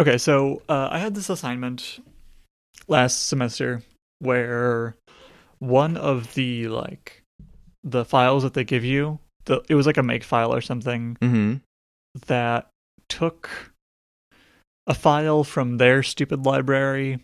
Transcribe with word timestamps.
Okay, 0.00 0.16
so 0.16 0.62
uh, 0.66 0.88
I 0.90 0.98
had 0.98 1.14
this 1.14 1.28
assignment 1.28 2.02
last 2.88 3.28
semester 3.28 3.82
where 4.18 4.96
one 5.58 5.98
of 5.98 6.32
the 6.32 6.68
like 6.68 7.20
the 7.84 8.06
files 8.06 8.42
that 8.42 8.54
they 8.54 8.64
give 8.64 8.82
you, 8.82 9.18
the, 9.44 9.62
it 9.68 9.74
was 9.74 9.86
like 9.86 9.98
a 9.98 10.02
make 10.02 10.24
file 10.24 10.54
or 10.54 10.62
something 10.62 11.18
mm-hmm. 11.20 11.54
that 12.28 12.68
took 13.10 13.50
a 14.86 14.94
file 14.94 15.44
from 15.44 15.76
their 15.76 16.02
stupid 16.02 16.46
library 16.46 17.18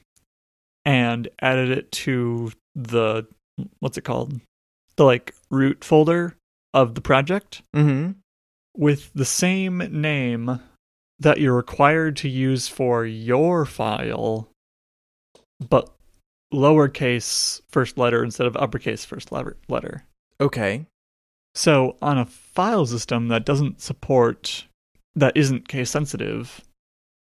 and 0.85 1.29
added 1.41 1.71
it 1.71 1.91
to 1.93 2.53
the 2.75 3.25
what's 3.81 3.97
it 3.97 4.03
called 4.05 4.39
the 4.97 5.05
like 5.05 5.35
root 5.51 5.83
folder 5.83 6.37
of 6.75 6.95
the 6.95 7.01
project 7.01 7.63
mm-hmm. 7.75 8.13
with 8.77 9.11
the 9.15 9.25
same 9.25 9.79
name 9.79 10.61
that 11.19 11.39
you're 11.41 11.57
required 11.57 12.17
to 12.17 12.29
use 12.29 12.69
for 12.69 13.05
your 13.05 13.65
file, 13.65 14.49
but 15.69 15.91
lowercase 16.53 17.61
first 17.71 17.99
letter 17.99 18.23
instead 18.23 18.47
of 18.47 18.57
uppercase 18.57 19.05
first 19.05 19.31
letter. 19.33 20.05
Okay. 20.41 20.87
So 21.55 21.97
on 22.03 22.19
a 22.19 22.27
file 22.27 22.87
system 22.87 23.29
that 23.29 23.45
doesn't 23.47 23.81
support, 23.81 24.67
that 25.15 25.35
isn't 25.37 25.69
case 25.69 25.91
sensitive, 25.91 26.61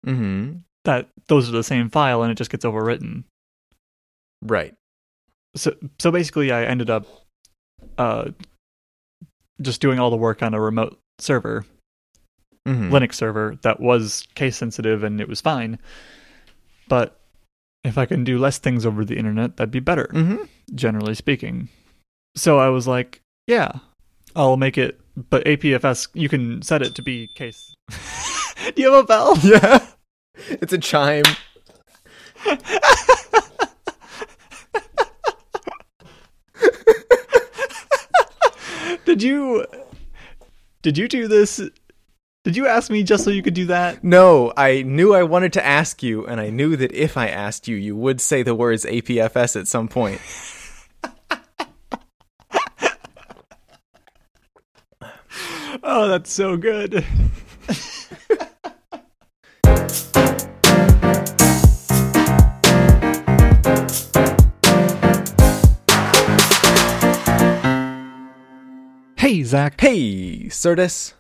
mm-hmm. 0.07 0.59
that 0.85 1.09
those 1.29 1.49
are 1.49 1.53
the 1.53 1.65
same 1.65 1.89
file 1.89 2.23
and 2.23 2.31
it 2.31 2.35
just 2.37 2.51
gets 2.51 2.65
overwritten. 2.65 3.25
Right. 4.43 4.75
So 5.57 5.75
so 5.99 6.11
basically, 6.13 6.53
I 6.53 6.65
ended 6.65 6.91
up 6.91 7.07
uh, 7.99 8.31
just 9.61 9.81
doing 9.81 9.99
all 9.99 10.11
the 10.11 10.17
work 10.17 10.43
on 10.43 10.55
a 10.55 10.61
remote 10.61 10.99
server 11.19 11.65
mm-hmm. 12.67 12.93
Linux 12.93 13.15
server 13.15 13.57
that 13.63 13.79
was 13.81 14.27
case 14.35 14.57
sensitive 14.57 15.03
and 15.05 15.19
it 15.21 15.29
was 15.29 15.41
fine. 15.41 15.79
But 16.89 17.19
if 17.85 17.97
I 17.99 18.07
can 18.07 18.23
do 18.25 18.39
less 18.39 18.59
things 18.59 18.85
over 18.85 19.05
the 19.05 19.17
internet, 19.17 19.57
that'd 19.59 19.71
be 19.71 19.79
better, 19.81 20.09
mm-hmm. 20.13 20.45
generally 20.75 21.15
speaking. 21.15 21.69
So 22.37 22.59
I 22.59 22.69
was 22.69 22.87
like, 22.87 23.23
yeah, 23.47 23.71
I'll 24.37 24.57
make 24.59 24.77
it. 24.79 25.01
But 25.17 25.45
APFS, 25.45 26.07
you 26.15 26.29
can 26.29 26.63
set 26.63 26.83
it 26.83 26.95
to 26.95 27.03
be 27.03 27.29
case. 27.37 27.75
do 28.75 28.77
you 28.83 28.93
have 28.93 29.05
a 29.05 29.07
bell? 29.07 29.37
Yeah. 29.43 29.85
It's 30.49 30.73
a 30.73 30.79
chime. 30.79 31.25
did 39.05 39.21
you 39.23 39.67
did 40.83 40.97
you 40.97 41.07
do 41.09 41.29
this 41.29 41.61
did 42.43 42.57
you 42.57 42.67
ask 42.67 42.91
me 42.91 43.03
just 43.03 43.23
so 43.25 43.29
you 43.29 43.43
could 43.43 43.53
do 43.53 43.67
that? 43.67 44.03
No, 44.03 44.51
I 44.57 44.81
knew 44.81 45.13
I 45.13 45.25
wanted 45.25 45.53
to 45.55 45.63
ask 45.65 46.03
you, 46.03 46.25
and 46.27 46.41
I 46.41 46.49
knew 46.49 46.75
that 46.75 46.91
if 46.93 47.19
I 47.19 47.27
asked 47.29 47.69
you, 47.69 47.77
you 47.77 47.95
would 47.95 48.19
say 48.19 48.43
the 48.43 48.55
words 48.55 48.87
APFS 48.87 49.61
at 49.61 49.69
some 49.69 49.89
point. 49.89 50.23
oh, 55.83 56.09
that's 56.09 56.33
so 56.33 56.57
good. 56.57 57.05
hey, 69.19 69.43
Zach. 69.43 69.79
Hey, 69.79 70.45
Certus. 70.47 71.13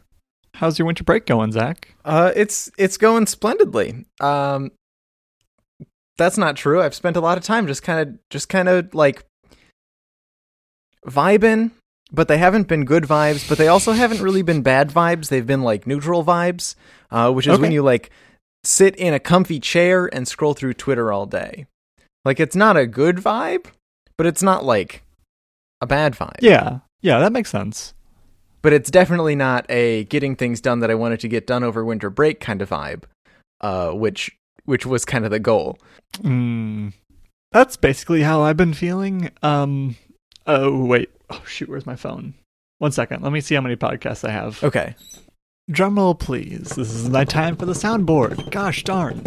How's 0.61 0.78
your 0.78 0.84
winter 0.84 1.05
break 1.05 1.25
going, 1.25 1.53
Zach? 1.53 1.89
Uh, 2.05 2.33
it's 2.36 2.70
it's 2.77 2.98
going 2.98 3.27
splendidly. 3.27 4.05
Um, 4.20 4.72
that's 6.19 6.36
not 6.36 6.55
true. 6.56 6.83
I've 6.83 6.94
spent 6.94 7.17
a 7.17 7.22
lot 7.22 7.39
of 7.39 7.44
time 7.44 7.67
just 7.67 7.83
kind 7.83 7.98
of 8.06 8.19
just 8.28 8.50
kind 8.50 8.69
of 8.69 8.94
like 8.94 9.25
vibing, 11.06 11.70
but 12.12 12.29
they 12.29 12.36
haven't 12.36 12.68
been 12.68 12.84
good 12.84 13.05
vibes. 13.05 13.48
But 13.48 13.57
they 13.57 13.68
also 13.68 13.92
haven't 13.92 14.20
really 14.20 14.42
been 14.42 14.61
bad 14.61 14.90
vibes. 14.90 15.29
They've 15.30 15.46
been 15.46 15.62
like 15.62 15.86
neutral 15.86 16.23
vibes, 16.23 16.74
uh, 17.11 17.33
which 17.33 17.46
is 17.46 17.55
okay. 17.55 17.63
when 17.63 17.73
you 17.73 17.83
like 17.83 18.11
sit 18.63 18.95
in 18.96 19.14
a 19.14 19.18
comfy 19.18 19.61
chair 19.61 20.14
and 20.14 20.29
scroll 20.29 20.52
through 20.52 20.74
Twitter 20.74 21.11
all 21.11 21.24
day. 21.24 21.64
Like 22.23 22.39
it's 22.39 22.55
not 22.55 22.77
a 22.77 22.86
good 22.86 23.17
vibe, 23.17 23.64
but 24.18 24.27
it's 24.27 24.42
not 24.42 24.63
like 24.63 25.05
a 25.80 25.86
bad 25.86 26.13
vibe. 26.14 26.36
Yeah, 26.42 26.80
yeah, 27.01 27.18
that 27.18 27.33
makes 27.33 27.48
sense 27.48 27.95
but 28.62 28.72
it's 28.72 28.90
definitely 28.90 29.34
not 29.34 29.64
a 29.70 30.04
getting 30.04 30.36
things 30.36 30.60
done 30.60 30.80
that 30.80 30.90
I 30.90 30.94
wanted 30.94 31.20
to 31.20 31.28
get 31.28 31.46
done 31.46 31.64
over 31.64 31.84
winter 31.84 32.10
break 32.10 32.40
kind 32.40 32.60
of 32.62 32.70
vibe, 32.70 33.04
uh, 33.60 33.90
which 33.90 34.36
which 34.64 34.84
was 34.84 35.04
kind 35.04 35.24
of 35.24 35.30
the 35.30 35.38
goal. 35.38 35.78
Mm, 36.18 36.92
that's 37.52 37.76
basically 37.76 38.22
how 38.22 38.42
I've 38.42 38.56
been 38.56 38.74
feeling. 38.74 39.30
Um, 39.42 39.96
oh 40.46 40.84
wait, 40.84 41.10
oh 41.30 41.42
shoot, 41.46 41.68
where's 41.68 41.86
my 41.86 41.96
phone? 41.96 42.34
One 42.78 42.92
second, 42.92 43.22
let 43.22 43.32
me 43.32 43.40
see 43.40 43.54
how 43.54 43.60
many 43.60 43.76
podcasts 43.76 44.26
I 44.28 44.32
have. 44.32 44.62
Okay, 44.62 44.94
drumroll 45.70 46.18
please. 46.18 46.70
This 46.77 46.92
is 46.92 47.08
my 47.08 47.24
time 47.24 47.56
for 47.56 47.66
the 47.66 47.72
soundboard. 47.72 48.50
Gosh 48.50 48.84
darn. 48.84 49.24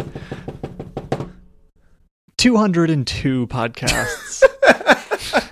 202 2.36 3.46
podcasts. 3.46 4.42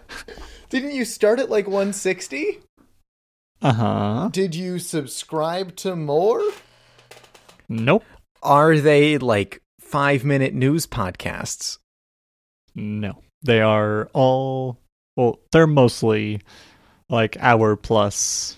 Didn't 0.69 0.93
you 0.93 1.07
start 1.07 1.39
at 1.39 1.49
like 1.49 1.67
160? 1.67 2.59
Uh 3.63 3.73
huh. 3.75 4.29
Did 4.33 4.57
you 4.57 4.81
subscribe 4.81 5.77
to 5.77 5.95
more? 5.95 6.43
Nope. 7.69 8.03
Are 8.43 8.77
they 8.77 9.19
like 9.19 9.63
five 9.81 10.25
minute 10.25 10.53
news 10.53 10.85
podcasts? 10.85 11.79
No. 12.75 13.19
They 13.43 13.61
are 13.61 14.09
all, 14.13 14.81
well, 15.17 15.39
they're 15.53 15.69
mostly 15.69 16.41
like 17.09 17.37
hour 17.39 17.77
plus 17.77 18.57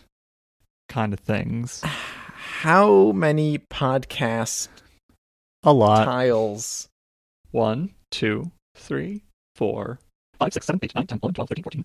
kind 0.89 1.13
of 1.13 1.21
things. 1.21 1.83
How 1.85 3.13
many 3.13 3.59
podcast 3.59 4.69
a 5.65 5.73
lot 5.75 6.07
tiles? 6.07 6.89
One, 7.51 7.95
two, 8.11 8.51
three, 8.75 9.23
four, 9.55 9.99
five, 10.39 10.55
six, 10.55 10.65
seven, 10.65 10.81
eight, 10.83 10.95
nine, 10.95 11.07
ten, 11.07 11.19
eleven, 11.23 11.35
twelve, 11.35 11.49
thirteen, 11.51 11.63
fourteen. 11.65 11.85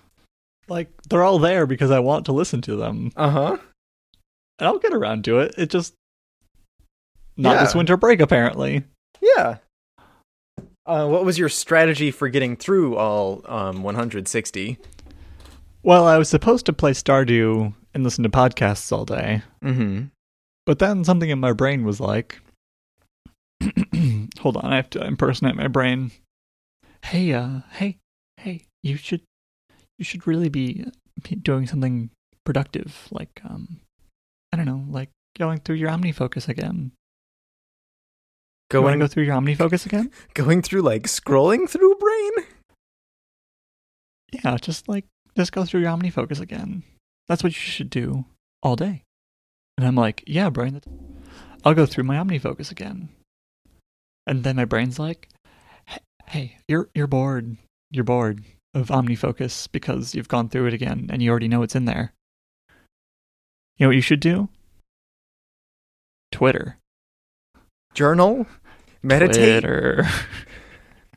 like 0.67 0.89
they're 1.09 1.23
all 1.23 1.39
there 1.39 1.65
because 1.65 1.91
I 1.91 1.99
want 1.99 2.25
to 2.25 2.31
listen 2.31 2.61
to 2.63 2.75
them. 2.75 3.11
Uh 3.15 3.29
huh. 3.29 3.57
And 4.59 4.67
I'll 4.67 4.79
get 4.79 4.93
around 4.93 5.25
to 5.25 5.39
it. 5.39 5.55
It 5.57 5.69
just 5.69 5.93
not 7.37 7.53
yeah. 7.55 7.63
this 7.63 7.75
winter 7.75 7.97
break 7.97 8.19
apparently. 8.19 8.83
Yeah. 9.21 9.57
Uh, 10.85 11.07
what 11.07 11.23
was 11.23 11.37
your 11.37 11.49
strategy 11.49 12.11
for 12.11 12.27
getting 12.27 12.55
through 12.55 12.95
all 12.95 13.41
um, 13.45 13.83
160? 13.83 14.77
Well, 15.83 16.05
I 16.07 16.17
was 16.17 16.27
supposed 16.27 16.65
to 16.65 16.73
play 16.73 16.91
Stardew 16.91 17.73
and 17.93 18.03
listen 18.03 18.23
to 18.23 18.29
podcasts 18.29 18.91
all 18.91 19.05
day. 19.05 19.41
Mm-hmm. 19.63 20.05
But 20.65 20.79
then 20.79 21.03
something 21.03 21.29
in 21.29 21.39
my 21.39 21.53
brain 21.53 21.83
was 21.85 21.99
like, 21.99 22.39
"Hold 24.39 24.57
on, 24.57 24.65
I 24.73 24.75
have 24.75 24.89
to 24.91 25.03
impersonate 25.05 25.55
my 25.55 25.67
brain." 25.67 26.11
Hey, 27.05 27.31
uh, 27.33 27.61
hey, 27.71 27.97
hey, 28.37 28.65
you 28.83 28.95
should 28.97 29.21
you 30.01 30.03
should 30.03 30.25
really 30.25 30.49
be 30.49 30.83
doing 31.43 31.67
something 31.67 32.09
productive, 32.43 33.07
like 33.11 33.39
um, 33.47 33.81
I 34.51 34.57
don't 34.57 34.65
know, 34.65 34.83
like 34.89 35.09
going 35.37 35.59
through 35.59 35.75
your 35.75 35.91
OmniFocus 35.91 36.49
again. 36.49 36.91
Going, 38.71 38.93
to 38.99 39.03
go 39.05 39.07
through 39.07 39.25
your 39.25 39.35
OmniFocus 39.35 39.85
again? 39.85 40.09
Going 40.33 40.61
through 40.63 40.81
like 40.81 41.03
scrolling 41.03 41.69
through 41.69 41.93
brain. 41.99 42.31
Yeah, 44.43 44.57
just 44.57 44.89
like 44.89 45.05
just 45.37 45.51
go 45.51 45.65
through 45.65 45.81
your 45.81 45.91
OmniFocus 45.91 46.39
again. 46.41 46.81
That's 47.27 47.43
what 47.43 47.51
you 47.51 47.59
should 47.59 47.91
do 47.91 48.25
all 48.63 48.75
day. 48.75 49.03
And 49.77 49.85
I'm 49.85 49.95
like, 49.95 50.23
yeah, 50.25 50.49
Brian, 50.49 50.73
that's... 50.73 50.87
I'll 51.63 51.75
go 51.75 51.85
through 51.85 52.05
my 52.05 52.15
OmniFocus 52.15 52.71
again. 52.71 53.09
And 54.25 54.43
then 54.43 54.55
my 54.55 54.65
brain's 54.65 54.97
like, 54.97 55.29
hey, 56.25 56.57
you're 56.67 56.89
you're 56.95 57.07
bored. 57.07 57.57
You're 57.91 58.03
bored 58.05 58.43
of 58.73 58.87
OmniFocus 58.87 59.67
because 59.71 60.15
you've 60.15 60.27
gone 60.27 60.49
through 60.49 60.67
it 60.67 60.73
again 60.73 61.07
and 61.11 61.21
you 61.21 61.29
already 61.29 61.47
know 61.47 61.63
it's 61.63 61.75
in 61.75 61.85
there. 61.85 62.13
You 63.77 63.85
know 63.85 63.89
what 63.89 63.95
you 63.95 64.01
should 64.01 64.19
do? 64.19 64.49
Twitter. 66.31 66.77
Journal? 67.93 68.45
Meditate? 69.03 69.61
Twitter. 69.63 70.07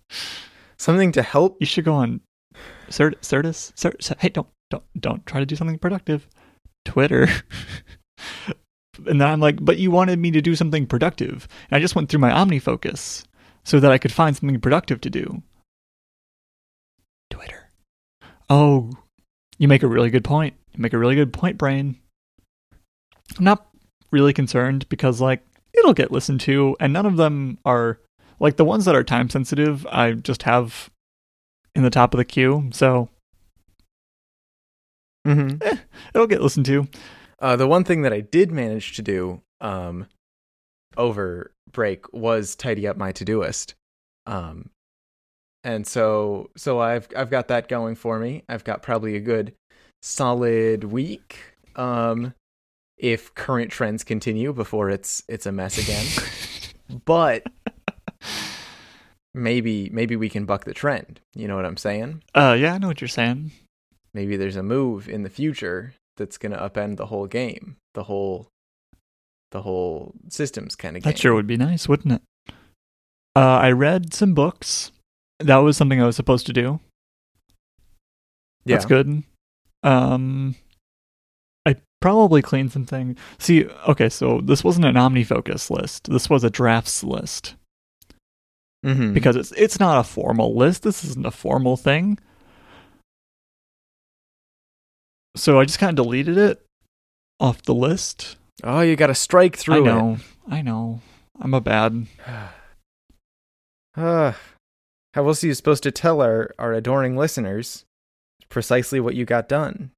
something 0.78 1.12
to 1.12 1.22
help. 1.22 1.56
You 1.60 1.66
should 1.66 1.84
go 1.84 1.94
on 1.94 2.20
Cert- 2.88 3.20
Certus. 3.20 3.72
Cert- 3.74 3.98
Cert- 3.98 4.18
hey, 4.20 4.30
don't, 4.30 4.48
don't, 4.70 4.82
don't 4.98 5.26
try 5.26 5.40
to 5.40 5.46
do 5.46 5.56
something 5.56 5.78
productive. 5.78 6.26
Twitter. 6.84 7.28
and 9.06 9.20
then 9.20 9.28
I'm 9.28 9.40
like, 9.40 9.62
but 9.64 9.78
you 9.78 9.90
wanted 9.90 10.18
me 10.18 10.30
to 10.32 10.40
do 10.40 10.56
something 10.56 10.86
productive. 10.86 11.46
And 11.70 11.76
I 11.76 11.80
just 11.80 11.94
went 11.94 12.08
through 12.08 12.20
my 12.20 12.30
OmniFocus 12.30 13.24
so 13.64 13.78
that 13.80 13.92
I 13.92 13.98
could 13.98 14.12
find 14.12 14.34
something 14.36 14.60
productive 14.60 15.00
to 15.02 15.10
do. 15.10 15.42
Oh, 18.48 18.90
you 19.58 19.68
make 19.68 19.82
a 19.82 19.86
really 19.86 20.10
good 20.10 20.24
point. 20.24 20.54
You 20.72 20.80
make 20.82 20.92
a 20.92 20.98
really 20.98 21.14
good 21.14 21.32
point, 21.32 21.56
Brain. 21.58 21.96
I'm 23.38 23.44
not 23.44 23.66
really 24.10 24.32
concerned 24.32 24.88
because, 24.88 25.20
like, 25.20 25.44
it'll 25.72 25.94
get 25.94 26.10
listened 26.12 26.40
to, 26.42 26.76
and 26.80 26.92
none 26.92 27.06
of 27.06 27.16
them 27.16 27.58
are, 27.64 28.00
like, 28.40 28.56
the 28.56 28.64
ones 28.64 28.84
that 28.84 28.94
are 28.94 29.04
time 29.04 29.30
sensitive, 29.30 29.86
I 29.86 30.12
just 30.12 30.42
have 30.42 30.90
in 31.74 31.82
the 31.82 31.90
top 31.90 32.12
of 32.14 32.18
the 32.18 32.24
queue, 32.24 32.68
so. 32.72 33.08
Mm-hmm. 35.26 35.56
Eh, 35.62 35.76
it'll 36.14 36.26
get 36.26 36.42
listened 36.42 36.66
to. 36.66 36.86
Uh, 37.40 37.56
the 37.56 37.66
one 37.66 37.84
thing 37.84 38.02
that 38.02 38.12
I 38.12 38.20
did 38.20 38.52
manage 38.52 38.94
to 38.96 39.02
do 39.02 39.40
um, 39.60 40.06
over 40.96 41.52
break 41.72 42.12
was 42.12 42.54
tidy 42.54 42.86
up 42.86 42.96
my 42.96 43.12
list. 43.26 43.74
Um, 44.26 44.68
and 45.64 45.86
so 45.86 46.50
so 46.56 46.78
I've 46.78 47.08
I've 47.16 47.30
got 47.30 47.48
that 47.48 47.68
going 47.68 47.94
for 47.96 48.18
me. 48.18 48.44
I've 48.48 48.62
got 48.64 48.82
probably 48.82 49.16
a 49.16 49.20
good 49.20 49.54
solid 50.02 50.84
week 50.84 51.38
um, 51.74 52.34
if 52.98 53.34
current 53.34 53.72
trends 53.72 54.04
continue 54.04 54.52
before 54.52 54.90
it's 54.90 55.24
it's 55.28 55.46
a 55.46 55.52
mess 55.52 55.78
again. 55.78 57.00
but 57.06 57.44
maybe 59.32 59.88
maybe 59.88 60.14
we 60.14 60.28
can 60.28 60.44
buck 60.44 60.64
the 60.64 60.74
trend. 60.74 61.20
You 61.34 61.48
know 61.48 61.56
what 61.56 61.64
I'm 61.64 61.78
saying? 61.78 62.22
Uh 62.34 62.56
yeah, 62.58 62.74
I 62.74 62.78
know 62.78 62.88
what 62.88 63.00
you're 63.00 63.08
saying. 63.08 63.50
Maybe 64.12 64.36
there's 64.36 64.56
a 64.56 64.62
move 64.62 65.08
in 65.08 65.22
the 65.24 65.30
future 65.30 65.94
that's 66.16 66.38
going 66.38 66.52
to 66.52 66.58
upend 66.58 66.98
the 66.98 67.06
whole 67.06 67.26
game, 67.26 67.76
the 67.94 68.04
whole 68.04 68.48
the 69.50 69.62
whole 69.62 70.12
systems 70.28 70.76
kind 70.76 70.96
of 70.96 71.02
game. 71.02 71.10
That 71.10 71.18
sure 71.18 71.34
would 71.34 71.46
be 71.48 71.56
nice, 71.56 71.88
wouldn't 71.88 72.14
it? 72.14 72.54
Uh, 73.36 73.38
I 73.40 73.72
read 73.72 74.14
some 74.14 74.32
books 74.32 74.92
that 75.40 75.56
was 75.56 75.76
something 75.76 76.02
I 76.02 76.06
was 76.06 76.16
supposed 76.16 76.46
to 76.46 76.52
do. 76.52 76.80
Yeah. 78.64 78.76
That's 78.76 78.86
good. 78.86 79.22
Um 79.82 80.54
I 81.66 81.76
probably 82.00 82.42
cleaned 82.42 82.72
something. 82.72 83.16
See, 83.38 83.66
okay, 83.88 84.08
so 84.08 84.40
this 84.40 84.62
wasn't 84.64 84.86
an 84.86 84.94
OmniFocus 84.96 85.70
list. 85.70 86.10
This 86.10 86.28
was 86.30 86.44
a 86.44 86.50
drafts 86.50 87.02
list. 87.04 87.54
Mm-hmm. 88.84 89.12
Because 89.14 89.36
it's 89.36 89.52
it's 89.52 89.80
not 89.80 89.98
a 89.98 90.02
formal 90.08 90.54
list. 90.54 90.82
This 90.82 91.04
isn't 91.04 91.26
a 91.26 91.30
formal 91.30 91.76
thing. 91.76 92.18
So 95.36 95.58
I 95.58 95.64
just 95.64 95.78
kind 95.78 95.98
of 95.98 96.04
deleted 96.04 96.38
it 96.38 96.64
off 97.40 97.62
the 97.62 97.74
list. 97.74 98.36
Oh, 98.62 98.80
you 98.82 98.94
got 98.94 99.08
to 99.08 99.16
strike 99.16 99.56
through 99.56 99.82
I 99.86 99.98
know. 99.98 100.12
It. 100.48 100.52
I 100.54 100.62
know. 100.62 101.00
I'm 101.40 101.54
a 101.54 101.60
bad. 101.60 102.06
Ah. 103.96 104.36
How 105.14 105.24
else 105.28 105.42
are 105.44 105.46
you 105.46 105.54
supposed 105.54 105.84
to 105.84 105.92
tell 105.92 106.20
our, 106.22 106.50
our 106.58 106.72
adoring 106.72 107.16
listeners 107.16 107.84
precisely 108.48 108.98
what 108.98 109.14
you 109.14 109.24
got 109.24 109.48
done? 109.48 109.92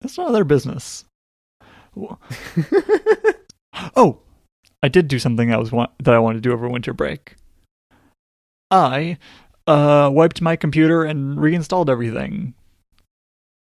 That's 0.00 0.16
not 0.16 0.30
their 0.30 0.44
business. 0.44 1.04
oh, 3.96 4.20
I 4.80 4.86
did 4.86 5.08
do 5.08 5.18
something 5.18 5.48
that 5.50 5.58
was 5.58 5.72
wa- 5.72 5.88
that 6.00 6.14
I 6.14 6.20
wanted 6.20 6.36
to 6.44 6.48
do 6.48 6.52
over 6.52 6.68
winter 6.68 6.92
break. 6.92 7.34
I 8.70 9.18
uh, 9.66 10.10
wiped 10.12 10.40
my 10.40 10.54
computer 10.54 11.02
and 11.02 11.40
reinstalled 11.40 11.90
everything. 11.90 12.54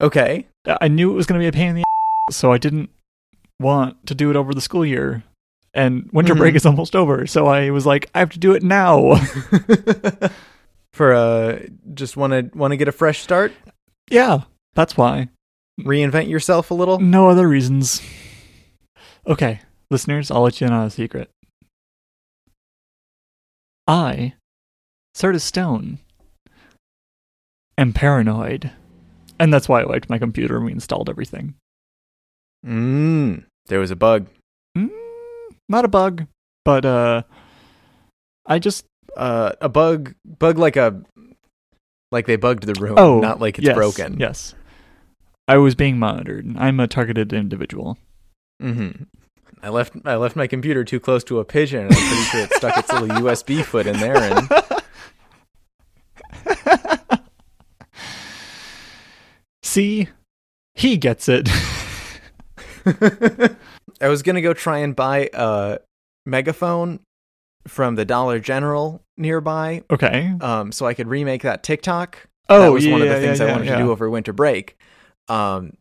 Okay. 0.01 0.47
I 0.65 0.87
knew 0.87 1.11
it 1.11 1.15
was 1.15 1.27
going 1.27 1.39
to 1.39 1.43
be 1.43 1.47
a 1.47 1.51
pain 1.51 1.69
in 1.69 1.75
the 1.75 1.83
ass, 2.31 2.35
so 2.37 2.51
I 2.51 2.57
didn't 2.57 2.89
want 3.59 4.07
to 4.07 4.15
do 4.15 4.31
it 4.31 4.35
over 4.35 4.55
the 4.55 4.61
school 4.61 4.83
year 4.87 5.21
and 5.73 6.09
winter 6.11 6.33
mm-hmm. 6.33 6.41
break 6.41 6.55
is 6.55 6.65
almost 6.65 6.95
over. 6.95 7.25
So 7.27 7.47
I 7.47 7.69
was 7.69 7.85
like, 7.85 8.09
I 8.13 8.19
have 8.19 8.29
to 8.31 8.39
do 8.39 8.51
it 8.53 8.63
now. 8.63 9.15
For 10.93 11.13
uh, 11.13 11.59
just 11.93 12.17
want 12.17 12.31
to 12.33 12.57
want 12.57 12.73
to 12.73 12.77
get 12.77 12.89
a 12.89 12.91
fresh 12.91 13.19
start. 13.21 13.53
Yeah, 14.09 14.41
that's 14.75 14.97
why. 14.97 15.29
Reinvent 15.79 16.27
yourself 16.29 16.69
a 16.69 16.73
little. 16.73 16.99
No 16.99 17.29
other 17.29 17.47
reasons. 17.47 18.01
Okay, 19.25 19.61
listeners, 19.89 20.29
I'll 20.29 20.41
let 20.41 20.59
you 20.59 20.67
in 20.67 20.73
on 20.73 20.87
a 20.87 20.89
secret. 20.89 21.29
I, 23.87 24.33
Curtis 25.17 25.45
Stone, 25.45 25.99
am 27.77 27.93
paranoid, 27.93 28.71
and 29.39 29.53
that's 29.53 29.69
why 29.69 29.81
I 29.81 29.85
wiped 29.85 30.09
my 30.09 30.19
computer 30.19 30.57
and 30.57 30.65
we 30.65 30.73
installed 30.73 31.09
everything. 31.09 31.53
Mm, 32.67 33.45
there 33.67 33.79
was 33.79 33.91
a 33.91 33.95
bug 33.95 34.27
not 35.71 35.85
a 35.85 35.87
bug, 35.87 36.27
but 36.65 36.85
uh, 36.85 37.23
I 38.45 38.59
just 38.59 38.85
uh, 39.17 39.53
a 39.59 39.69
bug 39.69 40.13
bug 40.37 40.59
like 40.59 40.75
a 40.75 41.01
like 42.11 42.27
they 42.27 42.35
bugged 42.35 42.67
the 42.67 42.79
room, 42.79 42.97
oh, 42.99 43.19
not 43.19 43.39
like 43.39 43.57
it's 43.57 43.65
yes, 43.65 43.75
broken. 43.75 44.19
Yes, 44.19 44.53
I 45.47 45.57
was 45.57 45.73
being 45.73 45.97
monitored. 45.97 46.55
I'm 46.57 46.79
a 46.79 46.85
targeted 46.87 47.33
individual. 47.33 47.97
Mm-hmm. 48.61 49.03
I 49.63 49.69
left 49.69 49.93
I 50.05 50.15
left 50.17 50.35
my 50.35 50.45
computer 50.45 50.83
too 50.83 50.99
close 50.99 51.23
to 51.25 51.39
a 51.39 51.45
pigeon. 51.45 51.85
And 51.87 51.95
I'm 51.95 51.99
pretty 52.07 52.23
sure 52.23 52.41
it 52.41 52.53
stuck 52.53 52.77
its 52.77 52.91
little 52.93 53.07
USB 53.07 53.63
foot 53.65 53.87
in 53.87 53.97
there 53.97 54.17
and. 54.17 54.47
See, 59.63 60.07
he 60.75 60.97
gets 60.97 61.27
it. 61.29 61.47
I 64.01 64.07
was 64.09 64.23
gonna 64.23 64.41
go 64.41 64.53
try 64.53 64.79
and 64.79 64.95
buy 64.95 65.29
a 65.33 65.77
megaphone 66.25 66.99
from 67.67 67.95
the 67.95 68.03
Dollar 68.03 68.39
General 68.39 69.03
nearby. 69.15 69.83
Okay. 69.91 70.33
Um, 70.41 70.71
so 70.71 70.87
I 70.87 70.95
could 70.95 71.07
remake 71.07 71.43
that 71.43 71.61
TikTok. 71.61 72.17
Oh, 72.49 72.61
that 72.61 72.71
was 72.71 72.85
yeah, 72.85 72.91
one 72.91 73.01
of 73.03 73.07
the 73.07 73.13
yeah, 73.13 73.19
things 73.21 73.39
yeah, 73.39 73.45
I 73.45 73.51
wanted 73.51 73.67
to 73.71 73.77
do 73.77 73.91
over 73.91 74.09
winter 74.09 74.33
break. 74.33 74.77
Um, 75.27 75.77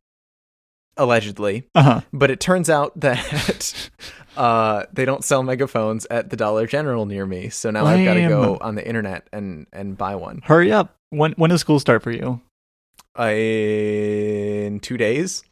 allegedly. 0.98 1.66
Uh-huh. 1.74 2.02
But 2.12 2.30
it 2.30 2.38
turns 2.40 2.68
out 2.68 3.00
that 3.00 3.90
uh, 4.36 4.84
they 4.92 5.06
don't 5.06 5.24
sell 5.24 5.42
megaphones 5.42 6.06
at 6.10 6.28
the 6.28 6.36
Dollar 6.36 6.66
General 6.66 7.06
near 7.06 7.24
me, 7.24 7.48
so 7.48 7.70
now 7.70 7.84
Lame. 7.84 8.00
I've 8.00 8.04
got 8.04 8.14
to 8.14 8.28
go 8.28 8.58
on 8.60 8.74
the 8.74 8.86
internet 8.86 9.26
and 9.32 9.66
and 9.72 9.96
buy 9.96 10.14
one. 10.16 10.42
Hurry 10.44 10.70
up! 10.70 10.94
When 11.08 11.32
when 11.32 11.50
does 11.50 11.60
school 11.62 11.80
start 11.80 12.02
for 12.02 12.10
you? 12.10 12.42
Uh, 13.18 13.26
in 13.32 14.80
two 14.80 14.96
days. 14.96 15.42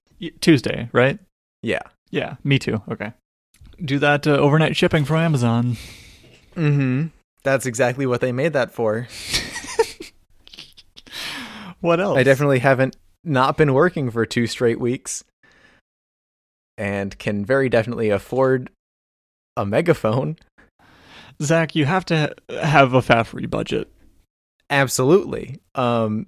Tuesday, 0.41 0.89
right? 0.93 1.19
Yeah. 1.63 1.83
Yeah, 2.11 2.37
me 2.45 2.59
too. 2.59 2.83
Okay. 2.91 3.13
Do 3.85 3.99
that 4.01 4.27
uh, 4.27 4.33
overnight 4.37 4.77
shipping 4.77 5.05
from 5.05 5.17
Amazon. 5.19 5.77
Mm-hmm. 6.57 7.09
That's 7.45 7.67
exactly 7.67 8.07
what 8.07 8.21
they 8.21 8.33
made 8.33 8.53
that 8.55 8.71
for. 8.73 9.07
what 11.81 12.01
else? 12.01 12.19
I 12.19 12.23
definitely 12.23 12.59
haven't 12.59 12.97
not 13.23 13.57
been 13.57 13.75
working 13.75 14.11
for 14.11 14.27
two 14.27 14.47
straight 14.47 14.81
weeks 14.81 15.23
and 16.77 17.17
can 17.19 17.45
very 17.45 17.69
definitely 17.69 18.11
afford 18.11 18.71
a 19.57 19.65
megaphone. 19.65 20.37
Zach, 21.41 21.77
you 21.77 21.85
have 21.85 22.05
to 22.07 22.35
have 22.51 22.95
a 22.95 23.01
faffery 23.01 23.49
budget. 23.49 23.89
Absolutely. 24.71 25.61
Um, 25.77 26.27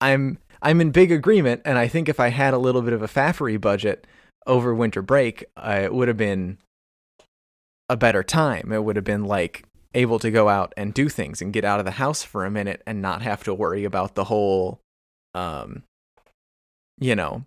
I'm 0.00 0.38
I'm 0.62 0.80
in 0.80 0.90
big 0.90 1.12
agreement, 1.12 1.62
and 1.64 1.78
I 1.78 1.88
think 1.88 2.08
if 2.08 2.18
I 2.20 2.28
had 2.28 2.54
a 2.54 2.58
little 2.58 2.82
bit 2.82 2.92
of 2.92 3.02
a 3.02 3.06
faffery 3.08 3.60
budget 3.60 4.06
over 4.46 4.74
winter 4.74 5.02
break, 5.02 5.44
uh, 5.56 5.80
it 5.82 5.94
would 5.94 6.08
have 6.08 6.16
been 6.16 6.58
a 7.88 7.96
better 7.96 8.22
time. 8.22 8.72
It 8.72 8.82
would 8.84 8.96
have 8.96 9.04
been 9.04 9.24
like 9.24 9.64
able 9.94 10.18
to 10.18 10.30
go 10.30 10.48
out 10.48 10.72
and 10.76 10.92
do 10.92 11.08
things 11.08 11.40
and 11.40 11.52
get 11.52 11.64
out 11.64 11.78
of 11.78 11.84
the 11.84 11.92
house 11.92 12.22
for 12.22 12.44
a 12.44 12.50
minute 12.50 12.82
and 12.86 13.00
not 13.00 13.22
have 13.22 13.44
to 13.44 13.54
worry 13.54 13.84
about 13.84 14.14
the 14.14 14.24
whole, 14.24 14.80
um, 15.34 15.82
you 16.98 17.14
know. 17.14 17.44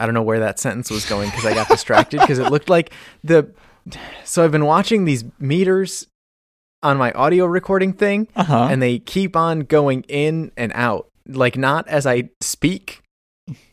I 0.00 0.06
don't 0.06 0.14
know 0.14 0.22
where 0.22 0.38
that 0.38 0.60
sentence 0.60 0.92
was 0.92 1.04
going 1.08 1.28
because 1.28 1.44
I 1.44 1.54
got 1.54 1.66
distracted 1.66 2.20
because 2.20 2.38
it 2.38 2.52
looked 2.52 2.68
like 2.70 2.92
the. 3.24 3.50
So 4.24 4.44
I've 4.44 4.52
been 4.52 4.64
watching 4.64 5.06
these 5.06 5.24
meters 5.40 6.06
on 6.84 6.98
my 6.98 7.10
audio 7.12 7.46
recording 7.46 7.92
thing, 7.92 8.28
uh-huh. 8.36 8.68
and 8.70 8.80
they 8.80 9.00
keep 9.00 9.34
on 9.34 9.60
going 9.60 10.02
in 10.02 10.52
and 10.56 10.70
out 10.76 11.08
like 11.28 11.56
not 11.56 11.86
as 11.88 12.06
I 12.06 12.30
speak. 12.40 13.02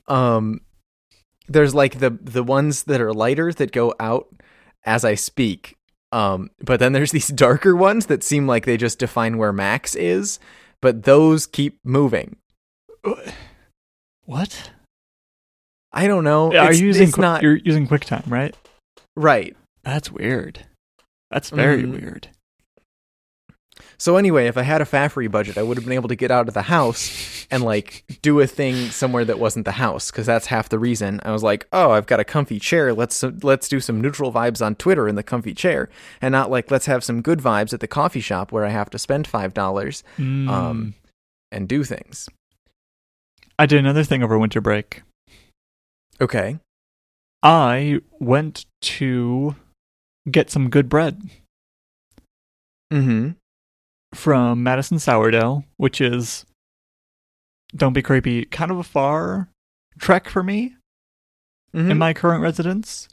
Um, 0.08 0.62
there's 1.48 1.74
like 1.74 2.00
the 2.00 2.10
the 2.12 2.44
ones 2.44 2.84
that 2.84 3.02
are 3.02 3.14
lighter 3.14 3.52
that 3.54 3.72
go 3.72 3.94
out 4.00 4.28
as 4.86 5.04
I 5.06 5.16
speak. 5.16 5.78
Um, 6.12 6.52
but 6.62 6.80
then 6.80 6.94
there's 6.94 7.12
these 7.12 7.30
darker 7.30 7.76
ones 7.76 8.06
that 8.08 8.24
seem 8.24 8.46
like 8.48 8.66
they 8.66 8.78
just 8.78 9.00
define 9.00 9.38
where 9.38 9.54
Max 9.54 9.96
is, 9.96 10.38
but 10.82 11.04
those 11.04 11.48
keep 11.48 11.80
moving. 11.84 12.38
What? 14.26 14.72
I 15.94 16.08
don't 16.08 16.24
know. 16.24 16.54
Are 16.56 16.74
you 16.74 16.88
using 16.88 17.12
qu- 17.12 17.22
not... 17.22 17.42
you're 17.42 17.56
using 17.56 17.88
QuickTime, 17.88 18.24
right? 18.30 18.56
Right. 19.16 19.56
That's 19.84 20.12
weird. 20.12 20.66
That's 21.32 21.48
mm-hmm. 21.48 21.56
very 21.58 21.84
mm. 21.84 21.92
weird. 22.02 22.30
So 23.98 24.18
anyway, 24.18 24.48
if 24.48 24.58
I 24.58 24.64
had 24.64 24.82
a 24.82 24.86
Faffery 24.86 25.30
budget, 25.30 25.58
I 25.58 25.64
would 25.64 25.78
have 25.78 25.86
been 25.86 25.94
able 25.94 26.10
to 26.10 26.16
get 26.16 26.32
out 26.32 26.48
of 26.48 26.54
the 26.54 26.64
house 26.64 27.48
and 27.50 27.64
like 27.64 28.04
do 28.22 28.40
a 28.42 28.48
thing 28.48 28.90
somewhere 28.90 29.24
that 29.26 29.40
wasn't 29.40 29.66
the 29.66 29.74
house 29.74 30.12
because 30.12 30.26
that's 30.26 30.48
half 30.48 30.68
the 30.70 30.80
reason. 30.80 31.22
I 31.24 31.32
was 31.32 31.44
like, 31.44 31.68
oh, 31.72 31.92
I've 31.92 32.06
got 32.06 32.20
a 32.20 32.24
comfy 32.26 32.60
chair. 32.60 32.94
Let's 32.94 33.24
let's 33.44 33.68
do 33.70 33.80
some 33.80 34.02
neutral 34.02 34.32
vibes 34.34 34.64
on 34.66 34.76
Twitter 34.76 35.08
in 35.08 35.16
the 35.16 35.24
comfy 35.24 35.54
chair, 35.54 35.90
and 36.22 36.32
not 36.34 36.50
like 36.52 36.70
let's 36.72 36.88
have 36.88 37.04
some 37.04 37.22
good 37.22 37.40
vibes 37.40 37.74
at 37.74 37.80
the 37.80 37.88
coffee 37.88 38.20
shop 38.20 38.52
where 38.52 38.66
I 38.66 38.70
have 38.70 38.90
to 38.92 39.00
spend 39.00 39.28
five 39.28 39.54
dollars 39.54 40.04
mm. 40.18 40.50
um, 40.50 40.96
and 41.52 41.68
do 41.70 41.84
things. 41.86 42.28
I 43.58 43.66
did 43.66 43.80
another 43.80 44.04
thing 44.04 44.22
over 44.24 44.38
winter 44.38 44.60
break. 44.62 45.04
Okay. 46.20 46.60
I 47.42 48.00
went 48.20 48.66
to 48.82 49.56
get 50.30 50.50
some 50.50 50.70
good 50.70 50.90
bread. 50.90 51.22
Mm-hmm 52.92 53.32
from 54.16 54.64
Madison 54.64 54.98
Sourdough, 54.98 55.64
which 55.78 56.02
is 56.02 56.46
don't 57.76 57.94
be 57.94 58.02
creepy, 58.02 58.46
kind 58.46 58.72
of 58.72 58.78
a 58.80 58.84
far 58.84 59.50
trek 60.00 60.30
for 60.30 60.42
me 60.42 60.76
mm-hmm. 61.74 61.92
in 61.92 61.98
my 61.98 62.14
current 62.14 62.42
residence. 62.42 63.08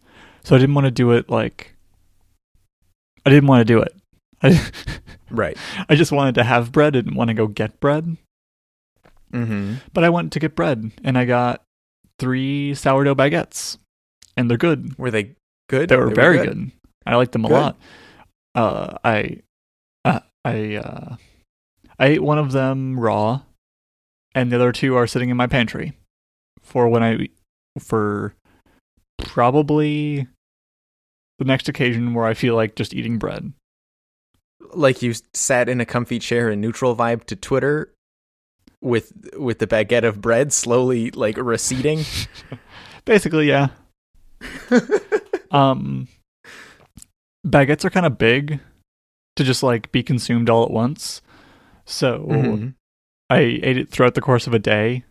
So 0.44 0.54
I 0.54 0.58
didn't 0.58 0.74
want 0.74 0.86
to 0.86 0.90
do 0.90 1.10
it 1.12 1.28
like 1.28 1.74
I 3.26 3.30
didn't 3.30 3.48
want 3.48 3.60
to 3.60 3.64
do 3.64 3.80
it. 3.80 3.94
I, 4.42 4.70
right. 5.30 5.56
I 5.88 5.94
just 5.94 6.10
wanted 6.12 6.34
to 6.36 6.44
have 6.44 6.72
bread. 6.72 6.94
Didn't 6.94 7.14
want 7.14 7.28
to 7.28 7.34
go 7.34 7.46
get 7.46 7.78
bread. 7.80 8.16
Mm-hmm. 9.32 9.74
But 9.92 10.04
I 10.04 10.08
went 10.10 10.32
to 10.32 10.40
get 10.40 10.56
bread, 10.56 10.90
and 11.04 11.16
I 11.16 11.24
got 11.24 11.62
three 12.18 12.74
sourdough 12.74 13.14
baguettes, 13.14 13.78
and 14.36 14.50
they're 14.50 14.58
good. 14.58 14.98
Were 14.98 15.10
they 15.12 15.36
good? 15.70 15.88
They 15.88 15.96
were, 15.96 16.02
they 16.04 16.08
were 16.08 16.14
very 16.14 16.38
good. 16.38 16.48
good. 16.56 16.72
I 17.06 17.14
liked 17.16 17.32
them 17.32 17.42
good. 17.42 17.52
a 17.52 17.54
lot. 17.54 17.78
Uh, 18.54 18.98
I 19.04 19.38
I 20.44 20.76
uh, 20.76 21.16
I 21.98 22.06
ate 22.06 22.22
one 22.22 22.38
of 22.38 22.52
them 22.52 22.98
raw, 22.98 23.42
and 24.34 24.50
the 24.50 24.56
other 24.56 24.72
two 24.72 24.96
are 24.96 25.06
sitting 25.06 25.28
in 25.30 25.36
my 25.36 25.46
pantry 25.46 25.92
for 26.60 26.88
when 26.88 27.02
I 27.02 27.28
for 27.78 28.34
probably 29.18 30.26
the 31.38 31.44
next 31.44 31.68
occasion 31.68 32.14
where 32.14 32.26
I 32.26 32.34
feel 32.34 32.54
like 32.54 32.76
just 32.76 32.94
eating 32.94 33.18
bread. 33.18 33.52
Like 34.74 35.02
you 35.02 35.14
sat 35.34 35.68
in 35.68 35.80
a 35.80 35.86
comfy 35.86 36.18
chair 36.18 36.50
in 36.50 36.60
neutral 36.60 36.96
vibe 36.96 37.24
to 37.24 37.36
Twitter 37.36 37.92
with 38.80 39.12
with 39.38 39.60
the 39.60 39.66
baguette 39.68 40.04
of 40.04 40.20
bread 40.20 40.52
slowly 40.52 41.10
like 41.12 41.36
receding. 41.38 42.04
Basically, 43.04 43.48
yeah. 43.48 43.68
um 45.52 46.08
baguettes 47.46 47.84
are 47.84 47.90
kind 47.90 48.06
of 48.06 48.18
big 48.18 48.58
to 49.36 49.44
just 49.44 49.62
like 49.62 49.90
be 49.92 50.02
consumed 50.02 50.48
all 50.50 50.64
at 50.64 50.70
once. 50.70 51.22
So 51.86 52.26
mm-hmm. 52.28 52.68
I 53.30 53.38
ate 53.38 53.76
it 53.78 53.90
throughout 53.90 54.14
the 54.14 54.20
course 54.20 54.46
of 54.46 54.54
a 54.54 54.58
day, 54.58 55.04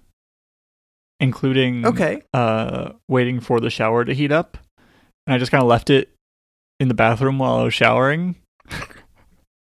including 1.19 1.85
okay, 1.85 2.21
uh, 2.33 2.93
waiting 3.07 3.39
for 3.39 3.59
the 3.59 3.69
shower 3.69 4.05
to 4.05 4.13
heat 4.13 4.31
up, 4.31 4.57
and 5.25 5.33
I 5.33 5.37
just 5.37 5.51
kind 5.51 5.61
of 5.63 5.67
left 5.67 5.89
it 5.89 6.09
in 6.79 6.87
the 6.87 6.93
bathroom 6.93 7.39
while 7.39 7.55
I 7.55 7.63
was 7.63 7.73
showering. 7.73 8.35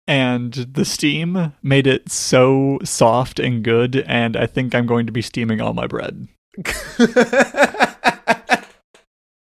and 0.07 0.53
the 0.53 0.85
steam 0.85 1.53
made 1.63 1.87
it 1.87 2.11
so 2.11 2.79
soft 2.83 3.39
and 3.39 3.63
good, 3.63 3.95
and 4.07 4.35
I 4.37 4.45
think 4.45 4.75
I'm 4.75 4.85
going 4.85 5.05
to 5.05 5.11
be 5.11 5.21
steaming 5.21 5.61
all 5.61 5.73
my 5.73 5.87
bread. 5.87 6.27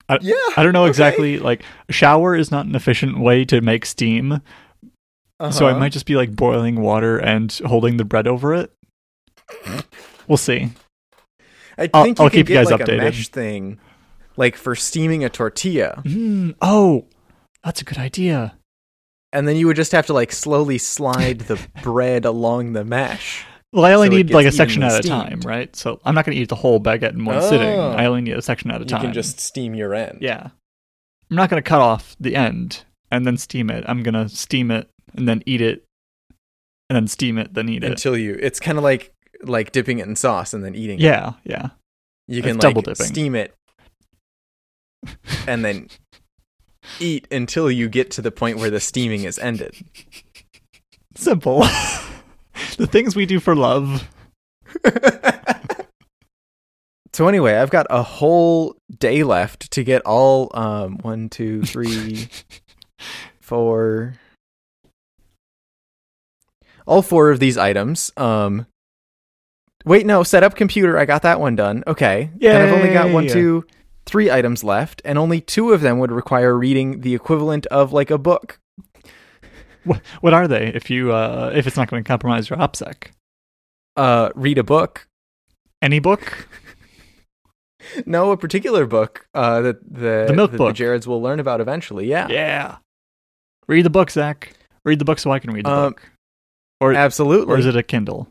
I, 0.07 0.19
yeah. 0.21 0.35
I 0.55 0.61
don't 0.61 0.73
know 0.73 0.85
exactly. 0.85 1.35
Okay. 1.35 1.43
Like, 1.43 1.63
shower 1.89 2.35
is 2.35 2.51
not 2.51 2.67
an 2.67 2.75
efficient 2.75 3.19
way 3.19 3.43
to 3.45 3.59
make 3.59 3.87
steam, 3.87 4.39
so 5.51 5.65
I 5.67 5.71
uh-huh. 5.71 5.79
might 5.79 5.91
just 5.91 6.05
be 6.05 6.15
like 6.15 6.33
boiling 6.35 6.79
water 6.81 7.17
and 7.17 7.51
holding 7.65 7.97
the 7.97 8.05
bread 8.05 8.25
over 8.25 8.53
it. 8.53 8.71
We'll 10.29 10.37
see. 10.37 10.69
I 11.77 11.87
think 11.87 11.91
I'll, 11.93 12.07
you 12.07 12.15
I'll 12.19 12.29
keep 12.29 12.47
you 12.47 12.55
guys 12.55 12.71
like 12.71 12.79
updated. 12.81 12.93
A 12.99 13.01
mesh 13.01 13.27
thing, 13.27 13.77
like 14.37 14.55
for 14.55 14.75
steaming 14.75 15.25
a 15.25 15.29
tortilla. 15.29 16.01
Mm, 16.05 16.55
oh, 16.61 17.07
that's 17.65 17.81
a 17.81 17.83
good 17.83 17.97
idea. 17.97 18.57
And 19.33 19.45
then 19.45 19.57
you 19.57 19.67
would 19.67 19.75
just 19.75 19.91
have 19.91 20.05
to 20.05 20.13
like 20.13 20.31
slowly 20.31 20.77
slide 20.77 21.39
the 21.39 21.59
bread 21.83 22.23
along 22.23 22.71
the 22.71 22.85
mesh. 22.85 23.43
Well, 23.73 23.83
I 23.83 23.91
only 23.91 24.07
so 24.07 24.13
need 24.15 24.31
like 24.31 24.45
a 24.45 24.53
section 24.53 24.83
at 24.83 25.03
steamed. 25.03 25.05
a 25.05 25.09
time, 25.29 25.39
right? 25.41 25.75
So 25.75 25.99
I'm 26.05 26.15
not 26.15 26.23
going 26.25 26.37
to 26.37 26.41
eat 26.41 26.47
the 26.47 26.55
whole 26.55 26.79
baguette 26.79 27.11
in 27.11 27.25
one 27.25 27.39
oh. 27.39 27.49
sitting. 27.49 27.77
I 27.77 28.05
only 28.05 28.21
need 28.21 28.37
a 28.37 28.41
section 28.41 28.71
at 28.71 28.81
a 28.81 28.85
time. 28.85 29.01
You 29.01 29.07
can 29.09 29.13
just 29.13 29.41
steam 29.41 29.75
your 29.75 29.93
end. 29.93 30.19
Yeah, 30.21 30.47
I'm 31.29 31.35
not 31.35 31.49
going 31.49 31.61
to 31.61 31.69
cut 31.69 31.81
off 31.81 32.15
the 32.21 32.37
end 32.37 32.85
and 33.11 33.25
then 33.27 33.35
steam 33.37 33.69
it. 33.69 33.83
I'm 33.85 34.01
going 34.01 34.13
to 34.13 34.29
steam 34.33 34.71
it 34.71 34.89
and 35.17 35.27
then 35.27 35.41
eat 35.45 35.61
it, 35.61 35.83
and 36.89 36.95
then 36.95 37.07
steam 37.07 37.37
it, 37.37 37.53
then 37.53 37.69
eat 37.69 37.77
until 37.83 37.89
it 37.89 37.91
until 37.91 38.17
you. 38.17 38.37
It's 38.41 38.59
kind 38.59 38.77
of 38.77 38.83
like 38.83 39.13
like 39.43 39.71
dipping 39.71 39.99
it 39.99 40.07
in 40.07 40.15
sauce 40.15 40.53
and 40.53 40.63
then 40.63 40.75
eating. 40.75 40.99
Yeah, 40.99 41.33
it. 41.43 41.51
yeah. 41.51 41.67
You 42.27 42.39
it's 42.39 42.47
can 42.47 42.57
double 42.57 42.83
like 42.85 42.97
steam 42.97 43.35
it, 43.35 43.53
and 45.47 45.63
then 45.63 45.89
eat 46.99 47.27
until 47.31 47.71
you 47.71 47.89
get 47.89 48.11
to 48.11 48.21
the 48.21 48.31
point 48.31 48.57
where 48.57 48.69
the 48.69 48.79
steaming 48.79 49.23
is 49.23 49.39
ended. 49.39 49.73
Simple. 51.15 51.59
the 52.77 52.87
things 52.87 53.15
we 53.15 53.25
do 53.25 53.39
for 53.39 53.55
love. 53.55 54.09
so 57.13 57.27
anyway, 57.27 57.55
I've 57.55 57.69
got 57.69 57.87
a 57.89 58.03
whole 58.03 58.75
day 58.99 59.23
left 59.23 59.71
to 59.71 59.83
get 59.83 60.01
all 60.03 60.51
um 60.53 60.97
one, 60.97 61.29
two, 61.29 61.63
three, 61.63 62.27
four, 63.39 64.15
all 66.85 67.01
four 67.01 67.29
of 67.31 67.39
these 67.39 67.57
items. 67.57 68.11
Um, 68.17 68.67
wait, 69.85 70.05
no, 70.05 70.23
set 70.23 70.43
up 70.43 70.55
computer. 70.55 70.97
I 70.97 71.05
got 71.05 71.21
that 71.23 71.39
one 71.39 71.55
done. 71.55 71.83
Okay. 71.87 72.29
Yeah. 72.39 72.57
And 72.59 72.63
I've 72.69 72.73
only 72.73 72.93
got 72.93 73.11
one, 73.11 73.27
two, 73.27 73.65
three 74.05 74.29
items 74.29 74.63
left, 74.63 75.01
and 75.05 75.17
only 75.17 75.41
two 75.41 75.71
of 75.73 75.81
them 75.81 75.99
would 75.99 76.11
require 76.11 76.57
reading 76.57 77.01
the 77.01 77.15
equivalent 77.15 77.65
of 77.67 77.93
like 77.93 78.11
a 78.11 78.17
book. 78.17 78.59
What, 79.83 80.01
what 80.21 80.33
are 80.33 80.47
they? 80.47 80.71
If 80.73 80.89
you 80.89 81.11
uh, 81.13 81.51
if 81.55 81.67
it's 81.67 81.77
not 81.77 81.89
going 81.89 82.03
to 82.03 82.07
compromise 82.07 82.49
your 82.49 82.57
OPSEC, 82.59 83.07
uh, 83.97 84.29
read 84.35 84.57
a 84.57 84.63
book. 84.63 85.07
Any 85.81 85.99
book. 85.99 86.47
no, 88.07 88.31
a 88.31 88.37
particular 88.37 88.85
book 88.87 89.27
uh, 89.35 89.61
that 89.61 89.83
the 89.93 90.25
the 90.27 90.33
milk 90.33 90.51
that 90.51 90.57
book 90.57 90.75
the 90.75 90.83
Jareds 90.83 91.05
will 91.05 91.21
learn 91.21 91.39
about 91.39 91.61
eventually. 91.61 92.07
Yeah. 92.07 92.27
Yeah. 92.29 92.77
Read 93.67 93.83
the 93.85 93.89
book, 93.91 94.09
Zach. 94.11 94.53
Read 94.85 94.97
the 94.99 95.05
book 95.05 95.17
so 95.19 95.31
I 95.31 95.37
can 95.39 95.51
read 95.51 95.65
the 95.65 95.71
um, 95.71 95.93
book. 95.93 96.11
Or 96.81 96.93
absolutely. 96.93 97.53
Or 97.53 97.57
is 97.57 97.65
it 97.65 97.75
a 97.75 97.83
Kindle? 97.83 98.27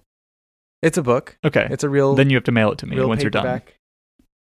It's 0.82 0.98
a 0.98 1.02
book. 1.02 1.38
Okay. 1.44 1.66
It's 1.70 1.84
a 1.84 1.88
real. 1.88 2.14
Then 2.14 2.30
you 2.30 2.36
have 2.36 2.44
to 2.44 2.52
mail 2.52 2.72
it 2.72 2.78
to 2.78 2.86
me 2.86 3.02
once 3.02 3.22
you're 3.22 3.30
done. 3.30 3.62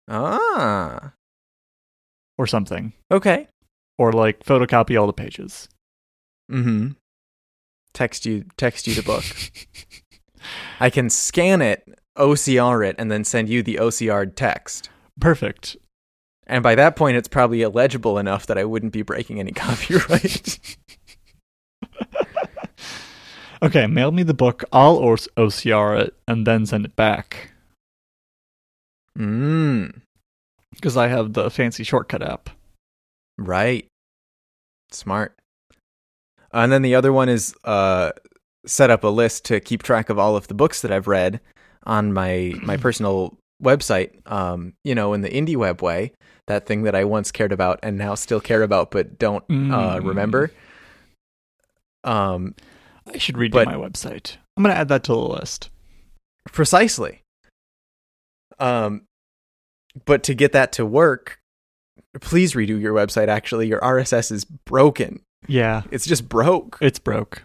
Ah. 0.09 1.13
Or 2.39 2.47
something. 2.47 2.93
Okay. 3.11 3.49
Or 3.99 4.13
like 4.13 4.45
photocopy 4.45 4.99
all 5.01 5.07
the 5.07 5.13
pages. 5.13 5.69
Mm-hmm. 6.51 6.93
Text 7.93 8.25
you 8.27 8.45
text 8.57 8.87
you 8.87 8.95
the 8.95 9.03
book. 9.03 9.25
I 10.81 10.89
can 10.89 11.11
scan 11.11 11.61
it, 11.61 11.87
OCR 12.17 12.87
it, 12.89 12.97
and 12.99 13.11
then 13.11 13.25
send 13.25 13.49
you 13.49 13.63
the 13.63 13.77
OCR 13.77 14.33
text. 14.35 14.89
Perfect. 15.21 15.77
And 16.47 16.63
by 16.63 16.75
that 16.77 16.97
point, 16.97 17.17
it's 17.17 17.29
probably 17.29 17.63
illegible 17.63 18.19
enough 18.19 18.47
that 18.47 18.57
I 18.59 18.65
wouldn't 18.65 18.93
be 18.93 19.03
breaking 19.03 19.39
any 19.41 19.53
copyright. 19.53 20.77
Okay, 23.63 23.87
mail 23.87 24.11
me 24.11 24.23
the 24.23 24.33
book. 24.35 24.65
I'll 24.73 24.99
OCR 25.01 26.01
it 26.01 26.15
and 26.27 26.47
then 26.47 26.65
send 26.65 26.87
it 26.87 26.97
back. 26.97 27.51
Mm. 29.19 30.01
Because 30.73 30.97
I 30.97 31.09
have 31.09 31.35
the 31.35 31.51
fancy 31.51 31.85
shortcut 31.85 32.23
app. 32.23 32.49
Right. 33.37 33.87
Smart. 34.91 35.37
And 36.53 36.73
then 36.73 36.83
the 36.83 36.95
other 36.95 37.13
one 37.13 37.29
is 37.29 37.55
uh, 37.65 38.13
set 38.65 38.91
up 38.91 39.05
a 39.05 39.09
list 39.09 39.45
to 39.47 39.61
keep 39.61 39.83
track 39.83 40.09
of 40.09 40.19
all 40.19 40.37
of 40.37 40.49
the 40.49 40.55
books 40.55 40.81
that 40.81 40.91
I've 40.91 41.07
read 41.07 41.41
on 41.85 42.13
my 42.13 42.55
my 42.63 42.77
personal 42.79 43.37
website. 43.63 44.27
Um, 44.31 44.73
you 44.85 44.95
know, 44.95 45.13
in 45.13 45.21
the 45.21 45.29
indie 45.29 45.55
web 45.57 45.83
way, 45.83 46.13
that 46.47 46.67
thing 46.67 46.83
that 46.85 46.95
I 46.95 47.05
once 47.05 47.31
cared 47.31 47.53
about 47.53 47.79
and 47.83 47.99
now 47.99 48.15
still 48.15 48.41
care 48.41 48.63
about 48.63 48.91
but 48.91 49.19
don't 49.19 49.45
uh, 49.51 49.53
mm. 49.53 49.73
uh, 49.73 50.01
remember. 50.01 50.51
Um, 52.05 52.55
I 53.07 53.19
should 53.19 53.37
redo 53.37 53.65
my 53.65 53.75
website. 53.75 54.37
I'm 54.57 54.63
going 54.63 54.75
to 54.75 54.81
add 54.81 54.89
that 54.89 55.05
to 55.05 55.13
the 55.13 55.19
list. 55.19 55.71
Precisely. 56.53 57.21
Um, 58.59 59.03
but 60.05 60.23
to 60.25 60.35
get 60.35 60.53
that 60.53 60.73
to 60.73 60.87
work, 60.87 61.39
please 62.21 62.53
redo 62.55 62.81
your 62.81 62.95
website. 62.95 63.29
Actually, 63.29 63.69
your 63.69 63.81
RSS 63.81 64.31
is 64.31 64.45
broken. 64.45 65.21
Yeah, 65.47 65.83
it's 65.91 66.07
just 66.07 66.29
broke. 66.29 66.77
It's 66.83 66.99
broke. 66.99 67.43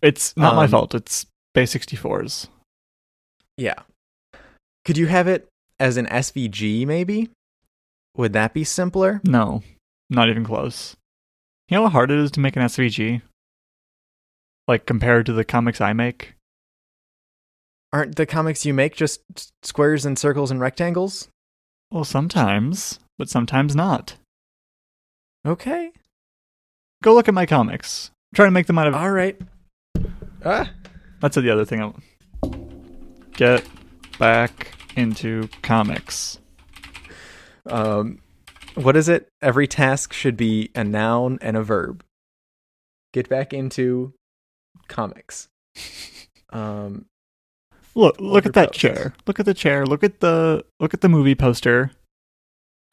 It's 0.00 0.36
not 0.36 0.50
um, 0.52 0.56
my 0.56 0.66
fault. 0.68 0.94
It's 0.94 1.26
base 1.52 1.74
64s. 1.74 2.46
Yeah. 3.56 3.74
Could 4.84 4.96
you 4.96 5.06
have 5.08 5.26
it 5.26 5.48
as 5.80 5.96
an 5.96 6.06
SVG? 6.06 6.86
Maybe. 6.86 7.30
Would 8.16 8.32
that 8.34 8.54
be 8.54 8.62
simpler? 8.62 9.20
No, 9.24 9.62
not 10.08 10.28
even 10.28 10.44
close. 10.44 10.94
You 11.68 11.78
know 11.78 11.84
how 11.84 11.90
hard 11.90 12.12
it 12.12 12.18
is 12.18 12.30
to 12.32 12.40
make 12.40 12.54
an 12.54 12.62
SVG? 12.62 13.22
like 14.68 14.86
compared 14.86 15.26
to 15.26 15.32
the 15.32 15.44
comics 15.44 15.80
I 15.80 15.92
make? 15.92 16.34
Aren't 17.92 18.16
the 18.16 18.26
comics 18.26 18.66
you 18.66 18.74
make 18.74 18.96
just 18.96 19.20
squares 19.64 20.04
and 20.04 20.18
circles 20.18 20.50
and 20.50 20.60
rectangles? 20.60 21.28
Well, 21.90 22.04
sometimes, 22.04 22.98
but 23.18 23.28
sometimes 23.28 23.76
not. 23.76 24.16
Okay. 25.46 25.90
Go 27.02 27.14
look 27.14 27.28
at 27.28 27.34
my 27.34 27.46
comics. 27.46 28.10
I'm 28.32 28.36
trying 28.36 28.46
to 28.48 28.52
make 28.52 28.66
them 28.66 28.78
out 28.78 28.88
of. 28.88 28.94
All 28.94 29.10
right. 29.10 29.40
Ah. 30.44 30.72
That's 31.20 31.36
the 31.36 31.50
other 31.50 31.64
thing. 31.64 31.80
I... 31.82 32.48
Get 33.32 33.64
back 34.18 34.76
into 34.96 35.48
comics. 35.62 36.38
Um, 37.66 38.20
what 38.74 38.96
is 38.96 39.08
it? 39.08 39.28
Every 39.42 39.66
task 39.68 40.12
should 40.12 40.36
be 40.36 40.70
a 40.74 40.82
noun 40.82 41.38
and 41.42 41.56
a 41.56 41.62
verb. 41.62 42.02
Get 43.12 43.28
back 43.28 43.52
into 43.52 44.14
comics. 44.88 45.48
Um, 46.50 47.06
look, 47.96 48.20
look 48.20 48.46
at 48.46 48.52
that 48.54 48.68
posts. 48.68 48.78
chair. 48.80 49.12
Look 49.26 49.40
at 49.40 49.46
the 49.46 49.54
chair. 49.54 49.84
Look 49.86 50.04
at 50.04 50.20
the 50.20 50.64
look 50.78 50.94
at 50.94 51.00
the 51.00 51.08
movie 51.08 51.34
poster. 51.34 51.90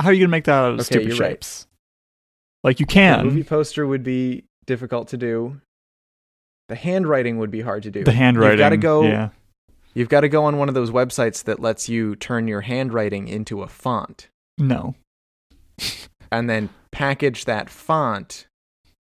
How 0.01 0.07
are 0.09 0.13
you 0.13 0.21
gonna 0.21 0.31
make 0.31 0.45
that 0.45 0.51
out 0.55 0.69
of 0.71 0.79
okay, 0.79 0.83
stupid 0.85 1.15
shapes? 1.15 1.67
Right. 2.63 2.69
Like 2.69 2.79
you 2.79 2.87
can. 2.87 3.19
The 3.19 3.23
movie 3.25 3.43
poster 3.43 3.85
would 3.85 4.01
be 4.03 4.45
difficult 4.65 5.09
to 5.09 5.17
do. 5.17 5.61
The 6.69 6.75
handwriting 6.75 7.37
would 7.37 7.51
be 7.51 7.61
hard 7.61 7.83
to 7.83 7.91
do. 7.91 8.03
The 8.03 8.13
handwriting. 8.13 8.53
You've 8.57 8.59
got 8.61 8.69
to 8.69 8.77
go. 8.77 9.03
Yeah. 9.03 9.29
You've 9.93 10.09
got 10.09 10.21
to 10.21 10.29
go 10.29 10.45
on 10.45 10.57
one 10.57 10.67
of 10.67 10.73
those 10.73 10.89
websites 10.89 11.43
that 11.43 11.59
lets 11.59 11.87
you 11.87 12.15
turn 12.15 12.47
your 12.47 12.61
handwriting 12.61 13.27
into 13.27 13.61
a 13.61 13.67
font. 13.67 14.27
No. 14.57 14.95
and 16.31 16.49
then 16.49 16.69
package 16.91 17.45
that 17.45 17.69
font 17.69 18.47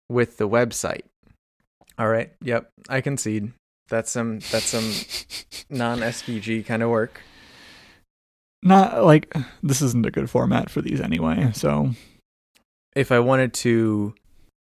with 0.10 0.38
the 0.38 0.50
website. 0.50 1.02
All 2.00 2.08
right. 2.08 2.32
Yep. 2.44 2.72
I 2.90 3.02
concede. 3.02 3.52
That's 3.90 4.12
some 4.12 4.40
that's 4.52 4.66
some 4.66 4.84
non 5.70 6.00
SVG 6.00 6.66
kind 6.66 6.84
of 6.84 6.90
work. 6.90 7.22
Not 8.62 9.04
like 9.04 9.34
this 9.64 9.82
isn't 9.82 10.06
a 10.06 10.12
good 10.12 10.30
format 10.30 10.70
for 10.70 10.82
these 10.82 11.00
anyway, 11.00 11.52
so 11.54 11.92
if 12.96 13.12
I 13.12 13.20
wanted 13.20 13.54
to 13.56 14.14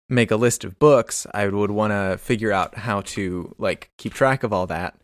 make 0.10 0.30
a 0.32 0.36
list 0.36 0.64
of 0.64 0.78
books, 0.80 1.26
I 1.34 1.48
would 1.48 1.72
want 1.72 1.92
to 1.92 2.18
figure 2.20 2.52
out 2.52 2.76
how 2.78 3.02
to 3.02 3.56
like 3.58 3.90
keep 3.98 4.14
track 4.14 4.44
of 4.44 4.54
all 4.54 4.68
that. 4.68 4.96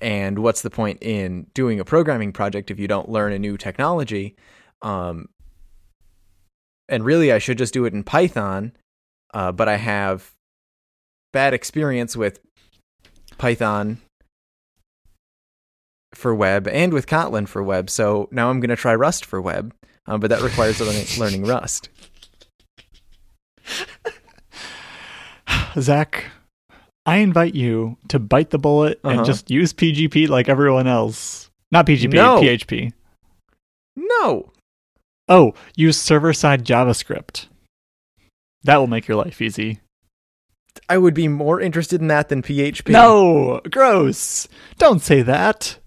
And 0.00 0.40
what's 0.40 0.62
the 0.62 0.70
point 0.70 0.98
in 1.02 1.46
doing 1.54 1.78
a 1.78 1.84
programming 1.84 2.32
project 2.32 2.70
if 2.70 2.78
you 2.80 2.88
don't 2.88 3.08
learn 3.10 3.32
a 3.32 3.38
new 3.38 3.56
technology? 3.56 4.34
Um, 4.82 5.28
and 6.88 7.04
really, 7.04 7.30
I 7.32 7.38
should 7.38 7.58
just 7.58 7.74
do 7.74 7.84
it 7.84 7.92
in 7.92 8.02
Python. 8.02 8.72
Uh, 9.32 9.52
but 9.52 9.68
I 9.68 9.76
have 9.76 10.34
bad 11.32 11.54
experience 11.54 12.16
with 12.16 12.40
Python 13.38 14.00
for 16.14 16.34
web 16.34 16.66
and 16.68 16.92
with 16.92 17.06
Kotlin 17.06 17.46
for 17.48 17.62
web. 17.62 17.88
So 17.90 18.28
now 18.30 18.50
I'm 18.50 18.60
going 18.60 18.70
to 18.70 18.76
try 18.76 18.94
Rust 18.94 19.24
for 19.24 19.40
web, 19.40 19.74
um, 20.06 20.20
but 20.20 20.30
that 20.30 20.42
requires 20.42 20.80
learning, 20.80 21.06
learning 21.18 21.44
Rust. 21.44 21.88
Zach, 25.78 26.24
I 27.06 27.18
invite 27.18 27.54
you 27.54 27.96
to 28.08 28.18
bite 28.18 28.50
the 28.50 28.58
bullet 28.58 28.98
uh-huh. 29.04 29.18
and 29.18 29.26
just 29.26 29.50
use 29.50 29.72
PGP 29.72 30.28
like 30.28 30.48
everyone 30.48 30.86
else. 30.88 31.48
Not 31.70 31.86
PGP, 31.86 32.12
no. 32.12 32.40
PHP. 32.40 32.92
No. 33.94 34.50
Oh, 35.28 35.54
use 35.76 35.96
server 36.00 36.32
side 36.32 36.64
JavaScript. 36.64 37.46
That 38.64 38.78
will 38.78 38.88
make 38.88 39.06
your 39.06 39.16
life 39.16 39.40
easy. 39.40 39.80
I 40.88 40.98
would 40.98 41.14
be 41.14 41.28
more 41.28 41.60
interested 41.60 42.00
in 42.00 42.08
that 42.08 42.28
than 42.28 42.42
PHP. 42.42 42.88
No, 42.90 43.60
gross. 43.70 44.46
Don't 44.78 45.00
say 45.00 45.22
that. 45.22 45.78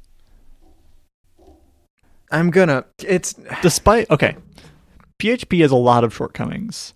I'm 2.31 2.49
gonna. 2.49 2.85
It's 3.05 3.35
despite 3.61 4.09
okay. 4.09 4.35
PHP 5.21 5.61
has 5.61 5.71
a 5.71 5.75
lot 5.75 6.03
of 6.03 6.13
shortcomings, 6.15 6.93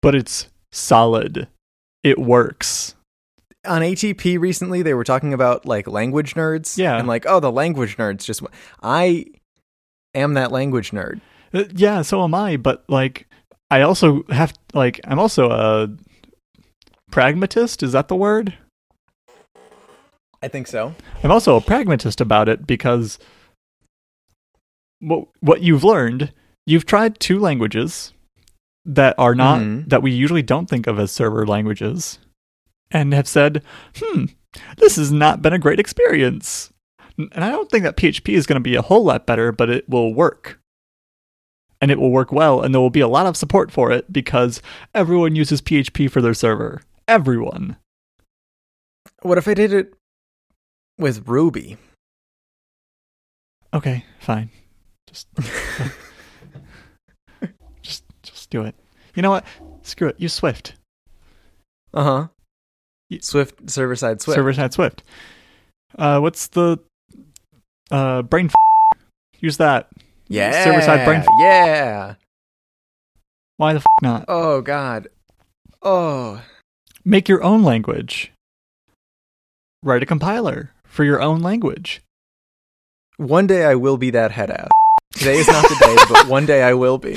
but 0.00 0.14
it's 0.14 0.46
solid. 0.70 1.48
It 2.04 2.18
works. 2.18 2.94
On 3.66 3.82
ATP 3.82 4.38
recently, 4.38 4.82
they 4.82 4.94
were 4.94 5.04
talking 5.04 5.34
about 5.34 5.66
like 5.66 5.88
language 5.88 6.34
nerds. 6.34 6.78
Yeah, 6.78 6.96
and 6.96 7.08
like 7.08 7.24
oh, 7.26 7.40
the 7.40 7.50
language 7.52 7.96
nerds 7.96 8.24
just. 8.24 8.40
I 8.82 9.24
am 10.14 10.34
that 10.34 10.52
language 10.52 10.92
nerd. 10.92 11.20
Uh, 11.52 11.64
yeah, 11.74 12.02
so 12.02 12.22
am 12.22 12.34
I. 12.34 12.56
But 12.56 12.84
like, 12.88 13.26
I 13.72 13.80
also 13.80 14.22
have 14.28 14.54
like 14.74 15.00
I'm 15.04 15.18
also 15.18 15.50
a 15.50 15.90
pragmatist. 17.10 17.82
Is 17.82 17.92
that 17.92 18.08
the 18.08 18.16
word? 18.16 18.54
I 20.42 20.48
think 20.48 20.66
so. 20.66 20.94
I'm 21.22 21.32
also 21.32 21.56
a 21.56 21.60
pragmatist 21.60 22.20
about 22.20 22.48
it 22.48 22.66
because 22.66 23.18
what 25.00 25.28
what 25.40 25.62
you've 25.62 25.84
learned, 25.84 26.32
you've 26.66 26.86
tried 26.86 27.18
two 27.18 27.38
languages 27.38 28.12
that 28.84 29.14
are 29.18 29.34
not 29.34 29.60
mm-hmm. 29.60 29.88
that 29.88 30.02
we 30.02 30.12
usually 30.12 30.42
don't 30.42 30.68
think 30.70 30.86
of 30.86 30.98
as 30.98 31.10
server 31.10 31.46
languages 31.46 32.18
and 32.90 33.12
have 33.12 33.26
said, 33.28 33.62
"Hmm, 33.96 34.24
this 34.76 34.94
has 34.96 35.10
not 35.10 35.42
been 35.42 35.52
a 35.52 35.58
great 35.58 35.80
experience." 35.80 36.70
And 37.32 37.42
I 37.42 37.50
don't 37.50 37.68
think 37.68 37.82
that 37.82 37.96
PHP 37.96 38.34
is 38.34 38.46
going 38.46 38.60
to 38.62 38.70
be 38.70 38.76
a 38.76 38.82
whole 38.82 39.02
lot 39.02 39.26
better, 39.26 39.50
but 39.50 39.68
it 39.68 39.88
will 39.88 40.14
work. 40.14 40.60
And 41.80 41.90
it 41.90 41.98
will 41.98 42.10
work 42.12 42.30
well, 42.32 42.60
and 42.60 42.72
there 42.72 42.80
will 42.80 42.90
be 42.90 43.00
a 43.00 43.08
lot 43.08 43.26
of 43.26 43.36
support 43.36 43.72
for 43.72 43.90
it 43.90 44.12
because 44.12 44.62
everyone 44.94 45.34
uses 45.34 45.60
PHP 45.60 46.08
for 46.10 46.20
their 46.20 46.34
server 46.34 46.80
everyone. 47.08 47.76
What 49.22 49.38
if 49.38 49.48
I 49.48 49.54
did 49.54 49.72
it 49.72 49.94
with 50.98 51.26
Ruby? 51.26 51.78
Okay, 53.74 54.04
fine. 54.20 54.50
Just 55.08 55.26
just 57.82 58.04
just 58.22 58.50
do 58.50 58.62
it. 58.62 58.74
You 59.14 59.22
know 59.22 59.30
what? 59.30 59.44
Screw 59.82 60.08
it. 60.08 60.16
You 60.18 60.28
Swift. 60.28 60.74
Uh-huh. 61.94 62.28
Swift 63.20 63.68
server 63.70 63.96
side 63.96 64.20
Swift. 64.20 64.36
Server 64.36 64.52
side 64.52 64.72
Swift. 64.74 65.02
Uh 65.98 66.20
what's 66.20 66.48
the 66.48 66.78
uh 67.90 68.22
brain 68.22 68.46
f- 68.46 68.98
use 69.40 69.56
that. 69.56 69.88
Yeah. 70.28 70.62
Server 70.64 70.82
side 70.82 71.04
brain. 71.06 71.20
F- 71.20 71.26
yeah. 71.40 72.14
Why 73.56 73.72
the 73.72 73.78
f- 73.80 73.86
not? 74.02 74.26
Oh 74.28 74.60
god. 74.60 75.08
Oh. 75.82 76.42
Make 77.10 77.26
your 77.26 77.42
own 77.42 77.62
language. 77.62 78.32
Write 79.82 80.02
a 80.02 80.04
compiler 80.06 80.72
for 80.84 81.04
your 81.04 81.22
own 81.22 81.40
language. 81.40 82.02
One 83.16 83.46
day 83.46 83.64
I 83.64 83.76
will 83.76 83.96
be 83.96 84.10
that 84.10 84.30
head 84.30 84.50
out. 84.50 84.68
Today 85.14 85.38
is 85.38 85.48
not 85.48 85.62
the 85.62 85.76
day, 85.86 85.96
but 86.12 86.28
one 86.28 86.44
day 86.44 86.62
I 86.62 86.74
will 86.74 86.98
be. 86.98 87.16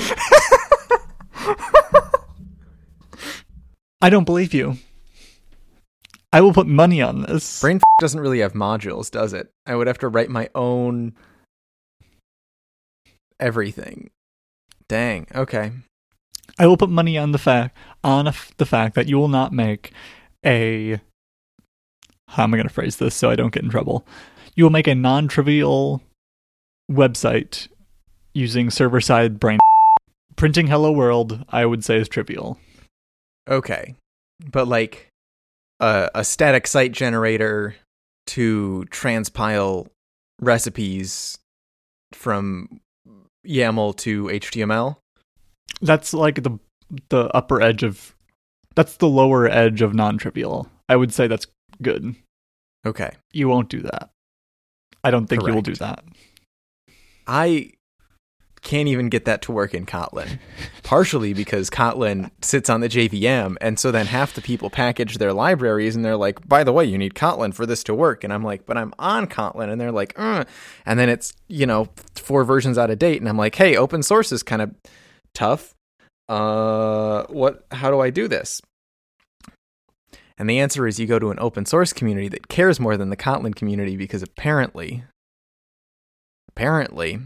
I 4.00 4.08
don't 4.08 4.24
believe 4.24 4.54
you. 4.54 4.78
I 6.32 6.40
will 6.40 6.54
put 6.54 6.66
money 6.66 7.02
on 7.02 7.24
this. 7.24 7.60
Brain 7.60 7.76
f- 7.76 7.82
doesn't 8.00 8.18
really 8.20 8.38
have 8.40 8.54
modules, 8.54 9.10
does 9.10 9.34
it? 9.34 9.50
I 9.66 9.76
would 9.76 9.88
have 9.88 9.98
to 9.98 10.08
write 10.08 10.30
my 10.30 10.48
own 10.54 11.12
everything. 13.38 14.08
Dang. 14.88 15.26
Okay. 15.34 15.72
I 16.58 16.66
will 16.66 16.76
put 16.76 16.90
money 16.90 17.16
on 17.16 17.32
the 17.32 17.38
fact 17.38 17.76
on 18.04 18.26
the 18.56 18.66
fact 18.66 18.94
that 18.94 19.08
you 19.08 19.18
will 19.18 19.28
not 19.28 19.52
make 19.52 19.92
a 20.44 21.00
how 22.28 22.44
am 22.44 22.54
I 22.54 22.58
going 22.58 22.68
to 22.68 22.72
phrase 22.74 22.96
this 22.96 23.14
so 23.14 23.30
I 23.30 23.36
don't 23.36 23.52
get 23.52 23.62
in 23.62 23.70
trouble. 23.70 24.06
You 24.54 24.64
will 24.64 24.70
make 24.70 24.86
a 24.86 24.94
non-trivial 24.94 26.02
website 26.90 27.68
using 28.34 28.70
server-side 28.70 29.38
brain 29.38 29.58
printing 30.36 30.66
hello 30.66 30.92
world. 30.92 31.44
I 31.50 31.66
would 31.66 31.84
say 31.84 31.96
is 31.98 32.08
trivial. 32.08 32.58
Okay. 33.48 33.94
But 34.50 34.66
like 34.68 35.08
uh, 35.80 36.08
a 36.14 36.24
static 36.24 36.66
site 36.66 36.92
generator 36.92 37.76
to 38.28 38.86
transpile 38.90 39.88
recipes 40.40 41.38
from 42.12 42.80
YAML 43.46 43.96
to 43.98 44.24
HTML? 44.26 44.96
that's 45.82 46.14
like 46.14 46.42
the 46.42 46.58
the 47.10 47.24
upper 47.36 47.60
edge 47.60 47.82
of 47.82 48.14
that's 48.74 48.96
the 48.96 49.08
lower 49.08 49.46
edge 49.46 49.82
of 49.82 49.94
non-trivial. 49.94 50.66
I 50.88 50.96
would 50.96 51.12
say 51.12 51.26
that's 51.26 51.46
good. 51.82 52.14
Okay. 52.86 53.10
You 53.32 53.48
won't 53.48 53.68
do 53.68 53.80
that. 53.82 54.10
I 55.04 55.10
don't 55.10 55.26
think 55.26 55.46
you 55.46 55.52
will 55.52 55.62
do 55.62 55.74
that. 55.74 56.04
I 57.26 57.72
can't 58.62 58.86
even 58.88 59.08
get 59.08 59.24
that 59.24 59.42
to 59.42 59.52
work 59.52 59.74
in 59.74 59.84
Kotlin, 59.84 60.38
partially 60.84 61.34
because 61.34 61.68
Kotlin 61.70 62.30
sits 62.42 62.70
on 62.70 62.80
the 62.80 62.88
JVM. 62.88 63.56
And 63.60 63.78
so 63.78 63.90
then 63.90 64.06
half 64.06 64.34
the 64.34 64.40
people 64.40 64.70
package 64.70 65.18
their 65.18 65.32
libraries 65.32 65.96
and 65.96 66.04
they're 66.04 66.16
like, 66.16 66.46
by 66.46 66.62
the 66.64 66.72
way, 66.72 66.84
you 66.84 66.96
need 66.96 67.14
Kotlin 67.14 67.52
for 67.52 67.66
this 67.66 67.82
to 67.84 67.94
work. 67.94 68.22
And 68.22 68.32
I'm 68.32 68.44
like, 68.44 68.64
but 68.64 68.78
I'm 68.78 68.94
on 68.98 69.26
Kotlin. 69.26 69.70
And 69.70 69.80
they're 69.80 69.90
like, 69.92 70.12
Ugh. 70.16 70.46
and 70.86 70.98
then 70.98 71.08
it's, 71.08 71.32
you 71.48 71.66
know, 71.66 71.88
four 72.14 72.44
versions 72.44 72.78
out 72.78 72.90
of 72.90 72.98
date. 72.98 73.20
And 73.20 73.28
I'm 73.28 73.38
like, 73.38 73.56
hey, 73.56 73.76
open 73.76 74.02
source 74.02 74.30
is 74.30 74.42
kind 74.44 74.62
of 74.62 74.70
tough. 75.34 75.74
Uh, 76.28 77.24
what? 77.28 77.66
How 77.72 77.90
do 77.90 78.00
I 78.00 78.10
do 78.10 78.28
this? 78.28 78.62
And 80.38 80.48
the 80.48 80.58
answer 80.60 80.86
is 80.86 80.98
you 80.98 81.06
go 81.06 81.18
to 81.18 81.30
an 81.30 81.38
open 81.40 81.66
source 81.66 81.92
community 81.92 82.28
that 82.28 82.48
cares 82.48 82.80
more 82.80 82.96
than 82.96 83.10
the 83.10 83.16
Kotlin 83.16 83.54
community 83.54 83.96
because 83.96 84.22
apparently, 84.22 85.04
apparently, 86.48 87.18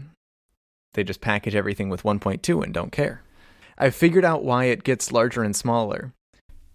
they 0.93 1.03
just 1.03 1.21
package 1.21 1.55
everything 1.55 1.89
with 1.89 2.03
1.2 2.03 2.63
and 2.63 2.73
don't 2.73 2.91
care. 2.91 3.23
I've 3.77 3.95
figured 3.95 4.25
out 4.25 4.43
why 4.43 4.65
it 4.65 4.83
gets 4.83 5.11
larger 5.11 5.41
and 5.41 5.55
smaller. 5.55 6.11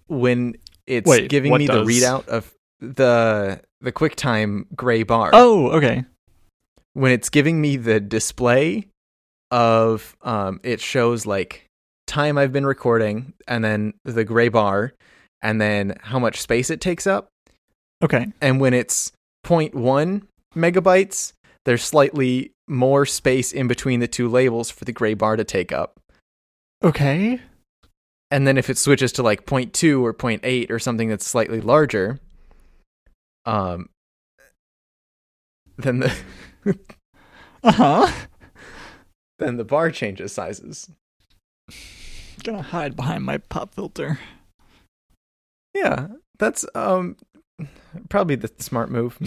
When 0.08 0.56
it's 0.86 1.08
Wait, 1.08 1.28
giving 1.28 1.54
me 1.56 1.66
does? 1.66 1.86
the 1.86 1.92
readout 2.00 2.26
of 2.28 2.52
the 2.80 3.60
the 3.80 3.92
QuickTime 3.92 4.66
gray 4.74 5.02
bar. 5.02 5.30
Oh, 5.32 5.70
okay. 5.72 6.04
When 6.94 7.12
it's 7.12 7.28
giving 7.28 7.60
me 7.60 7.76
the 7.76 8.00
display 8.00 8.86
of 9.52 10.16
um, 10.22 10.58
it 10.64 10.80
shows 10.80 11.26
like 11.26 11.68
time 12.08 12.38
I've 12.38 12.52
been 12.52 12.66
recording 12.66 13.34
and 13.46 13.62
then 13.62 13.92
the 14.04 14.24
gray 14.24 14.48
bar 14.48 14.94
and 15.42 15.60
then 15.60 15.94
how 16.00 16.18
much 16.18 16.40
space 16.40 16.70
it 16.70 16.80
takes 16.80 17.06
up. 17.06 17.28
Okay. 18.02 18.26
And 18.40 18.60
when 18.60 18.72
it's 18.74 19.12
0.1 19.46 20.22
megabytes, 20.56 21.34
there's 21.66 21.84
slightly 21.84 22.52
more 22.66 23.04
space 23.04 23.52
in 23.52 23.68
between 23.68 24.00
the 24.00 24.08
two 24.08 24.28
labels 24.28 24.70
for 24.70 24.86
the 24.86 24.92
gray 24.92 25.14
bar 25.14 25.36
to 25.36 25.44
take 25.44 25.70
up. 25.70 26.00
Okay. 26.82 27.38
And 28.30 28.46
then 28.46 28.56
if 28.56 28.70
it 28.70 28.78
switches 28.78 29.12
to 29.12 29.22
like 29.22 29.44
0.2 29.44 30.00
or 30.02 30.14
0.8 30.14 30.70
or 30.70 30.78
something 30.78 31.08
that's 31.10 31.26
slightly 31.26 31.60
larger, 31.60 32.18
um, 33.44 33.90
then 35.76 36.00
the 36.00 36.14
uh 37.62 37.72
huh 37.72 38.12
then 39.42 39.56
the 39.56 39.64
bar 39.64 39.90
changes 39.90 40.32
sizes. 40.32 40.88
I'm 41.70 42.42
gonna 42.44 42.62
hide 42.62 42.94
behind 42.96 43.24
my 43.24 43.38
pop 43.38 43.74
filter. 43.74 44.18
Yeah, 45.74 46.08
that's 46.38 46.64
um 46.74 47.16
probably 48.08 48.36
the 48.36 48.50
smart 48.58 48.90
move. 48.90 49.18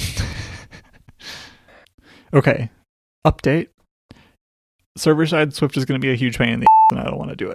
okay, 2.34 2.70
update. 3.28 3.68
Server 4.98 5.26
side 5.26 5.54
Swift 5.54 5.76
is 5.76 5.84
going 5.84 6.00
to 6.00 6.06
be 6.06 6.10
a 6.12 6.16
huge 6.16 6.38
pain 6.38 6.54
in 6.54 6.60
the 6.62 6.66
ass, 6.66 6.98
and 6.98 7.00
I 7.02 7.10
don't 7.10 7.18
want 7.18 7.30
to 7.32 7.36
do 7.36 7.52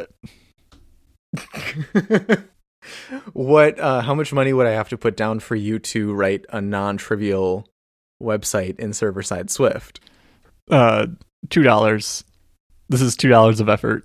it. 1.33 2.41
what? 3.33 3.81
Uh, 3.81 4.03
how 4.03 4.15
much 4.15 4.31
money 4.31 4.53
would 4.53 4.67
I 4.67 4.73
have 4.73 4.91
to 4.91 4.99
put 4.99 5.17
down 5.17 5.41
for 5.41 5.57
you 5.57 5.79
to 5.79 6.13
write 6.13 6.45
a 6.51 6.61
non-trivial 6.61 7.67
website 8.23 8.79
in 8.79 8.93
server 8.93 9.23
side 9.23 9.49
Swift? 9.51 10.01
Uh, 10.71 11.07
two 11.49 11.63
dollars. 11.63 12.25
This 12.91 13.01
is 13.03 13.17
two 13.17 13.29
dollars 13.29 13.61
of 13.61 13.69
effort. 13.69 14.05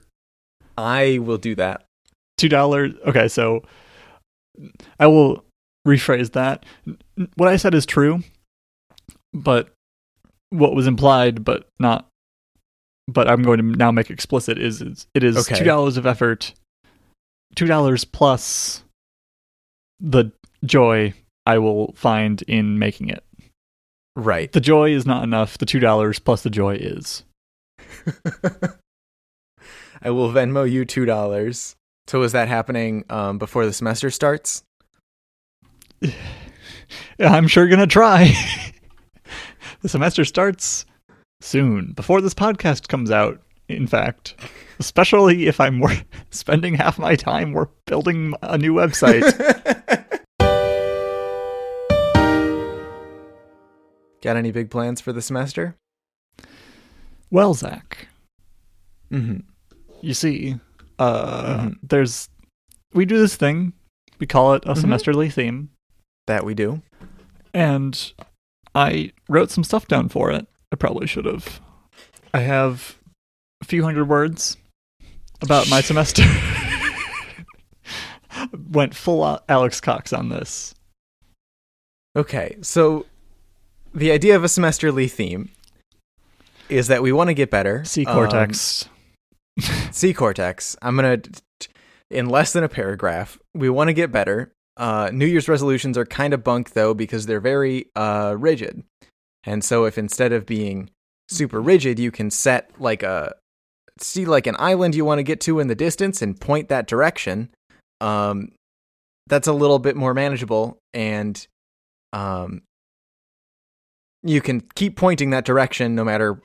I 0.77 1.17
will 1.17 1.39
do 1.39 1.55
that. 1.55 1.85
Two 2.37 2.47
dollars. 2.49 2.93
Okay, 3.07 3.27
so 3.27 3.65
I 4.99 5.07
will 5.07 5.43
rephrase 5.87 6.31
that. 6.33 6.65
What 7.35 7.49
I 7.49 7.57
said 7.57 7.73
is 7.73 7.85
true, 7.87 8.21
but 9.33 9.69
what 10.51 10.75
was 10.75 10.85
implied, 10.87 11.43
but 11.43 11.67
not. 11.79 12.07
But 13.07 13.27
I'm 13.27 13.41
going 13.41 13.57
to 13.57 13.63
now 13.63 13.91
make 13.91 14.09
explicit 14.11 14.57
is, 14.59 14.81
is 14.81 15.07
it 15.15 15.23
is 15.23 15.35
okay. 15.37 15.57
two 15.57 15.63
dollars 15.65 15.97
of 15.97 16.05
effort, 16.05 16.53
two 17.55 17.65
dollars 17.65 18.05
plus 18.05 18.83
the 19.99 20.31
joy 20.63 21.13
I 21.47 21.57
will 21.57 21.93
find 21.93 22.39
in 22.43 22.77
making 22.77 23.09
it. 23.09 23.23
Right. 24.15 24.51
The 24.51 24.61
joy 24.61 24.93
is 24.93 25.07
not 25.07 25.23
enough. 25.23 25.57
The 25.57 25.65
two 25.65 25.79
dollars 25.79 26.19
plus 26.19 26.43
the 26.43 26.49
joy 26.51 26.75
is. 26.75 27.23
I 30.01 30.09
will 30.11 30.29
Venmo 30.29 30.69
you 30.69 30.85
two 30.85 31.05
dollars. 31.05 31.75
So 32.07 32.19
was 32.19 32.33
that 32.33 32.47
happening 32.47 33.03
um, 33.09 33.37
before 33.39 33.65
the 33.65 33.73
semester 33.73 34.09
starts? 34.11 34.63
Yeah, 36.01 36.11
I'm 37.29 37.47
sure 37.47 37.67
gonna 37.67 37.87
try. 37.87 38.31
the 39.81 39.89
semester 39.89 40.25
starts 40.25 40.85
soon, 41.41 41.93
before 41.93 42.21
this 42.21 42.33
podcast 42.33 42.87
comes 42.87 43.11
out. 43.11 43.41
In 43.67 43.87
fact, 43.87 44.35
especially 44.79 45.47
if 45.47 45.59
I'm 45.59 45.79
wor- 45.79 45.91
spending 46.29 46.75
half 46.75 46.99
my 46.99 47.15
time 47.15 47.51
we're 47.51 47.67
building 47.87 48.35
a 48.43 48.59
new 48.59 48.73
website. 48.73 49.23
Got 54.21 54.37
any 54.37 54.51
big 54.51 54.69
plans 54.69 55.01
for 55.01 55.13
the 55.13 55.21
semester? 55.21 55.75
Well, 57.35 57.53
Zach. 57.53 58.07
Mm-hmm. 59.11 59.39
You 59.99 60.13
see, 60.13 60.55
uh, 60.99 61.43
mm-hmm. 61.63 61.67
there's 61.83 62.29
we 62.93 63.03
do 63.03 63.17
this 63.19 63.35
thing. 63.35 63.73
We 64.19 64.25
call 64.25 64.53
it 64.53 64.63
a 64.65 64.69
mm-hmm. 64.69 64.79
semesterly 64.85 65.29
theme. 65.29 65.67
That 66.27 66.45
we 66.45 66.53
do. 66.53 66.81
And 67.53 68.13
I 68.73 69.11
wrote 69.27 69.51
some 69.51 69.65
stuff 69.65 69.85
down 69.85 70.07
for 70.07 70.31
it. 70.31 70.47
I 70.71 70.77
probably 70.77 71.07
should 71.07 71.25
have. 71.25 71.59
I 72.33 72.39
have 72.39 72.97
a 73.61 73.65
few 73.65 73.83
hundred 73.83 74.07
words 74.07 74.55
about 75.41 75.69
my 75.69 75.81
semester. 75.81 76.23
Went 78.71 78.95
full 78.95 79.41
Alex 79.49 79.81
Cox 79.81 80.13
on 80.13 80.29
this. 80.29 80.73
Okay, 82.15 82.55
so 82.61 83.05
the 83.93 84.11
idea 84.11 84.37
of 84.37 84.45
a 84.45 84.47
semesterly 84.47 85.11
theme 85.11 85.49
is 86.69 86.87
that 86.87 87.01
we 87.01 87.11
want 87.11 87.29
to 87.29 87.33
get 87.33 87.49
better. 87.49 87.83
C 87.83 88.05
cortex. 88.05 88.85
Um, 89.57 89.73
C 89.91 90.13
cortex. 90.13 90.75
I'm 90.81 90.95
gonna 90.95 91.21
in 92.11 92.27
less 92.27 92.53
than 92.53 92.63
a 92.63 92.69
paragraph. 92.69 93.39
We 93.53 93.69
want 93.69 93.89
to 93.89 93.93
get 93.93 94.11
better. 94.11 94.51
Uh, 94.77 95.09
New 95.13 95.25
Year's 95.25 95.47
resolutions 95.47 95.97
are 95.97 96.05
kind 96.05 96.33
of 96.33 96.43
bunk 96.43 96.71
though 96.71 96.93
because 96.93 97.25
they're 97.25 97.39
very 97.39 97.85
uh, 97.95 98.35
rigid, 98.37 98.83
and 99.43 99.63
so 99.63 99.85
if 99.85 99.97
instead 99.97 100.33
of 100.33 100.45
being 100.45 100.89
super 101.29 101.61
rigid, 101.61 101.97
you 101.99 102.11
can 102.11 102.29
set 102.29 102.69
like 102.79 103.03
a 103.03 103.33
see 103.99 104.25
like 104.25 104.45
an 104.47 104.55
island 104.59 104.93
you 104.95 105.05
want 105.05 105.19
to 105.19 105.23
get 105.23 105.39
to 105.39 105.59
in 105.59 105.67
the 105.67 105.75
distance 105.75 106.21
and 106.21 106.39
point 106.41 106.67
that 106.69 106.87
direction. 106.87 107.49
Um, 108.01 108.51
that's 109.27 109.47
a 109.47 109.53
little 109.53 109.79
bit 109.79 109.95
more 109.95 110.13
manageable 110.13 110.77
and 110.93 111.47
um, 112.13 112.61
you 114.21 114.39
can 114.41 114.61
keep 114.75 114.95
pointing 114.97 115.29
that 115.31 115.45
direction 115.45 115.95
no 115.95 116.03
matter 116.03 116.41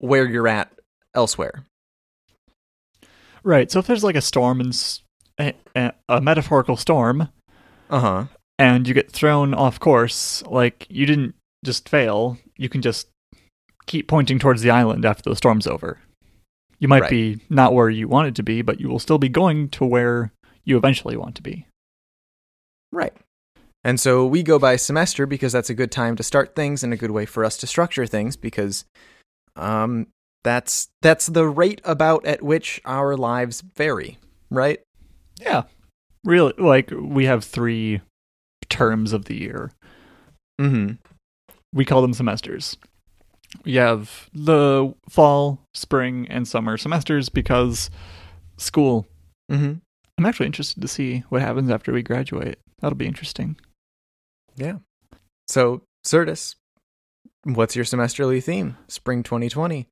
where 0.00 0.24
you're 0.26 0.48
at 0.48 0.72
elsewhere. 1.14 1.64
Right. 3.44 3.70
So 3.70 3.78
if 3.78 3.86
there's 3.86 4.04
like 4.04 4.16
a 4.16 4.20
storm 4.20 4.60
and 4.60 5.54
a, 5.76 5.92
a, 6.08 6.20
metaphorical 6.20 6.76
storm, 6.76 7.28
uh-huh, 7.88 8.26
and 8.58 8.88
you 8.88 8.92
get 8.92 9.10
thrown 9.10 9.54
off 9.54 9.78
course, 9.80 10.42
like 10.46 10.86
you 10.90 11.06
didn't 11.06 11.34
just 11.64 11.88
fail, 11.88 12.36
you 12.58 12.68
can 12.68 12.82
just 12.82 13.08
keep 13.86 14.08
pointing 14.08 14.38
towards 14.38 14.60
the 14.62 14.70
island 14.70 15.04
after 15.06 15.30
the 15.30 15.36
storm's 15.36 15.66
over. 15.66 15.98
You 16.78 16.88
might 16.88 17.02
right. 17.02 17.10
be 17.10 17.40
not 17.50 17.74
where 17.74 17.90
you 17.90 18.08
wanted 18.08 18.36
to 18.36 18.42
be, 18.42 18.62
but 18.62 18.80
you 18.80 18.88
will 18.88 18.98
still 18.98 19.18
be 19.18 19.28
going 19.28 19.68
to 19.70 19.84
where 19.84 20.32
you 20.64 20.76
eventually 20.76 21.16
want 21.16 21.34
to 21.36 21.42
be. 21.42 21.66
Right. 22.92 23.12
And 23.84 23.98
so 23.98 24.26
we 24.26 24.42
go 24.42 24.58
by 24.58 24.76
semester 24.76 25.24
because 25.26 25.52
that's 25.52 25.70
a 25.70 25.74
good 25.74 25.90
time 25.92 26.16
to 26.16 26.22
start 26.22 26.54
things 26.54 26.82
and 26.84 26.92
a 26.92 26.96
good 26.96 27.10
way 27.10 27.24
for 27.24 27.44
us 27.44 27.56
to 27.58 27.66
structure 27.66 28.06
things 28.06 28.36
because 28.36 28.84
um, 29.56 30.08
that's 30.42 30.88
that's 31.02 31.26
the 31.26 31.46
rate 31.46 31.80
about 31.84 32.24
at 32.24 32.42
which 32.42 32.80
our 32.84 33.16
lives 33.16 33.60
vary, 33.76 34.18
right? 34.50 34.80
Yeah. 35.40 35.64
Really 36.24 36.54
like 36.58 36.90
we 36.94 37.24
have 37.26 37.44
3 37.44 38.00
terms 38.68 39.12
of 39.12 39.24
the 39.24 39.34
year. 39.36 39.72
Mhm. 40.60 40.98
We 41.72 41.84
call 41.84 42.02
them 42.02 42.12
semesters. 42.14 42.76
We 43.64 43.74
have 43.74 44.30
the 44.32 44.94
fall, 45.08 45.64
spring, 45.74 46.28
and 46.28 46.46
summer 46.46 46.76
semesters 46.76 47.28
because 47.28 47.90
school. 48.58 49.06
Mm-hmm. 49.50 49.78
I'm 50.18 50.26
actually 50.26 50.46
interested 50.46 50.80
to 50.82 50.88
see 50.88 51.24
what 51.30 51.40
happens 51.42 51.70
after 51.70 51.92
we 51.92 52.02
graduate. 52.02 52.58
That'll 52.80 52.96
be 52.96 53.06
interesting. 53.06 53.56
Yeah. 54.54 54.76
So, 55.48 55.82
Certus, 56.06 56.54
What's 57.44 57.74
your 57.74 57.86
semesterly 57.86 58.42
theme? 58.44 58.76
Spring 58.88 59.22
2020. 59.22 59.88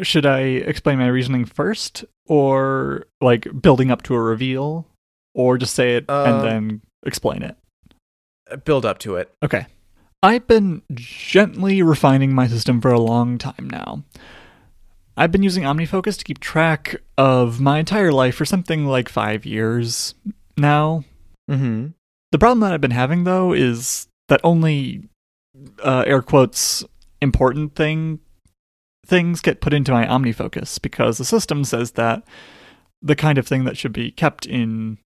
Should 0.00 0.24
I 0.24 0.40
explain 0.40 0.98
my 1.00 1.08
reasoning 1.08 1.44
first, 1.44 2.04
or 2.26 3.06
like 3.20 3.46
building 3.60 3.90
up 3.90 4.02
to 4.04 4.14
a 4.14 4.20
reveal, 4.20 4.86
or 5.34 5.58
just 5.58 5.74
say 5.74 5.96
it 5.96 6.04
uh, 6.08 6.24
and 6.24 6.40
then 6.42 6.80
explain 7.04 7.42
it? 7.42 7.56
Build 8.64 8.86
up 8.86 8.98
to 9.00 9.16
it. 9.16 9.32
Okay. 9.42 9.66
I've 10.22 10.46
been 10.46 10.82
gently 10.94 11.82
refining 11.82 12.32
my 12.32 12.46
system 12.46 12.80
for 12.80 12.92
a 12.92 13.00
long 13.00 13.36
time 13.38 13.68
now. 13.68 14.04
I've 15.16 15.32
been 15.32 15.42
using 15.42 15.64
OmniFocus 15.64 16.16
to 16.18 16.24
keep 16.24 16.38
track 16.38 16.96
of 17.18 17.60
my 17.60 17.80
entire 17.80 18.12
life 18.12 18.36
for 18.36 18.44
something 18.44 18.86
like 18.86 19.08
five 19.08 19.44
years 19.44 20.14
now. 20.56 21.04
Mm-hmm. 21.50 21.86
The 22.30 22.38
problem 22.38 22.60
that 22.60 22.72
I've 22.72 22.80
been 22.80 22.90
having, 22.92 23.24
though, 23.24 23.52
is 23.52 24.06
that 24.28 24.40
only 24.42 25.08
uh, 25.84 26.04
air 26.06 26.22
quotes 26.22 26.84
important 27.20 27.74
thing 27.74 28.20
things 29.06 29.40
get 29.40 29.60
put 29.60 29.72
into 29.72 29.92
my 29.92 30.04
OmniFocus 30.06 30.80
because 30.80 31.18
the 31.18 31.24
system 31.24 31.64
says 31.64 31.92
that 31.92 32.22
the 33.00 33.16
kind 33.16 33.36
of 33.36 33.46
thing 33.46 33.64
that 33.64 33.76
should 33.76 33.92
be 33.92 34.10
kept 34.12 34.46
in 34.46 34.98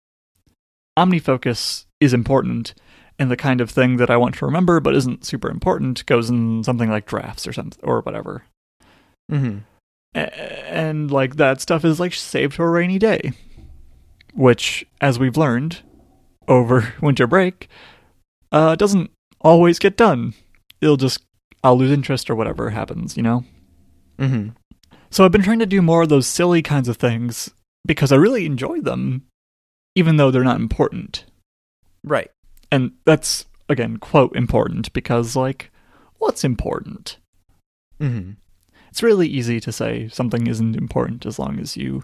OmniFocus 0.99 1.87
is 1.99 2.13
important, 2.13 2.75
and 3.19 3.31
the 3.31 3.37
kind 3.39 3.61
of 3.63 3.71
thing 3.71 3.97
that 3.97 4.11
I 4.11 4.17
want 4.19 4.35
to 4.37 4.47
remember 4.47 4.81
but 4.81 4.95
isn't 4.95 5.25
super 5.25 5.51
important 5.51 6.05
goes 6.05 6.29
in 6.29 6.63
something 6.63 6.91
like 6.91 7.07
drafts 7.07 7.47
or 7.47 7.53
something 7.55 7.83
or 7.83 8.01
whatever. 8.03 8.45
Mm-hmm. 9.33 9.59
A- 10.15 10.39
and 10.71 11.11
like 11.11 11.37
that 11.37 11.61
stuff 11.63 11.83
is 11.85 11.99
like 11.99 12.13
saved 12.13 12.55
for 12.55 12.67
a 12.67 12.71
rainy 12.71 12.99
day, 12.99 13.33
which, 14.35 14.87
as 15.01 15.19
we've 15.19 15.39
learned 15.39 15.79
over 16.49 16.93
winter 17.01 17.27
break, 17.27 17.69
uh, 18.53 18.75
doesn't 18.77 19.11
always 19.47 19.79
get 19.79 19.97
done. 19.97 20.35
It'll 20.81 20.97
just 20.97 21.23
I'll 21.63 21.79
lose 21.79 21.91
interest 21.93 22.29
or 22.29 22.35
whatever 22.35 22.71
happens, 22.71 23.17
you 23.17 23.23
know? 23.23 23.45
Mm-hmm. 24.19 24.51
So 25.11 25.25
I've 25.25 25.33
been 25.33 25.43
trying 25.43 25.59
to 25.61 25.67
do 25.67 25.81
more 25.81 26.03
of 26.03 26.09
those 26.09 26.27
silly 26.27 26.63
kinds 26.63 26.89
of 26.89 26.97
things 26.97 27.51
because 27.87 28.13
I 28.13 28.17
really 28.17 28.45
enjoy 28.45 28.81
them, 28.81 29.23
even 29.95 30.17
though 30.17 30.31
they're 30.31 30.45
not 30.45 30.61
important. 30.61 31.25
Right. 32.05 32.31
And 32.71 32.93
that's, 33.05 33.47
again, 33.69 33.97
quote 33.99 34.35
important 34.37 34.93
because, 34.93 35.35
like, 35.37 35.71
what's 36.19 36.45
important? 36.45 37.17
Mm-hmm. 38.01 38.33
It's 38.91 39.03
really 39.03 39.29
easy 39.29 39.61
to 39.61 39.73
say 39.73 40.09
something 40.09 40.47
isn't 40.47 40.77
important 40.77 41.25
as 41.25 41.39
long 41.39 41.59
as 41.59 41.77
you 41.77 42.03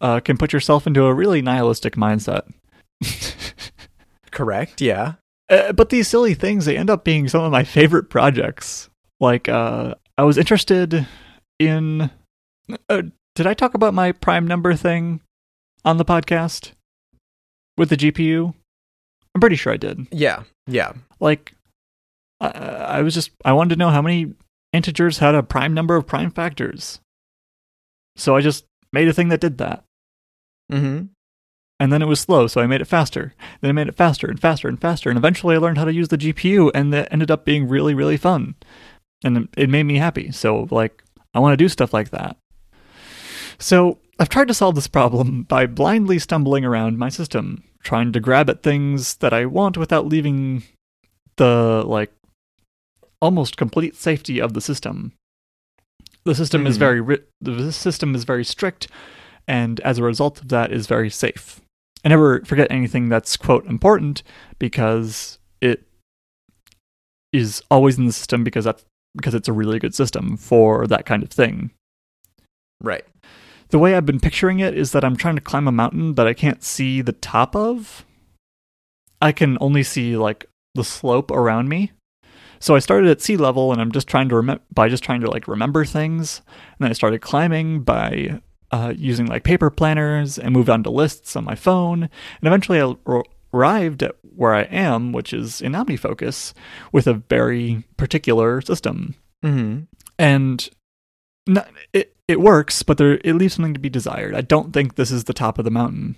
uh, 0.00 0.20
can 0.20 0.38
put 0.38 0.52
yourself 0.52 0.86
into 0.86 1.06
a 1.06 1.14
really 1.14 1.42
nihilistic 1.42 1.96
mindset. 1.96 2.50
Correct, 4.30 4.80
yeah. 4.80 5.14
Uh, 5.50 5.72
but 5.72 5.88
these 5.88 6.08
silly 6.08 6.34
things, 6.34 6.64
they 6.64 6.76
end 6.76 6.90
up 6.90 7.04
being 7.04 7.28
some 7.28 7.42
of 7.42 7.50
my 7.52 7.64
favorite 7.64 8.10
projects. 8.10 8.90
Like, 9.20 9.48
uh, 9.48 9.94
I 10.16 10.22
was 10.22 10.38
interested 10.38 11.06
in. 11.58 12.10
Uh, 12.88 13.02
did 13.34 13.46
I 13.46 13.54
talk 13.54 13.74
about 13.74 13.94
my 13.94 14.12
prime 14.12 14.46
number 14.46 14.74
thing 14.74 15.20
on 15.84 15.96
the 15.96 16.04
podcast 16.04 16.72
with 17.76 17.88
the 17.88 17.96
GPU? 17.96 18.52
I'm 19.34 19.40
pretty 19.40 19.56
sure 19.56 19.72
I 19.72 19.76
did. 19.78 20.06
Yeah, 20.10 20.42
yeah. 20.66 20.92
Like, 21.20 21.54
I, 22.40 22.48
I 22.48 23.02
was 23.02 23.14
just. 23.14 23.30
I 23.44 23.52
wanted 23.52 23.70
to 23.70 23.78
know 23.78 23.90
how 23.90 24.02
many 24.02 24.34
integers 24.74 25.18
had 25.18 25.34
a 25.34 25.42
prime 25.42 25.72
number 25.72 25.96
of 25.96 26.06
prime 26.06 26.30
factors. 26.30 27.00
So 28.16 28.36
I 28.36 28.40
just 28.42 28.64
made 28.92 29.08
a 29.08 29.12
thing 29.12 29.28
that 29.28 29.40
did 29.40 29.58
that. 29.58 29.84
Mm-hmm 30.70 31.06
and 31.80 31.92
then 31.92 32.02
it 32.02 32.08
was 32.08 32.20
slow, 32.20 32.46
so 32.48 32.60
I 32.60 32.66
made 32.66 32.80
it 32.80 32.86
faster. 32.86 33.34
Then 33.60 33.68
I 33.70 33.72
made 33.72 33.88
it 33.88 33.94
faster 33.94 34.26
and 34.26 34.38
faster 34.40 34.68
and 34.68 34.80
faster, 34.80 35.10
and 35.10 35.16
eventually 35.16 35.54
I 35.54 35.58
learned 35.58 35.78
how 35.78 35.84
to 35.84 35.92
use 35.94 36.08
the 36.08 36.18
GPU, 36.18 36.70
and 36.74 36.92
that 36.92 37.12
ended 37.12 37.30
up 37.30 37.44
being 37.44 37.68
really, 37.68 37.94
really 37.94 38.16
fun. 38.16 38.56
And 39.24 39.48
it 39.56 39.70
made 39.70 39.84
me 39.84 39.98
happy. 39.98 40.32
So, 40.32 40.66
like, 40.70 41.02
I 41.34 41.38
want 41.38 41.52
to 41.52 41.56
do 41.56 41.68
stuff 41.68 41.94
like 41.94 42.10
that. 42.10 42.36
So, 43.58 43.98
I've 44.18 44.28
tried 44.28 44.48
to 44.48 44.54
solve 44.54 44.74
this 44.74 44.88
problem 44.88 45.44
by 45.44 45.66
blindly 45.66 46.18
stumbling 46.18 46.64
around 46.64 46.98
my 46.98 47.08
system, 47.08 47.62
trying 47.82 48.12
to 48.12 48.20
grab 48.20 48.50
at 48.50 48.62
things 48.62 49.16
that 49.16 49.32
I 49.32 49.46
want 49.46 49.76
without 49.78 50.06
leaving 50.06 50.64
the, 51.36 51.84
like, 51.86 52.12
almost 53.20 53.56
complete 53.56 53.94
safety 53.94 54.40
of 54.40 54.52
the 54.54 54.60
system. 54.60 55.12
The 56.24 56.34
system 56.34 56.62
mm-hmm. 56.62 56.66
is 56.68 56.76
very 56.76 57.00
ri- 57.00 57.22
the 57.40 57.72
system 57.72 58.14
is 58.14 58.24
very 58.24 58.44
strict 58.44 58.86
and 59.46 59.80
as 59.80 59.96
a 59.96 60.02
result 60.02 60.40
of 60.40 60.48
that 60.48 60.70
is 60.72 60.86
very 60.86 61.08
safe. 61.08 61.60
I 62.04 62.08
never 62.08 62.40
forget 62.44 62.70
anything 62.70 63.08
that's 63.08 63.36
quote 63.36 63.66
important 63.66 64.22
because 64.58 65.38
it 65.60 65.86
is 67.32 67.62
always 67.70 67.98
in 67.98 68.06
the 68.06 68.12
system 68.12 68.44
because 68.44 68.64
that's 68.64 68.84
because 69.16 69.34
it's 69.34 69.48
a 69.48 69.52
really 69.52 69.78
good 69.78 69.94
system 69.94 70.36
for 70.36 70.86
that 70.86 71.06
kind 71.06 71.22
of 71.22 71.30
thing. 71.30 71.72
Right. 72.80 73.04
The 73.70 73.78
way 73.78 73.94
I've 73.96 74.06
been 74.06 74.20
picturing 74.20 74.60
it 74.60 74.76
is 74.76 74.92
that 74.92 75.04
I'm 75.04 75.16
trying 75.16 75.34
to 75.34 75.40
climb 75.42 75.66
a 75.66 75.72
mountain 75.72 76.14
that 76.14 76.26
I 76.26 76.34
can't 76.34 76.62
see 76.62 77.00
the 77.02 77.12
top 77.12 77.56
of. 77.56 78.04
I 79.20 79.32
can 79.32 79.58
only 79.60 79.82
see 79.82 80.16
like 80.16 80.46
the 80.74 80.84
slope 80.84 81.30
around 81.30 81.68
me. 81.68 81.92
So 82.60 82.76
I 82.76 82.80
started 82.80 83.10
at 83.10 83.20
sea 83.20 83.36
level 83.36 83.72
and 83.72 83.80
I'm 83.80 83.92
just 83.92 84.06
trying 84.08 84.28
to 84.28 84.36
remember 84.36 84.62
by 84.72 84.88
just 84.88 85.02
trying 85.02 85.20
to 85.22 85.30
like 85.30 85.48
remember 85.48 85.84
things 85.84 86.42
and 86.46 86.76
then 86.80 86.90
I 86.90 86.94
started 86.94 87.20
climbing 87.20 87.82
by 87.82 88.40
uh, 88.70 88.92
using 88.96 89.26
like 89.26 89.44
paper 89.44 89.70
planners 89.70 90.38
and 90.38 90.52
moved 90.52 90.68
on 90.68 90.82
to 90.82 90.90
lists 90.90 91.36
on 91.36 91.44
my 91.44 91.54
phone. 91.54 92.02
And 92.04 92.10
eventually 92.42 92.80
I 92.80 92.94
r- 93.06 93.24
arrived 93.52 94.02
at 94.02 94.16
where 94.36 94.54
I 94.54 94.62
am, 94.62 95.12
which 95.12 95.32
is 95.32 95.60
in 95.60 95.72
OmniFocus 95.72 96.52
with 96.92 97.06
a 97.06 97.14
very 97.14 97.84
particular 97.96 98.60
system. 98.60 99.14
Mm-hmm. 99.44 99.84
And 100.18 100.68
not, 101.46 101.68
it, 101.92 102.14
it 102.26 102.40
works, 102.40 102.82
but 102.82 102.98
there, 102.98 103.18
it 103.24 103.34
leaves 103.34 103.54
something 103.54 103.74
to 103.74 103.80
be 103.80 103.88
desired. 103.88 104.34
I 104.34 104.42
don't 104.42 104.72
think 104.72 104.94
this 104.94 105.10
is 105.10 105.24
the 105.24 105.32
top 105.34 105.58
of 105.58 105.64
the 105.64 105.70
mountain. 105.70 106.16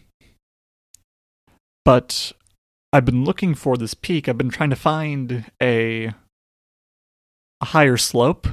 But 1.84 2.32
I've 2.92 3.04
been 3.04 3.24
looking 3.24 3.54
for 3.54 3.76
this 3.76 3.94
peak. 3.94 4.28
I've 4.28 4.38
been 4.38 4.50
trying 4.50 4.70
to 4.70 4.76
find 4.76 5.50
a, 5.62 6.06
a 7.60 7.64
higher 7.66 7.96
slope. 7.96 8.48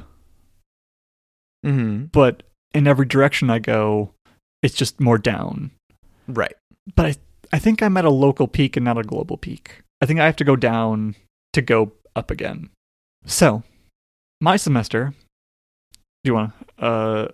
Mm-hmm. 1.66 2.04
But 2.06 2.44
in 2.72 2.86
every 2.86 3.06
direction 3.06 3.50
I 3.50 3.58
go, 3.58 4.10
it's 4.62 4.74
just 4.74 5.00
more 5.00 5.18
down. 5.18 5.70
Right. 6.26 6.54
But 6.94 7.06
I, 7.06 7.14
I 7.52 7.58
think 7.58 7.82
I'm 7.82 7.96
at 7.96 8.04
a 8.04 8.10
local 8.10 8.48
peak 8.48 8.76
and 8.76 8.84
not 8.84 8.98
a 8.98 9.02
global 9.02 9.36
peak. 9.36 9.82
I 10.00 10.06
think 10.06 10.20
I 10.20 10.26
have 10.26 10.36
to 10.36 10.44
go 10.44 10.56
down 10.56 11.14
to 11.52 11.62
go 11.62 11.92
up 12.14 12.30
again. 12.30 12.70
So, 13.26 13.62
my 14.40 14.56
semester. 14.56 15.14
Do 16.24 16.28
you 16.30 16.34
want 16.34 16.52
to? 16.78 16.84
Uh, 16.84 17.28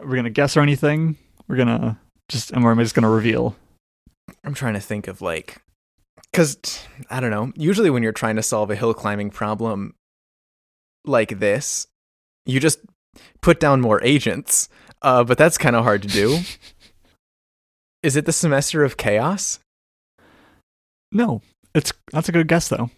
we're 0.00 0.16
gonna 0.16 0.30
guess 0.30 0.56
or 0.56 0.60
anything. 0.60 1.16
We're 1.48 1.56
gonna 1.56 1.98
just, 2.28 2.50
and 2.50 2.62
we're 2.64 2.74
just 2.76 2.94
gonna 2.94 3.10
reveal. 3.10 3.56
I'm 4.44 4.54
trying 4.54 4.74
to 4.74 4.80
think 4.80 5.06
of 5.08 5.20
like, 5.20 5.60
because 6.30 6.86
I 7.08 7.20
don't 7.20 7.30
know. 7.30 7.52
Usually, 7.56 7.90
when 7.90 8.02
you're 8.02 8.12
trying 8.12 8.36
to 8.36 8.42
solve 8.42 8.70
a 8.70 8.76
hill 8.76 8.94
climbing 8.94 9.30
problem 9.30 9.94
like 11.04 11.38
this, 11.40 11.86
you 12.46 12.60
just 12.60 12.78
put 13.40 13.60
down 13.60 13.80
more 13.80 14.02
agents, 14.02 14.68
uh, 15.02 15.24
but 15.24 15.38
that's 15.38 15.58
kind 15.58 15.76
of 15.76 15.84
hard 15.84 16.02
to 16.02 16.08
do. 16.08 16.40
Is 18.02 18.16
it 18.16 18.24
the 18.24 18.32
semester 18.32 18.82
of 18.84 18.96
chaos? 18.96 19.58
No, 21.12 21.42
it's 21.74 21.92
that's 22.12 22.28
a 22.28 22.32
good 22.32 22.48
guess 22.48 22.68
though. 22.68 22.90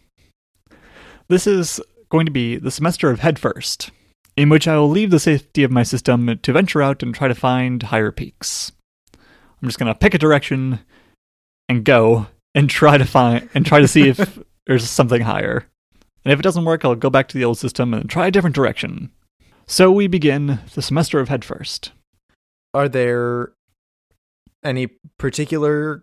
This 1.29 1.46
is 1.46 1.81
going 2.11 2.27
to 2.27 2.33
be 2.33 2.57
the 2.57 2.70
semester 2.70 3.11
of 3.11 3.20
headfirst, 3.20 3.90
in 4.37 4.48
which 4.48 4.68
I 4.68 4.77
will 4.77 4.90
leave 4.90 5.11
the 5.11 5.18
safety 5.18 5.64
of 5.64 5.70
my 5.70 5.83
system 5.83 6.38
to 6.40 6.53
venture 6.53 6.83
out 6.83 7.03
and 7.03 7.14
try 7.14 7.27
to 7.27 7.35
find 7.35 7.83
higher 7.85 8.12
peaks. 8.12 8.70
I'm 9.16 9.66
just 9.68 9.79
gonna 9.79 9.94
pick 9.94 10.14
a 10.14 10.18
direction 10.18 10.79
and 11.68 11.85
go 11.85 12.29
and 12.55 12.68
try 12.70 12.96
to 12.96 13.05
find 13.05 13.48
and 13.55 13.66
try 13.66 13.81
to 13.81 13.88
see 13.88 14.09
if 14.09 14.38
there's 14.66 14.88
something 14.88 15.22
higher. 15.22 15.66
And 16.25 16.33
if 16.33 16.38
it 16.38 16.42
doesn't 16.42 16.64
work, 16.64 16.85
I'll 16.85 16.94
go 16.94 17.11
back 17.11 17.27
to 17.29 17.38
the 17.38 17.44
old 17.44 17.59
system 17.59 17.92
and 17.92 18.09
try 18.09 18.29
a 18.29 18.31
different 18.31 18.55
direction. 18.55 19.11
So 19.66 19.92
we 19.92 20.07
begin 20.07 20.61
the 20.75 20.83
semester 20.83 21.20
of 21.20 21.29
Headfirst. 21.29 21.92
Are 22.75 22.88
there 22.88 23.53
any 24.64 24.88
particular 25.18 26.03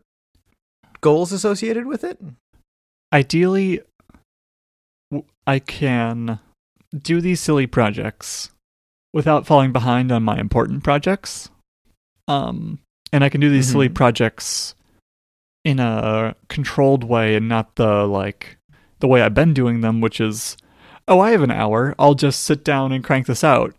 goals 1.02 1.32
associated 1.32 1.86
with 1.86 2.04
it? 2.04 2.20
Ideally, 3.14 3.82
I 5.46 5.60
can 5.60 6.40
do 6.96 7.22
these 7.22 7.40
silly 7.40 7.68
projects 7.68 8.52
without 9.14 9.46
falling 9.48 9.72
behind 9.72 10.12
on 10.12 10.24
my 10.24 10.40
important 10.40 10.84
projects. 10.84 11.50
Um, 12.28 12.80
and 13.12 13.24
I 13.24 13.30
can 13.30 13.42
do 13.42 13.50
these 13.50 13.66
mm-hmm. 13.68 13.72
silly 13.74 13.90
projects 13.90 14.76
in 15.66 15.80
a 15.80 16.36
controlled 16.48 17.04
way 17.04 17.36
and 17.36 17.50
not 17.50 17.76
the 17.76 18.04
like 18.08 18.58
the 19.00 19.08
way 19.08 19.22
I've 19.22 19.34
been 19.34 19.54
doing 19.54 19.82
them, 19.82 20.02
which 20.02 20.22
is 20.22 20.56
oh, 21.10 21.20
I 21.20 21.32
have 21.32 21.42
an 21.42 21.52
hour. 21.52 21.96
I'll 22.00 22.14
just 22.14 22.44
sit 22.44 22.64
down 22.64 22.92
and 22.94 23.04
crank 23.04 23.26
this 23.26 23.44
out. 23.44 23.76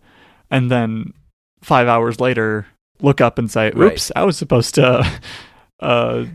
And 0.50 0.70
then 0.70 1.14
five 1.62 1.86
hours 1.88 2.20
later, 2.20 2.66
look 3.00 3.20
up 3.22 3.38
and 3.38 3.50
say, 3.50 3.68
oops, 3.68 4.10
right. 4.14 4.20
I 4.20 4.24
was 4.24 4.36
supposed 4.36 4.74
to 4.74 5.10
uh, 5.80 6.26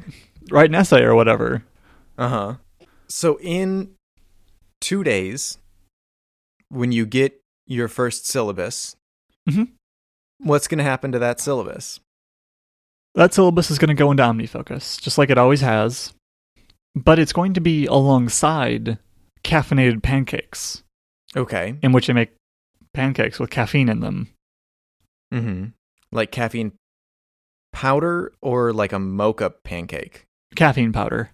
write 0.49 0.69
an 0.69 0.75
essay 0.75 1.03
or 1.03 1.13
whatever. 1.13 1.63
Uh 2.17 2.29
huh. 2.29 2.55
So 3.07 3.37
in 3.41 3.91
two 4.81 5.03
days, 5.03 5.57
when 6.69 6.91
you 6.93 7.05
get 7.05 7.39
your 7.67 7.87
first 7.89 8.25
syllabus, 8.25 8.95
mm-hmm. 9.47 9.63
what's 10.39 10.67
going 10.69 10.77
to 10.79 10.83
happen 10.83 11.11
to 11.11 11.19
that 11.19 11.39
syllabus? 11.39 11.99
That 13.15 13.33
syllabus 13.33 13.69
is 13.69 13.77
going 13.79 13.89
to 13.89 13.93
go 13.93 14.11
into 14.11 14.23
OmniFocus, 14.23 14.99
just 15.01 15.17
like 15.17 15.29
it 15.29 15.37
always 15.37 15.61
has, 15.61 16.13
but 16.95 17.17
it's 17.19 17.31
going 17.31 17.53
to 17.53 17.61
be 17.61 17.85
alongside 17.85 18.97
caffeinated 19.43 20.01
pancakes. 20.03 20.83
Okay. 21.35 21.75
In 21.83 21.91
which 21.91 22.07
they 22.07 22.13
make 22.13 22.29
pancakes 22.93 23.39
with 23.39 23.49
caffeine 23.49 23.89
in 23.89 23.99
them. 23.99 24.29
Mm-hmm. 25.33 25.65
Like 26.11 26.31
caffeine 26.31 26.71
powder 27.73 28.31
or 28.41 28.71
like 28.71 28.93
a 28.93 28.99
mocha 28.99 29.49
pancake? 29.49 30.25
Caffeine 30.55 30.93
powder. 30.93 31.31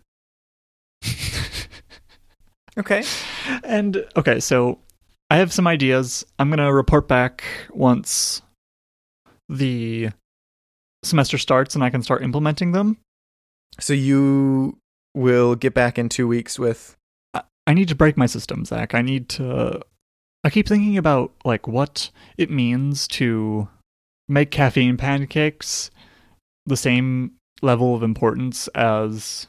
okay. 2.77 3.03
And 3.63 4.03
okay, 4.15 4.39
so 4.39 4.79
I 5.29 5.37
have 5.37 5.53
some 5.53 5.67
ideas. 5.67 6.25
I'm 6.39 6.49
going 6.49 6.57
to 6.65 6.73
report 6.73 7.07
back 7.07 7.43
once 7.69 8.41
the 9.49 10.09
semester 11.03 11.37
starts 11.37 11.75
and 11.75 11.83
I 11.83 11.91
can 11.91 12.01
start 12.01 12.23
implementing 12.23 12.71
them. 12.71 12.97
So 13.79 13.93
you 13.93 14.79
will 15.13 15.55
get 15.55 15.75
back 15.75 15.99
in 15.99 16.09
two 16.09 16.27
weeks 16.27 16.57
with. 16.57 16.97
I 17.67 17.75
need 17.75 17.89
to 17.89 17.95
break 17.95 18.17
my 18.17 18.25
system, 18.25 18.65
Zach. 18.65 18.95
I 18.95 19.03
need 19.03 19.29
to 19.29 19.81
I 20.43 20.49
keep 20.49 20.67
thinking 20.67 20.97
about 20.97 21.31
like 21.45 21.67
what 21.67 22.09
it 22.37 22.49
means 22.49 23.07
to 23.09 23.67
make 24.27 24.49
caffeine 24.51 24.97
pancakes 24.97 25.91
the 26.65 26.77
same 26.77 27.33
level 27.61 27.93
of 27.95 28.03
importance 28.03 28.67
as 28.69 29.47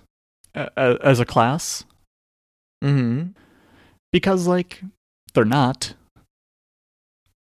as 0.54 1.18
a 1.18 1.24
class. 1.26 1.84
Mm-hmm. 2.84 3.28
Because 4.12 4.46
like 4.46 4.82
they're 5.32 5.44
not. 5.46 5.94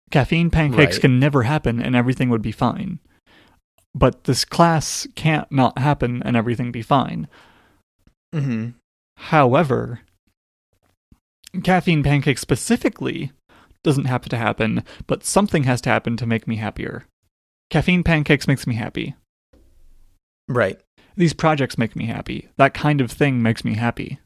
Caffeine 0.09 0.49
pancakes 0.49 0.95
right. 0.95 1.01
can 1.01 1.19
never 1.19 1.43
happen 1.43 1.81
and 1.81 1.95
everything 1.95 2.29
would 2.29 2.41
be 2.41 2.53
fine. 2.53 2.99
But 3.93 4.23
this 4.23 4.45
class 4.45 5.05
can't 5.15 5.51
not 5.51 5.77
happen 5.77 6.23
and 6.23 6.35
everything 6.37 6.71
be 6.71 6.81
fine. 6.81 7.27
Mm-hmm. 8.33 8.69
However, 9.17 10.01
caffeine 11.63 12.03
pancake 12.03 12.37
specifically 12.37 13.31
doesn't 13.83 14.05
have 14.05 14.27
to 14.29 14.37
happen, 14.37 14.83
but 15.05 15.23
something 15.23 15.63
has 15.63 15.81
to 15.81 15.89
happen 15.89 16.17
to 16.17 16.25
make 16.25 16.47
me 16.47 16.57
happier. 16.57 17.05
Caffeine 17.69 18.03
pancakes 18.03 18.47
makes 18.47 18.65
me 18.67 18.75
happy. 18.75 19.15
Right. 20.47 20.79
These 21.15 21.33
projects 21.33 21.77
make 21.77 21.95
me 21.95 22.05
happy. 22.05 22.49
That 22.57 22.73
kind 22.73 23.01
of 23.01 23.11
thing 23.11 23.41
makes 23.41 23.65
me 23.65 23.75
happy. 23.75 24.19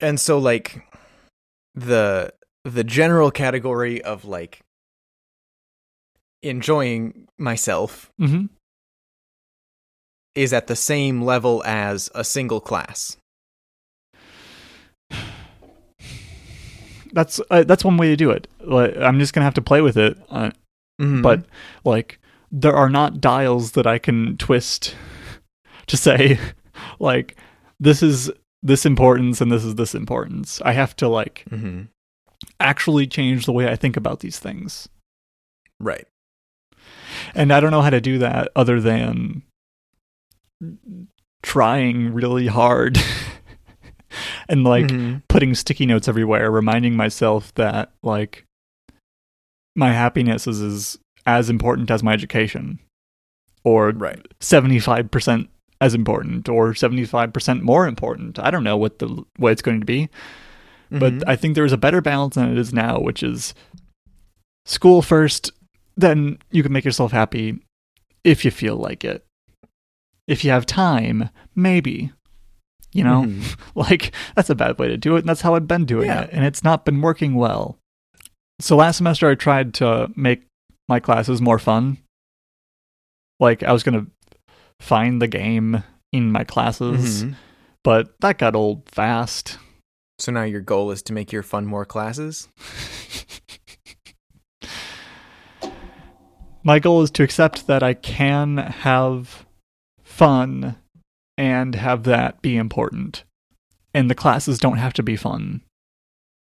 And 0.00 0.20
so 0.20 0.38
like 0.38 0.84
the 1.74 2.32
the 2.64 2.84
general 2.84 3.30
category 3.30 4.02
of 4.02 4.24
like 4.24 4.60
enjoying 6.42 7.26
myself 7.38 8.10
mm-hmm. 8.20 8.46
is 10.34 10.52
at 10.52 10.66
the 10.66 10.76
same 10.76 11.22
level 11.22 11.62
as 11.64 12.10
a 12.14 12.24
single 12.24 12.60
class. 12.60 13.16
that's 17.14 17.40
uh, 17.50 17.62
that's 17.64 17.84
one 17.84 17.96
way 17.96 18.08
to 18.08 18.16
do 18.16 18.30
it. 18.30 18.48
Like, 18.60 18.96
I'm 18.98 19.18
just 19.18 19.32
gonna 19.32 19.44
have 19.44 19.54
to 19.54 19.62
play 19.62 19.80
with 19.80 19.96
it. 19.96 20.18
Uh, 20.28 20.50
mm-hmm. 21.00 21.22
But 21.22 21.44
like, 21.84 22.20
there 22.52 22.74
are 22.74 22.90
not 22.90 23.20
dials 23.20 23.72
that 23.72 23.86
I 23.86 23.98
can 23.98 24.36
twist 24.36 24.94
to 25.86 25.96
say 25.96 26.38
like 26.98 27.36
this 27.80 28.02
is 28.02 28.30
this 28.62 28.84
importance 28.84 29.40
and 29.40 29.50
this 29.50 29.64
is 29.64 29.76
this 29.76 29.94
importance. 29.94 30.60
I 30.64 30.72
have 30.72 30.94
to 30.96 31.08
like 31.08 31.44
mm-hmm. 31.48 31.82
actually 32.60 33.06
change 33.06 33.46
the 33.46 33.52
way 33.52 33.68
I 33.70 33.76
think 33.76 33.96
about 33.96 34.20
these 34.20 34.38
things. 34.38 34.88
Right. 35.80 36.06
And 37.34 37.52
I 37.52 37.60
don't 37.60 37.70
know 37.70 37.82
how 37.82 37.90
to 37.90 38.00
do 38.00 38.18
that 38.18 38.48
other 38.56 38.80
than 38.80 39.42
trying 41.42 42.12
really 42.14 42.46
hard 42.48 42.98
and 44.48 44.64
like 44.64 44.86
mm-hmm. 44.86 45.18
putting 45.28 45.54
sticky 45.54 45.86
notes 45.86 46.08
everywhere, 46.08 46.50
reminding 46.50 46.96
myself 46.96 47.54
that 47.54 47.92
like 48.02 48.44
my 49.76 49.92
happiness 49.92 50.46
is, 50.46 50.60
is 50.60 50.98
as 51.26 51.50
important 51.50 51.90
as 51.90 52.02
my 52.02 52.12
education 52.12 52.78
or 53.64 53.90
right. 53.90 54.26
75% 54.40 55.48
as 55.80 55.94
important 55.94 56.48
or 56.48 56.72
75% 56.72 57.62
more 57.62 57.86
important. 57.86 58.38
I 58.38 58.50
don't 58.50 58.64
know 58.64 58.76
what 58.76 58.98
the 58.98 59.06
what 59.36 59.52
it's 59.52 59.62
going 59.62 59.80
to 59.80 59.86
be. 59.86 60.08
Mm-hmm. 60.92 60.98
But 60.98 61.28
I 61.28 61.34
think 61.36 61.54
there 61.54 61.64
is 61.64 61.72
a 61.72 61.78
better 61.78 62.00
balance 62.00 62.34
than 62.34 62.50
it 62.52 62.58
is 62.58 62.72
now, 62.72 63.00
which 63.00 63.22
is 63.22 63.54
school 64.66 65.02
first, 65.02 65.50
then 65.96 66.38
you 66.50 66.62
can 66.62 66.72
make 66.72 66.84
yourself 66.84 67.10
happy 67.12 67.58
if 68.22 68.44
you 68.44 68.50
feel 68.50 68.76
like 68.76 69.04
it. 69.04 69.24
If 70.26 70.44
you 70.44 70.50
have 70.50 70.66
time, 70.66 71.30
maybe 71.54 72.12
you 72.94 73.04
know 73.04 73.24
mm-hmm. 73.26 73.78
like 73.78 74.12
that's 74.34 74.48
a 74.48 74.54
bad 74.54 74.78
way 74.78 74.88
to 74.88 74.96
do 74.96 75.16
it 75.16 75.18
and 75.20 75.28
that's 75.28 75.42
how 75.42 75.54
i've 75.54 75.68
been 75.68 75.84
doing 75.84 76.06
yeah. 76.06 76.22
it 76.22 76.30
and 76.32 76.46
it's 76.46 76.64
not 76.64 76.86
been 76.86 77.02
working 77.02 77.34
well 77.34 77.76
so 78.60 78.74
last 78.76 78.96
semester 78.96 79.28
i 79.28 79.34
tried 79.34 79.74
to 79.74 80.08
make 80.16 80.44
my 80.88 80.98
classes 80.98 81.42
more 81.42 81.58
fun 81.58 81.98
like 83.40 83.62
i 83.62 83.70
was 83.72 83.82
going 83.82 84.06
to 84.06 84.06
find 84.80 85.20
the 85.20 85.28
game 85.28 85.82
in 86.12 86.30
my 86.32 86.44
classes 86.44 87.24
mm-hmm. 87.24 87.34
but 87.82 88.14
that 88.20 88.38
got 88.38 88.54
old 88.56 88.88
fast 88.88 89.58
so 90.18 90.30
now 90.32 90.44
your 90.44 90.60
goal 90.62 90.90
is 90.90 91.02
to 91.02 91.12
make 91.12 91.30
your 91.32 91.42
fun 91.42 91.66
more 91.66 91.84
classes 91.84 92.48
my 96.62 96.78
goal 96.78 97.02
is 97.02 97.10
to 97.10 97.22
accept 97.22 97.66
that 97.66 97.82
i 97.82 97.92
can 97.92 98.56
have 98.58 99.44
fun 100.02 100.74
and 101.36 101.74
have 101.74 102.04
that 102.04 102.42
be 102.42 102.56
important. 102.56 103.24
And 103.92 104.10
the 104.10 104.14
classes 104.14 104.58
don't 104.58 104.78
have 104.78 104.92
to 104.94 105.02
be 105.02 105.16
fun, 105.16 105.62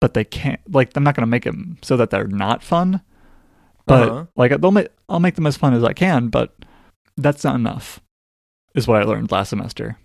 but 0.00 0.14
they 0.14 0.24
can't. 0.24 0.60
Like, 0.72 0.96
I'm 0.96 1.02
not 1.04 1.14
going 1.16 1.22
to 1.22 1.26
make 1.30 1.44
them 1.44 1.78
so 1.82 1.96
that 1.96 2.10
they're 2.10 2.26
not 2.26 2.62
fun. 2.62 3.00
But 3.86 4.08
uh-huh. 4.08 4.26
like, 4.36 4.60
they'll 4.60 4.70
make, 4.70 4.88
I'll 5.08 5.20
make 5.20 5.34
them 5.34 5.46
as 5.46 5.56
fun 5.56 5.74
as 5.74 5.82
I 5.82 5.92
can. 5.92 6.28
But 6.28 6.54
that's 7.16 7.42
not 7.42 7.56
enough, 7.56 8.00
is 8.74 8.86
what 8.86 9.02
I 9.02 9.04
learned 9.04 9.32
last 9.32 9.48
semester. 9.48 9.96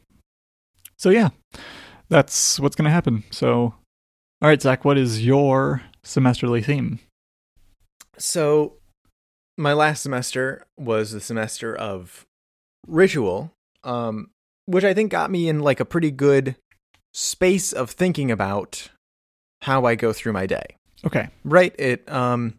So 0.98 1.10
yeah, 1.10 1.30
that's 2.10 2.60
what's 2.60 2.76
going 2.76 2.86
to 2.86 2.92
happen. 2.92 3.24
So, 3.30 3.76
all 4.42 4.50
right, 4.50 4.62
Zach, 4.62 4.84
what 4.86 4.98
is 4.98 5.24
your 5.24 5.84
semesterly 6.04 6.64
theme? 6.66 7.00
So, 8.18 8.74
my 9.58 9.74
last 9.74 10.02
semester 10.02 10.66
was 10.78 11.12
the 11.12 11.20
semester 11.22 11.76
of 11.76 12.26
ritual. 12.88 13.52
Um, 13.84 14.30
which 14.66 14.84
I 14.84 14.94
think 14.94 15.12
got 15.12 15.32
me 15.32 15.48
in 15.48 15.60
like 15.60 15.80
a 15.80 15.86
pretty 15.86 16.12
good 16.12 16.56
space 17.14 17.72
of 17.72 17.90
thinking 17.90 18.32
about 18.32 18.90
how 19.62 19.86
I 19.86 19.96
go 19.96 20.12
through 20.12 20.34
my 20.34 20.46
day. 20.48 20.66
Okay. 21.06 21.30
Right. 21.44 21.74
It 21.78 22.10
um 22.12 22.56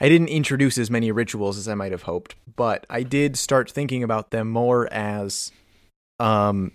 I 0.00 0.08
didn't 0.08 0.28
introduce 0.28 0.78
as 0.78 0.90
many 0.90 1.10
rituals 1.10 1.58
as 1.58 1.66
I 1.66 1.74
might 1.74 1.90
have 1.92 2.02
hoped, 2.04 2.36
but 2.54 2.86
I 2.88 3.02
did 3.02 3.36
start 3.36 3.70
thinking 3.70 4.02
about 4.02 4.30
them 4.30 4.50
more 4.50 4.92
as 4.92 5.50
um 6.20 6.72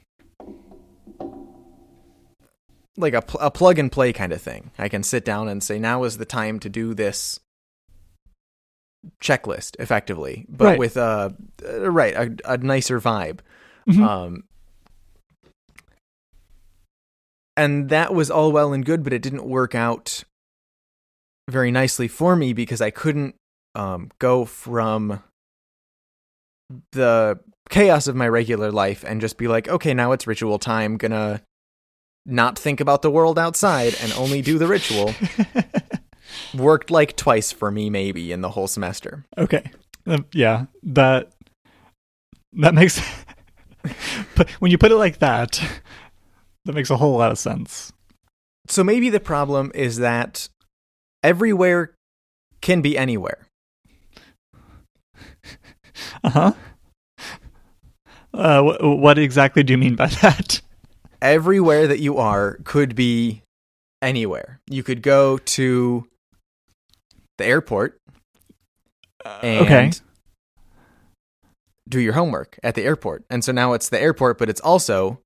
like 2.95 3.15
a, 3.15 3.23
pl- 3.23 3.39
a 3.39 3.49
plug 3.49 3.79
and 3.79 3.91
play 3.91 4.13
kind 4.13 4.31
of 4.31 4.39
thing. 4.41 4.69
I 4.77 4.87
can 4.87 5.01
sit 5.01 5.25
down 5.25 5.47
and 5.47 5.63
say 5.63 5.79
now 5.79 6.03
is 6.03 6.17
the 6.19 6.25
time 6.25 6.59
to 6.59 6.69
do 6.69 6.93
this 6.93 7.39
checklist 9.21 9.75
effectively, 9.79 10.45
but 10.47 10.65
right. 10.65 10.79
with 10.79 10.95
a 10.97 11.35
right, 11.65 12.13
a, 12.13 12.53
a 12.53 12.57
nicer 12.57 12.99
vibe. 12.99 13.39
Mm-hmm. 13.87 14.03
Um 14.03 14.43
and 17.55 17.89
that 17.89 18.13
was 18.13 18.31
all 18.31 18.51
well 18.51 18.73
and 18.73 18.85
good, 18.85 19.03
but 19.03 19.13
it 19.13 19.21
didn't 19.21 19.45
work 19.45 19.75
out 19.75 20.23
very 21.49 21.71
nicely 21.71 22.07
for 22.07 22.35
me 22.35 22.53
because 22.53 22.81
I 22.81 22.89
couldn't 22.89 23.35
um, 23.75 24.09
go 24.19 24.45
from 24.45 25.21
the 26.91 27.39
chaos 27.69 28.07
of 28.07 28.15
my 28.15 28.27
regular 28.27 28.71
life 28.71 29.03
and 29.07 29.21
just 29.21 29.37
be 29.37 29.47
like, 29.47 29.67
okay, 29.67 29.93
now 29.93 30.11
it's 30.11 30.25
ritual 30.27 30.57
time, 30.59 30.97
gonna 30.97 31.41
not 32.25 32.57
think 32.57 32.79
about 32.79 33.01
the 33.01 33.11
world 33.11 33.37
outside 33.37 33.95
and 34.01 34.11
only 34.13 34.41
do 34.41 34.57
the 34.57 34.67
ritual. 34.67 35.13
Worked 36.55 36.89
like 36.89 37.15
twice 37.15 37.51
for 37.51 37.69
me, 37.69 37.89
maybe, 37.89 38.31
in 38.31 38.41
the 38.41 38.49
whole 38.49 38.67
semester. 38.67 39.23
Okay. 39.37 39.69
Um, 40.07 40.25
yeah, 40.33 40.65
that 40.83 41.31
that 42.53 42.73
makes. 42.73 42.99
but 44.35 44.49
when 44.59 44.71
you 44.71 44.77
put 44.79 44.91
it 44.91 44.95
like 44.95 45.19
that, 45.19 45.59
that 46.65 46.73
makes 46.73 46.89
a 46.89 46.97
whole 46.97 47.17
lot 47.17 47.31
of 47.31 47.37
sense. 47.37 47.91
So 48.67 48.83
maybe 48.83 49.09
the 49.09 49.19
problem 49.19 49.71
is 49.75 49.97
that 49.97 50.47
everywhere 51.21 51.93
can 52.61 52.81
be 52.81 52.97
anywhere. 52.97 53.47
Uh-huh. 56.23 56.53
Uh 58.33 58.61
wh- 58.61 58.81
What 58.99 59.17
exactly 59.19 59.61
do 59.61 59.73
you 59.73 59.77
mean 59.77 59.95
by 59.95 60.07
that? 60.21 60.61
Everywhere 61.21 61.87
that 61.87 61.99
you 61.99 62.17
are 62.17 62.57
could 62.63 62.95
be 62.95 63.43
anywhere. 64.01 64.59
You 64.69 64.83
could 64.83 65.01
go 65.01 65.37
to 65.37 66.07
the 67.37 67.45
airport 67.45 67.97
uh, 69.25 69.39
and 69.43 69.65
okay. 69.65 69.91
do 71.87 71.99
your 71.99 72.13
homework 72.13 72.57
at 72.63 72.75
the 72.75 72.83
airport. 72.83 73.25
And 73.29 73.43
so 73.43 73.51
now 73.51 73.73
it's 73.73 73.89
the 73.89 74.01
airport, 74.01 74.37
but 74.37 74.49
it's 74.49 74.61
also 74.61 75.19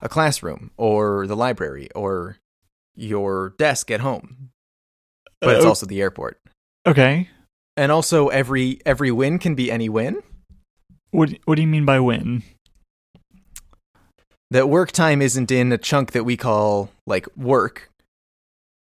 a 0.00 0.08
classroom 0.08 0.70
or 0.76 1.26
the 1.26 1.36
library 1.36 1.88
or 1.94 2.36
your 2.94 3.50
desk 3.58 3.90
at 3.90 4.00
home. 4.00 4.50
But 5.40 5.56
it's 5.56 5.64
uh, 5.64 5.68
also 5.68 5.86
the 5.86 6.00
airport. 6.00 6.40
Okay. 6.86 7.28
And 7.76 7.92
also 7.92 8.28
every 8.28 8.80
every 8.84 9.10
win 9.10 9.38
can 9.38 9.54
be 9.54 9.70
any 9.70 9.88
win. 9.88 10.22
What 11.10 11.32
what 11.44 11.56
do 11.56 11.62
you 11.62 11.68
mean 11.68 11.84
by 11.84 12.00
win? 12.00 12.42
That 14.50 14.68
work 14.68 14.92
time 14.92 15.20
isn't 15.22 15.50
in 15.50 15.70
a 15.72 15.78
chunk 15.78 16.12
that 16.12 16.24
we 16.24 16.36
call 16.36 16.90
like 17.06 17.26
work 17.36 17.90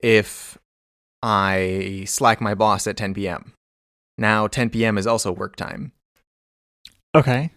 if 0.01 0.57
I 1.23 2.05
slack 2.07 2.41
my 2.41 2.55
boss 2.55 2.87
at 2.87 2.97
10 2.97 3.15
p.m. 3.15 3.53
Now 4.17 4.47
10 4.47 4.71
p.m. 4.71 4.97
is 4.97 5.07
also 5.07 5.33
work 5.33 5.57
time. 5.57 5.93
Okay. 7.15 7.51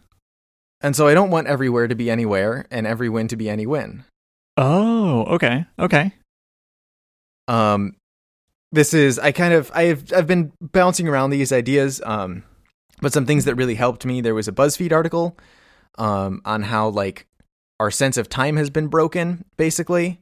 And 0.81 0.95
so 0.95 1.07
I 1.07 1.13
don't 1.13 1.29
want 1.29 1.47
everywhere 1.47 1.87
to 1.87 1.95
be 1.95 2.09
anywhere 2.09 2.65
and 2.71 2.87
every 2.87 3.09
win 3.09 3.27
to 3.29 3.35
be 3.35 3.49
any 3.49 3.65
win. 3.67 4.05
Oh, 4.57 5.23
okay. 5.25 5.65
Okay. 5.77 6.13
Um 7.47 7.95
this 8.71 8.93
is 8.93 9.17
I 9.19 9.31
kind 9.31 9.53
of 9.53 9.71
I've 9.73 10.13
I've 10.13 10.27
been 10.27 10.51
bouncing 10.61 11.07
around 11.07 11.31
these 11.31 11.51
ideas 11.51 12.01
um 12.05 12.43
but 13.01 13.13
some 13.13 13.25
things 13.25 13.45
that 13.45 13.55
really 13.55 13.75
helped 13.75 14.05
me 14.05 14.21
there 14.21 14.35
was 14.35 14.47
a 14.47 14.51
BuzzFeed 14.51 14.91
article 14.91 15.35
um 15.97 16.41
on 16.45 16.61
how 16.63 16.89
like 16.89 17.25
our 17.79 17.89
sense 17.89 18.17
of 18.17 18.29
time 18.29 18.57
has 18.57 18.69
been 18.69 18.87
broken 18.87 19.43
basically. 19.57 20.19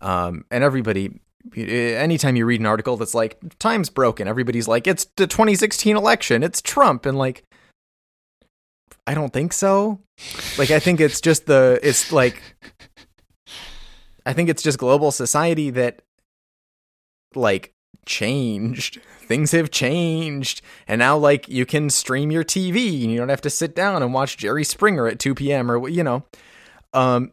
Um 0.00 0.44
and 0.50 0.62
everybody 0.62 1.20
anytime 1.56 2.36
you 2.36 2.44
read 2.44 2.60
an 2.60 2.66
article 2.66 2.98
that's 2.98 3.14
like 3.14 3.38
time's 3.58 3.88
broken 3.88 4.28
everybody's 4.28 4.68
like 4.68 4.86
it's 4.86 5.06
the 5.16 5.26
2016 5.26 5.96
election, 5.96 6.42
it's 6.42 6.60
Trump 6.60 7.06
and 7.06 7.16
like 7.16 7.42
I 9.10 9.14
don't 9.14 9.32
think 9.32 9.52
so. 9.52 9.98
Like 10.56 10.70
I 10.70 10.78
think 10.78 11.00
it's 11.00 11.20
just 11.20 11.46
the 11.46 11.80
it's 11.82 12.12
like 12.12 12.40
I 14.24 14.32
think 14.32 14.48
it's 14.48 14.62
just 14.62 14.78
global 14.78 15.10
society 15.10 15.70
that 15.70 16.02
like 17.34 17.72
changed. 18.06 19.00
Things 19.18 19.50
have 19.50 19.72
changed. 19.72 20.62
And 20.86 21.00
now 21.00 21.16
like 21.18 21.48
you 21.48 21.66
can 21.66 21.90
stream 21.90 22.30
your 22.30 22.44
TV 22.44 23.02
and 23.02 23.10
you 23.10 23.18
don't 23.18 23.30
have 23.30 23.40
to 23.40 23.50
sit 23.50 23.74
down 23.74 24.00
and 24.00 24.14
watch 24.14 24.36
Jerry 24.36 24.62
Springer 24.62 25.08
at 25.08 25.18
2 25.18 25.34
p.m. 25.34 25.72
or 25.72 25.88
you 25.88 26.04
know. 26.04 26.22
Um 26.94 27.32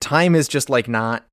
time 0.00 0.34
is 0.34 0.48
just 0.48 0.68
like 0.68 0.88
not 0.88 1.24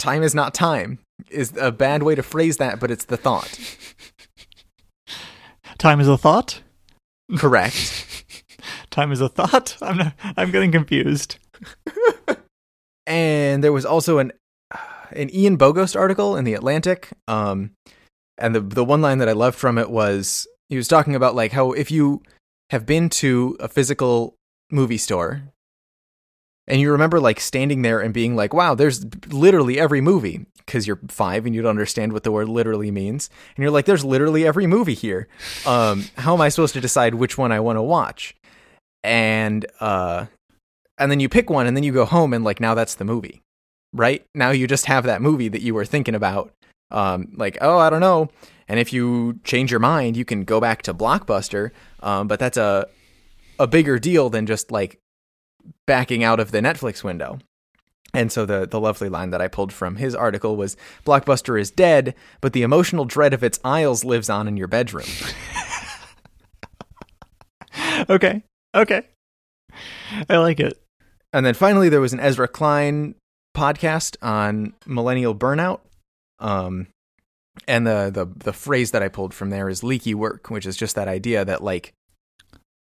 time 0.00 0.24
is 0.24 0.34
not 0.34 0.54
time 0.54 0.98
is 1.30 1.52
a 1.56 1.70
bad 1.72 2.02
way 2.02 2.16
to 2.16 2.22
phrase 2.24 2.56
that, 2.56 2.80
but 2.80 2.90
it's 2.90 3.04
the 3.04 3.16
thought. 3.16 3.60
Time 5.78 6.00
is 6.00 6.08
a 6.08 6.18
thought? 6.18 6.60
Correct. 7.36 8.24
Time 8.90 9.12
is 9.12 9.20
a 9.20 9.28
thought? 9.28 9.76
I'm 9.80 9.96
not, 9.98 10.12
I'm 10.36 10.50
getting 10.50 10.72
confused. 10.72 11.36
and 13.06 13.62
there 13.62 13.72
was 13.72 13.86
also 13.86 14.18
an 14.18 14.32
an 15.12 15.30
Ian 15.32 15.56
Bogost 15.56 15.94
article 15.94 16.36
in 16.36 16.44
the 16.44 16.54
Atlantic. 16.54 17.10
Um, 17.28 17.70
and 18.36 18.56
the 18.56 18.60
the 18.60 18.84
one 18.84 19.00
line 19.00 19.18
that 19.18 19.28
I 19.28 19.32
loved 19.32 19.56
from 19.56 19.78
it 19.78 19.88
was 19.88 20.48
he 20.68 20.76
was 20.76 20.88
talking 20.88 21.14
about 21.14 21.36
like 21.36 21.52
how 21.52 21.70
if 21.70 21.92
you 21.92 22.22
have 22.70 22.84
been 22.84 23.08
to 23.08 23.56
a 23.60 23.68
physical 23.68 24.34
movie 24.72 24.98
store 24.98 25.42
and 26.68 26.80
you 26.80 26.92
remember 26.92 27.18
like 27.18 27.40
standing 27.40 27.82
there 27.82 28.00
and 28.00 28.12
being 28.12 28.36
like, 28.36 28.52
wow, 28.52 28.74
there's 28.74 29.04
literally 29.32 29.78
every 29.80 30.00
movie 30.02 30.44
because 30.58 30.86
you're 30.86 31.00
five 31.08 31.46
and 31.46 31.54
you 31.54 31.62
don't 31.62 31.70
understand 31.70 32.12
what 32.12 32.24
the 32.24 32.30
word 32.30 32.48
literally 32.48 32.90
means. 32.90 33.30
And 33.56 33.62
you're 33.62 33.70
like, 33.72 33.86
there's 33.86 34.04
literally 34.04 34.46
every 34.46 34.66
movie 34.66 34.92
here. 34.94 35.26
Um, 35.66 36.04
how 36.18 36.34
am 36.34 36.42
I 36.42 36.50
supposed 36.50 36.74
to 36.74 36.80
decide 36.80 37.14
which 37.14 37.38
one 37.38 37.52
I 37.52 37.58
want 37.60 37.78
to 37.78 37.82
watch? 37.82 38.36
And, 39.02 39.64
uh, 39.80 40.26
and 40.98 41.10
then 41.10 41.20
you 41.20 41.28
pick 41.30 41.48
one 41.48 41.66
and 41.66 41.74
then 41.74 41.84
you 41.84 41.92
go 41.92 42.04
home 42.04 42.34
and 42.34 42.44
like, 42.44 42.60
now 42.60 42.74
that's 42.74 42.96
the 42.96 43.04
movie, 43.04 43.40
right? 43.94 44.22
Now 44.34 44.50
you 44.50 44.66
just 44.66 44.84
have 44.86 45.04
that 45.04 45.22
movie 45.22 45.48
that 45.48 45.62
you 45.62 45.72
were 45.74 45.86
thinking 45.86 46.14
about. 46.14 46.52
Um, 46.90 47.32
like, 47.34 47.56
oh, 47.62 47.78
I 47.78 47.88
don't 47.88 48.00
know. 48.00 48.28
And 48.66 48.78
if 48.78 48.92
you 48.92 49.40
change 49.44 49.70
your 49.70 49.80
mind, 49.80 50.18
you 50.18 50.24
can 50.26 50.44
go 50.44 50.60
back 50.60 50.82
to 50.82 50.92
Blockbuster. 50.92 51.70
Um, 52.02 52.28
but 52.28 52.38
that's 52.38 52.58
a, 52.58 52.86
a 53.58 53.66
bigger 53.66 53.98
deal 53.98 54.28
than 54.28 54.44
just 54.46 54.70
like 54.70 54.98
backing 55.86 56.24
out 56.24 56.40
of 56.40 56.50
the 56.50 56.60
Netflix 56.60 57.02
window. 57.02 57.38
And 58.14 58.32
so 58.32 58.46
the 58.46 58.66
the 58.66 58.80
lovely 58.80 59.08
line 59.08 59.30
that 59.30 59.42
I 59.42 59.48
pulled 59.48 59.72
from 59.72 59.96
his 59.96 60.14
article 60.14 60.56
was 60.56 60.76
Blockbuster 61.04 61.60
is 61.60 61.70
dead, 61.70 62.14
but 62.40 62.52
the 62.54 62.62
emotional 62.62 63.04
dread 63.04 63.34
of 63.34 63.44
its 63.44 63.60
aisles 63.64 64.04
lives 64.04 64.30
on 64.30 64.48
in 64.48 64.56
your 64.56 64.66
bedroom. 64.68 65.06
okay. 68.10 68.42
Okay. 68.74 69.02
I 70.28 70.36
like 70.38 70.58
it. 70.58 70.80
And 71.32 71.44
then 71.44 71.54
finally 71.54 71.90
there 71.90 72.00
was 72.00 72.14
an 72.14 72.20
Ezra 72.20 72.48
Klein 72.48 73.14
podcast 73.54 74.16
on 74.22 74.72
millennial 74.86 75.34
burnout. 75.34 75.80
Um 76.38 76.86
and 77.66 77.86
the 77.86 78.10
the 78.12 78.26
the 78.44 78.52
phrase 78.54 78.90
that 78.92 79.02
I 79.02 79.08
pulled 79.08 79.34
from 79.34 79.50
there 79.50 79.68
is 79.68 79.84
leaky 79.84 80.14
work, 80.14 80.48
which 80.48 80.64
is 80.64 80.78
just 80.78 80.94
that 80.96 81.08
idea 81.08 81.44
that 81.44 81.62
like 81.62 81.92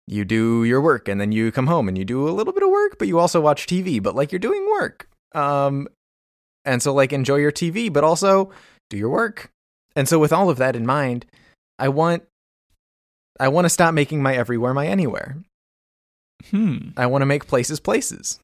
you 0.06 0.24
do 0.24 0.64
your 0.64 0.80
work 0.80 1.08
and 1.08 1.20
then 1.20 1.32
you 1.32 1.52
come 1.52 1.66
home 1.66 1.88
and 1.88 1.96
you 1.96 2.04
do 2.04 2.28
a 2.28 2.30
little 2.30 2.52
bit 2.52 2.62
of 2.62 2.70
work, 2.70 2.96
but 2.98 3.08
you 3.08 3.18
also 3.18 3.40
watch 3.40 3.66
TV, 3.66 4.02
but 4.02 4.14
like 4.14 4.32
you're 4.32 4.38
doing 4.38 4.66
work. 4.70 5.08
Um, 5.34 5.88
and 6.64 6.82
so 6.82 6.92
like 6.92 7.12
enjoy 7.12 7.36
your 7.36 7.52
TV, 7.52 7.92
but 7.92 8.04
also 8.04 8.50
do 8.88 8.96
your 8.96 9.10
work. 9.10 9.50
And 9.96 10.08
so 10.08 10.18
with 10.18 10.32
all 10.32 10.50
of 10.50 10.58
that 10.58 10.76
in 10.76 10.86
mind, 10.86 11.26
I 11.78 11.88
want 11.88 12.24
I 13.38 13.48
want 13.48 13.64
to 13.64 13.70
stop 13.70 13.94
making 13.94 14.22
my 14.22 14.34
everywhere 14.36 14.74
my 14.74 14.86
anywhere. 14.86 15.38
Hmm. 16.50 16.88
I 16.96 17.06
want 17.06 17.22
to 17.22 17.26
make 17.26 17.46
places 17.46 17.80
places. 17.80 18.38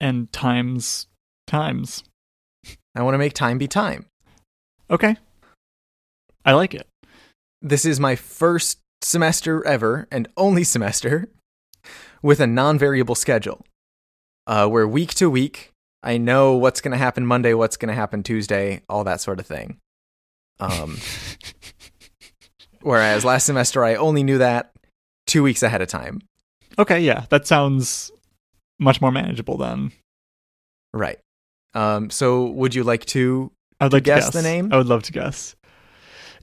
And 0.00 0.30
times 0.32 1.06
times. 1.46 2.04
I 2.94 3.02
want 3.02 3.14
to 3.14 3.18
make 3.18 3.32
time 3.34 3.58
be 3.58 3.68
time. 3.68 4.06
Okay. 4.90 5.16
I 6.44 6.52
like 6.52 6.74
it. 6.74 6.86
This 7.62 7.84
is 7.84 7.98
my 7.98 8.16
first 8.16 8.78
semester 9.02 9.64
ever 9.66 10.06
and 10.10 10.28
only 10.36 10.64
semester 10.64 11.28
with 12.22 12.40
a 12.40 12.46
non 12.46 12.78
variable 12.78 13.14
schedule 13.14 13.64
uh, 14.46 14.66
where 14.66 14.86
week 14.88 15.14
to 15.14 15.30
week, 15.30 15.72
I 16.02 16.16
know 16.16 16.54
what's 16.54 16.80
going 16.80 16.92
to 16.92 16.98
happen 16.98 17.26
Monday, 17.26 17.54
what's 17.54 17.76
going 17.76 17.88
to 17.88 17.94
happen 17.94 18.22
Tuesday, 18.22 18.82
all 18.88 19.04
that 19.04 19.20
sort 19.20 19.40
of 19.40 19.46
thing. 19.46 19.78
Um, 20.60 20.98
whereas 22.82 23.24
last 23.24 23.46
semester, 23.46 23.84
I 23.84 23.94
only 23.94 24.22
knew 24.22 24.38
that 24.38 24.72
two 25.26 25.42
weeks 25.42 25.62
ahead 25.62 25.82
of 25.82 25.88
time. 25.88 26.20
Okay, 26.78 27.00
yeah, 27.00 27.24
that 27.30 27.46
sounds 27.46 28.10
much 28.78 29.00
more 29.00 29.10
manageable 29.12 29.56
then. 29.56 29.92
Right. 30.94 31.18
Um, 31.74 32.10
so, 32.10 32.44
would 32.50 32.74
you 32.74 32.84
like 32.84 33.04
to? 33.06 33.50
I'd 33.80 33.92
like 33.92 34.04
guess, 34.04 34.26
to 34.30 34.32
guess 34.32 34.42
the 34.42 34.48
name. 34.48 34.72
I 34.72 34.76
would 34.76 34.86
love 34.86 35.02
to 35.04 35.12
guess. 35.12 35.54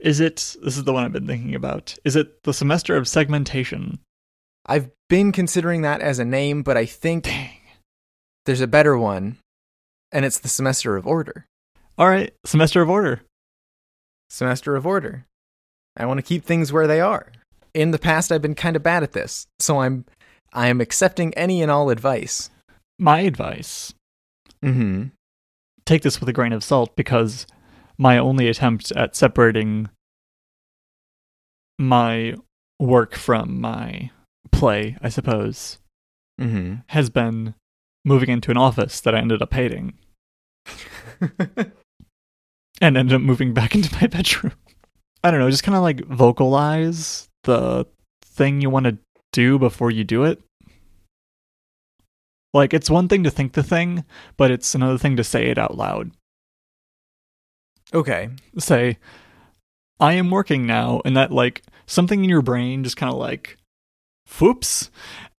Is 0.00 0.20
it, 0.20 0.36
this 0.62 0.76
is 0.76 0.84
the 0.84 0.92
one 0.92 1.04
I've 1.04 1.12
been 1.12 1.26
thinking 1.26 1.54
about, 1.54 1.96
is 2.04 2.16
it 2.16 2.42
the 2.44 2.52
semester 2.52 2.96
of 2.96 3.08
segmentation? 3.08 3.98
I've 4.66 4.90
been 5.08 5.32
considering 5.32 5.82
that 5.82 6.00
as 6.00 6.18
a 6.18 6.24
name, 6.24 6.62
but 6.62 6.76
I 6.76 6.86
think 6.86 7.24
Dang. 7.24 7.50
there's 8.44 8.60
a 8.60 8.66
better 8.66 8.98
one, 8.98 9.38
and 10.12 10.24
it's 10.24 10.38
the 10.38 10.48
semester 10.48 10.96
of 10.96 11.06
order. 11.06 11.46
All 11.96 12.08
right, 12.08 12.32
semester 12.44 12.82
of 12.82 12.90
order. 12.90 13.22
Semester 14.28 14.76
of 14.76 14.86
order. 14.86 15.24
I 15.96 16.04
want 16.04 16.18
to 16.18 16.22
keep 16.22 16.44
things 16.44 16.72
where 16.72 16.86
they 16.86 17.00
are. 17.00 17.32
In 17.72 17.92
the 17.92 17.98
past, 17.98 18.32
I've 18.32 18.42
been 18.42 18.54
kind 18.56 18.76
of 18.76 18.82
bad 18.82 19.02
at 19.02 19.12
this, 19.12 19.46
so 19.58 19.80
I'm 19.80 20.04
I 20.52 20.68
am 20.68 20.80
accepting 20.80 21.32
any 21.34 21.60
and 21.62 21.70
all 21.70 21.90
advice. 21.90 22.50
My 22.98 23.20
advice. 23.20 23.92
Mm-hmm. 24.64 25.04
Take 25.84 26.02
this 26.02 26.18
with 26.18 26.28
a 26.28 26.32
grain 26.32 26.52
of 26.52 26.64
salt 26.64 26.96
because 26.96 27.46
my 27.98 28.18
only 28.18 28.48
attempt 28.48 28.90
at 28.92 29.16
separating 29.16 29.88
my 31.78 32.34
work 32.78 33.14
from 33.14 33.60
my 33.60 34.10
play, 34.52 34.96
I 35.02 35.08
suppose, 35.08 35.78
mm-hmm. 36.40 36.76
has 36.88 37.10
been 37.10 37.54
moving 38.04 38.28
into 38.30 38.50
an 38.50 38.56
office 38.56 39.00
that 39.00 39.14
I 39.14 39.18
ended 39.18 39.42
up 39.42 39.52
hating. 39.52 39.94
and 42.80 42.96
ended 42.96 43.14
up 43.14 43.22
moving 43.22 43.54
back 43.54 43.74
into 43.74 43.94
my 44.00 44.06
bedroom. 44.06 44.52
I 45.24 45.30
don't 45.30 45.40
know, 45.40 45.50
just 45.50 45.64
kind 45.64 45.76
of 45.76 45.82
like 45.82 46.04
vocalize 46.06 47.28
the 47.44 47.86
thing 48.22 48.60
you 48.60 48.70
want 48.70 48.84
to 48.84 48.98
do 49.32 49.58
before 49.58 49.90
you 49.90 50.04
do 50.04 50.24
it. 50.24 50.40
Like, 52.54 52.72
it's 52.72 52.88
one 52.88 53.08
thing 53.08 53.24
to 53.24 53.30
think 53.30 53.52
the 53.52 53.62
thing, 53.62 54.04
but 54.36 54.50
it's 54.50 54.74
another 54.74 54.96
thing 54.98 55.16
to 55.16 55.24
say 55.24 55.48
it 55.48 55.58
out 55.58 55.76
loud. 55.76 56.10
Okay. 57.94 58.30
Say, 58.58 58.98
I 60.00 60.14
am 60.14 60.30
working 60.30 60.66
now, 60.66 61.00
and 61.04 61.16
that 61.16 61.30
like 61.32 61.62
something 61.86 62.24
in 62.24 62.30
your 62.30 62.42
brain 62.42 62.84
just 62.84 62.96
kind 62.96 63.12
of 63.12 63.18
like, 63.18 63.56
whoops, 64.38 64.90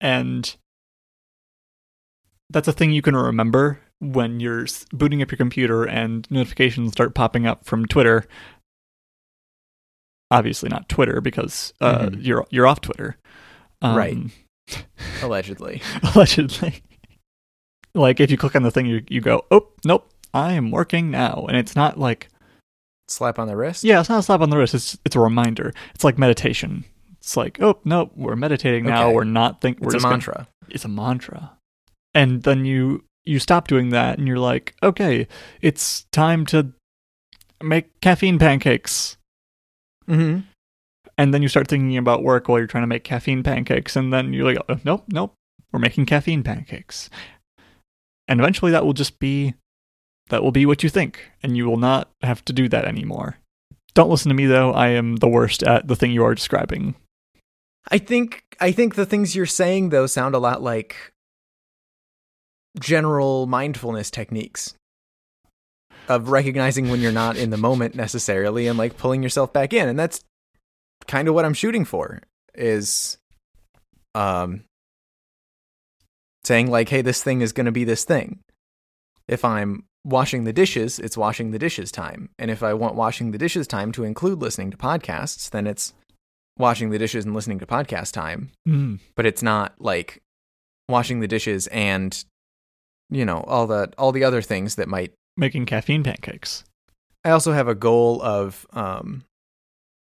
and 0.00 0.54
that's 2.50 2.68
a 2.68 2.72
thing 2.72 2.92
you 2.92 3.02
can 3.02 3.16
remember 3.16 3.80
when 3.98 4.40
you're 4.40 4.66
booting 4.92 5.22
up 5.22 5.30
your 5.30 5.38
computer 5.38 5.84
and 5.84 6.30
notifications 6.30 6.92
start 6.92 7.14
popping 7.14 7.46
up 7.46 7.64
from 7.64 7.86
Twitter. 7.86 8.24
Obviously 10.30 10.68
not 10.68 10.88
Twitter 10.88 11.20
because 11.20 11.72
uh, 11.80 12.06
mm-hmm. 12.06 12.20
you're 12.20 12.46
you're 12.50 12.66
off 12.66 12.80
Twitter, 12.80 13.16
um, 13.82 13.96
right? 13.96 14.16
Allegedly, 15.22 15.80
allegedly. 16.14 16.82
like 17.94 18.18
if 18.18 18.32
you 18.32 18.36
click 18.36 18.56
on 18.56 18.64
the 18.64 18.70
thing, 18.70 18.86
you 18.86 19.02
you 19.08 19.20
go, 19.20 19.44
oh 19.50 19.68
nope, 19.84 20.08
I 20.34 20.52
am 20.54 20.72
working 20.72 21.10
now, 21.10 21.44
and 21.48 21.56
it's 21.56 21.76
not 21.76 21.98
like 21.98 22.28
slap 23.08 23.38
on 23.38 23.48
the 23.48 23.56
wrist? 23.56 23.84
Yeah, 23.84 24.00
it's 24.00 24.08
not 24.08 24.20
a 24.20 24.22
slap 24.22 24.40
on 24.40 24.50
the 24.50 24.56
wrist. 24.56 24.74
It's 24.74 24.98
it's 25.04 25.16
a 25.16 25.20
reminder. 25.20 25.72
It's 25.94 26.04
like 26.04 26.18
meditation. 26.18 26.84
It's 27.18 27.36
like, 27.36 27.58
oh 27.60 27.78
no, 27.84 28.10
we're 28.14 28.36
meditating 28.36 28.86
now. 28.86 29.10
We're 29.10 29.24
not 29.24 29.60
think. 29.60 29.80
We're 29.80 29.94
it's 29.94 30.04
a 30.04 30.08
mantra. 30.08 30.34
Gonna, 30.34 30.48
it's 30.70 30.84
a 30.84 30.88
mantra, 30.88 31.52
and 32.14 32.42
then 32.42 32.64
you 32.64 33.04
you 33.24 33.38
stop 33.38 33.68
doing 33.68 33.90
that, 33.90 34.18
and 34.18 34.26
you're 34.28 34.38
like, 34.38 34.74
okay, 34.82 35.26
it's 35.60 36.04
time 36.12 36.46
to 36.46 36.72
make 37.62 38.00
caffeine 38.00 38.38
pancakes. 38.38 39.16
Mm-hmm. 40.08 40.40
And 41.18 41.34
then 41.34 41.42
you 41.42 41.48
start 41.48 41.66
thinking 41.68 41.96
about 41.96 42.22
work 42.22 42.46
while 42.48 42.58
you're 42.58 42.66
trying 42.68 42.82
to 42.82 42.86
make 42.88 43.02
caffeine 43.04 43.42
pancakes, 43.42 43.96
and 43.96 44.12
then 44.12 44.32
you're 44.32 44.44
like, 44.44 44.58
oh, 44.68 44.78
nope, 44.84 45.04
nope, 45.08 45.34
we're 45.72 45.80
making 45.80 46.06
caffeine 46.06 46.42
pancakes. 46.42 47.08
And 48.28 48.38
eventually, 48.40 48.70
that 48.72 48.84
will 48.84 48.92
just 48.92 49.18
be 49.18 49.54
that 50.28 50.42
will 50.42 50.52
be 50.52 50.66
what 50.66 50.82
you 50.82 50.88
think, 50.88 51.30
and 51.42 51.56
you 51.56 51.66
will 51.66 51.76
not 51.76 52.10
have 52.22 52.44
to 52.46 52.52
do 52.52 52.68
that 52.68 52.84
anymore. 52.84 53.36
Don't 53.94 54.10
listen 54.10 54.28
to 54.28 54.34
me 54.34 54.46
though, 54.46 54.72
I 54.72 54.88
am 54.88 55.16
the 55.16 55.28
worst 55.28 55.62
at 55.62 55.88
the 55.88 55.96
thing 55.96 56.10
you 56.12 56.24
are 56.24 56.34
describing. 56.34 56.94
I 57.90 57.98
think 57.98 58.42
I 58.60 58.72
think 58.72 58.94
the 58.94 59.06
things 59.06 59.34
you're 59.34 59.46
saying 59.46 59.88
though 59.90 60.06
sound 60.06 60.34
a 60.34 60.38
lot 60.40 60.60
like 60.62 61.12
general 62.78 63.46
mindfulness 63.46 64.10
techniques 64.10 64.74
of 66.08 66.28
recognizing 66.28 66.90
when 66.90 67.00
you're 67.00 67.10
not 67.12 67.36
in 67.36 67.50
the 67.50 67.56
moment 67.56 67.94
necessarily 67.94 68.66
and 68.66 68.76
like 68.78 68.98
pulling 68.98 69.22
yourself 69.22 69.52
back 69.52 69.72
in 69.72 69.88
and 69.88 69.98
that's 69.98 70.20
kind 71.06 71.26
of 71.26 71.34
what 71.34 71.46
I'm 71.46 71.54
shooting 71.54 71.86
for 71.86 72.20
is 72.54 73.16
um 74.14 74.64
saying 76.44 76.70
like 76.70 76.90
hey 76.90 77.00
this 77.00 77.22
thing 77.22 77.40
is 77.40 77.52
going 77.52 77.66
to 77.66 77.72
be 77.72 77.84
this 77.84 78.04
thing 78.04 78.40
if 79.26 79.42
I'm 79.42 79.85
washing 80.06 80.44
the 80.44 80.52
dishes, 80.52 80.98
it's 80.98 81.16
washing 81.18 81.50
the 81.50 81.58
dishes 81.58 81.90
time. 81.90 82.30
And 82.38 82.50
if 82.50 82.62
I 82.62 82.72
want 82.72 82.94
washing 82.94 83.32
the 83.32 83.38
dishes 83.38 83.66
time 83.66 83.90
to 83.92 84.04
include 84.04 84.40
listening 84.40 84.70
to 84.70 84.76
podcasts, 84.76 85.50
then 85.50 85.66
it's 85.66 85.92
washing 86.56 86.90
the 86.90 86.98
dishes 86.98 87.24
and 87.24 87.34
listening 87.34 87.58
to 87.58 87.66
podcast 87.66 88.12
time. 88.12 88.50
Mm. 88.68 89.00
But 89.16 89.26
it's 89.26 89.42
not 89.42 89.74
like 89.80 90.22
washing 90.88 91.20
the 91.20 91.28
dishes 91.28 91.66
and 91.66 92.24
you 93.10 93.24
know, 93.24 93.40
all 93.46 93.66
the 93.68 93.92
all 93.98 94.10
the 94.12 94.24
other 94.24 94.42
things 94.42 94.76
that 94.76 94.88
might 94.88 95.12
making 95.36 95.66
caffeine 95.66 96.02
pancakes. 96.02 96.64
I 97.24 97.30
also 97.30 97.52
have 97.52 97.68
a 97.68 97.74
goal 97.74 98.22
of 98.22 98.64
um 98.72 99.24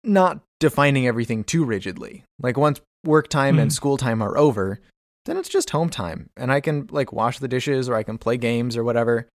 not 0.03 0.41
defining 0.59 1.07
everything 1.07 1.45
too 1.45 1.63
rigidly. 1.63 2.25
Like 2.41 2.57
once 2.57 2.81
work 3.05 3.29
time 3.29 3.55
mm. 3.55 3.61
and 3.61 3.71
hmm. 3.71 3.75
school 3.75 3.95
time 3.95 4.21
are 4.21 4.37
over, 4.37 4.81
then 5.25 5.37
it's 5.37 5.47
just 5.49 5.69
home 5.69 5.89
time 5.89 6.29
and 6.35 6.51
I 6.51 6.59
can 6.59 6.87
like 6.91 7.13
wash 7.13 7.39
the 7.39 7.47
dishes 7.47 7.87
or 7.87 7.95
I 7.95 8.03
can 8.03 8.17
play 8.17 8.35
games 8.35 8.75
or 8.75 8.83
whatever 8.83 9.29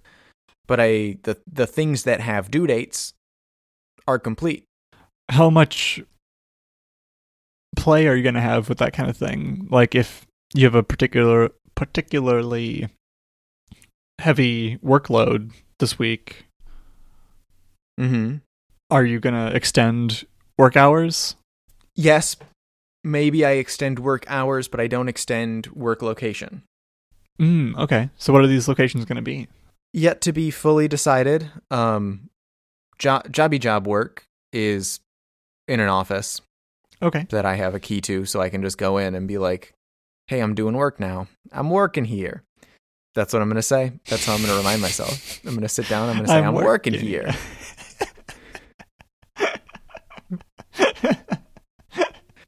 but 0.68 0.80
I 0.80 1.18
the 1.24 1.38
the 1.52 1.66
things 1.68 2.04
that 2.04 2.20
have 2.20 2.52
due 2.52 2.68
dates 2.68 3.14
are 4.08 4.20
complete. 4.20 4.64
How 5.30 5.50
much 5.50 6.02
play 7.76 8.08
are 8.08 8.16
you 8.16 8.24
going 8.24 8.36
to 8.36 8.42
have 8.42 8.70
with 8.70 8.78
that 8.80 8.94
kind 8.94 9.10
of 9.10 9.18
thing? 9.18 9.68
Like 9.70 9.96
if 9.96 10.26
you 10.54 10.66
have 10.66 10.76
a 10.76 10.84
particular 10.84 11.50
particularly 11.76 12.90
heavy 14.20 14.78
workload 14.78 15.52
this 15.80 15.98
week, 16.00 16.46
mm-hmm. 18.00 18.38
are 18.92 19.06
you 19.06 19.20
going 19.20 19.36
to 19.36 19.56
extend 19.56 20.26
work 20.58 20.76
hours? 20.76 21.36
Yes, 21.96 22.36
maybe 23.04 23.46
I 23.46 23.52
extend 23.52 24.00
work 24.00 24.26
hours, 24.28 24.68
but 24.68 24.80
I 24.80 24.88
don't 24.88 25.10
extend 25.10 25.68
work 25.68 26.02
location. 26.02 26.64
Mm, 27.40 27.76
okay. 27.78 28.10
So 28.18 28.34
what 28.34 28.42
are 28.44 28.48
these 28.48 28.68
locations 28.68 29.06
going 29.06 29.16
to 29.18 29.22
be? 29.22 29.48
yet 29.94 30.20
to 30.22 30.32
be 30.34 30.50
fully 30.52 30.88
decided. 30.88 31.50
Um, 31.72 32.30
jo- 33.00 33.22
jobby 33.28 33.60
job 33.60 33.88
work 33.88 34.28
is 34.52 35.00
in 35.68 35.80
an 35.80 35.90
office. 35.90 36.42
Okay. 37.02 37.26
That 37.30 37.46
I 37.46 37.56
have 37.56 37.74
a 37.76 37.80
key 37.80 38.00
to, 38.02 38.26
so 38.26 38.42
I 38.42 38.50
can 38.50 38.62
just 38.64 38.78
go 38.80 38.98
in 38.98 39.14
and 39.16 39.28
be 39.28 39.38
like, 39.38 39.74
"Hey, 40.28 40.40
I'm 40.42 40.56
doing 40.56 40.74
work 40.76 41.00
now. 41.00 41.28
I'm 41.52 41.70
working 41.70 42.06
here." 42.06 42.42
That's 43.14 43.34
what 43.34 43.42
I'm 43.42 43.50
gonna 43.50 43.62
say. 43.62 43.92
That's 44.08 44.26
how 44.26 44.34
I'm 44.34 44.42
gonna 44.42 44.56
remind 44.58 44.82
myself. 44.82 45.40
I'm 45.46 45.54
gonna 45.54 45.70
sit 45.70 45.88
down. 45.88 46.10
I'm 46.10 46.16
gonna 46.18 46.28
say, 46.28 46.40
"I'm, 46.40 46.46
I'm 46.46 46.54
working, 46.56 46.94
working 46.94 47.08
here." 47.08 47.34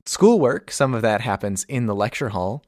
Schoolwork. 0.07 0.71
Some 0.71 0.95
of 0.95 1.03
that 1.03 1.21
happens 1.21 1.63
in 1.65 1.85
the 1.85 1.93
lecture 1.93 2.29
hall, 2.29 2.63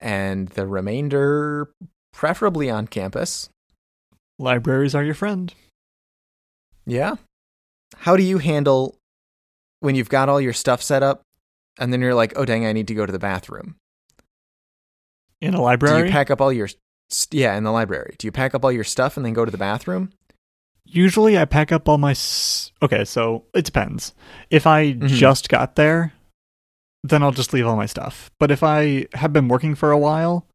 and 0.00 0.48
the 0.48 0.66
remainder, 0.66 1.70
preferably 2.12 2.68
on 2.68 2.86
campus. 2.86 3.48
Libraries 4.38 4.94
are 4.94 5.04
your 5.04 5.14
friend. 5.14 5.52
Yeah. 6.86 7.16
How 7.98 8.16
do 8.16 8.22
you 8.22 8.38
handle 8.38 8.98
when 9.80 9.94
you've 9.94 10.08
got 10.08 10.28
all 10.28 10.40
your 10.40 10.52
stuff 10.52 10.82
set 10.82 11.02
up 11.02 11.22
and 11.78 11.92
then 11.92 12.00
you're 12.00 12.14
like, 12.14 12.32
oh, 12.36 12.44
dang, 12.44 12.66
I 12.66 12.72
need 12.72 12.88
to 12.88 12.94
go 12.94 13.06
to 13.06 13.12
the 13.12 13.18
bathroom? 13.18 13.76
In 15.40 15.54
a 15.54 15.62
library? 15.62 16.00
Do 16.02 16.06
you 16.06 16.12
pack 16.12 16.30
up 16.30 16.40
all 16.40 16.52
your. 16.52 16.68
Yeah, 17.30 17.54
in 17.56 17.64
the 17.64 17.70
library. 17.72 18.16
Do 18.18 18.26
you 18.26 18.32
pack 18.32 18.54
up 18.54 18.64
all 18.64 18.72
your 18.72 18.84
stuff 18.84 19.16
and 19.16 19.24
then 19.24 19.34
go 19.34 19.44
to 19.44 19.50
the 19.50 19.58
bathroom? 19.58 20.10
Usually 20.84 21.38
I 21.38 21.44
pack 21.44 21.70
up 21.70 21.88
all 21.88 21.98
my. 21.98 22.12
S- 22.12 22.72
okay, 22.82 23.04
so 23.04 23.44
it 23.54 23.64
depends. 23.64 24.14
If 24.50 24.66
I 24.66 24.86
mm-hmm. 24.92 25.06
just 25.06 25.48
got 25.48 25.76
there, 25.76 26.12
then 27.04 27.22
I'll 27.22 27.30
just 27.30 27.52
leave 27.52 27.66
all 27.66 27.76
my 27.76 27.86
stuff. 27.86 28.30
But 28.40 28.50
if 28.50 28.62
I 28.62 29.06
have 29.14 29.32
been 29.32 29.46
working 29.48 29.74
for 29.74 29.92
a 29.92 29.98
while, 29.98 30.46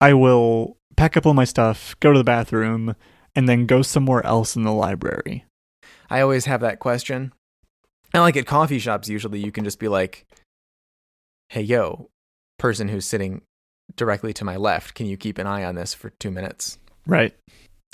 I 0.00 0.14
will 0.14 0.78
pack 0.96 1.16
up 1.16 1.26
all 1.26 1.34
my 1.34 1.44
stuff, 1.44 1.96
go 2.00 2.12
to 2.12 2.18
the 2.18 2.24
bathroom, 2.24 2.94
and 3.34 3.48
then 3.48 3.66
go 3.66 3.82
somewhere 3.82 4.24
else 4.24 4.56
in 4.56 4.62
the 4.62 4.72
library? 4.72 5.44
I 6.10 6.20
always 6.20 6.44
have 6.46 6.60
that 6.60 6.78
question. 6.78 7.32
And 8.12 8.22
like 8.22 8.36
at 8.36 8.46
coffee 8.46 8.78
shops, 8.78 9.08
usually 9.08 9.40
you 9.44 9.50
can 9.50 9.64
just 9.64 9.78
be 9.78 9.88
like, 9.88 10.26
hey, 11.48 11.62
yo, 11.62 12.10
person 12.58 12.88
who's 12.88 13.06
sitting 13.06 13.42
directly 13.96 14.32
to 14.34 14.44
my 14.44 14.56
left, 14.56 14.94
can 14.94 15.06
you 15.06 15.16
keep 15.16 15.38
an 15.38 15.46
eye 15.46 15.64
on 15.64 15.74
this 15.74 15.92
for 15.94 16.10
two 16.20 16.30
minutes? 16.30 16.78
Right. 17.06 17.34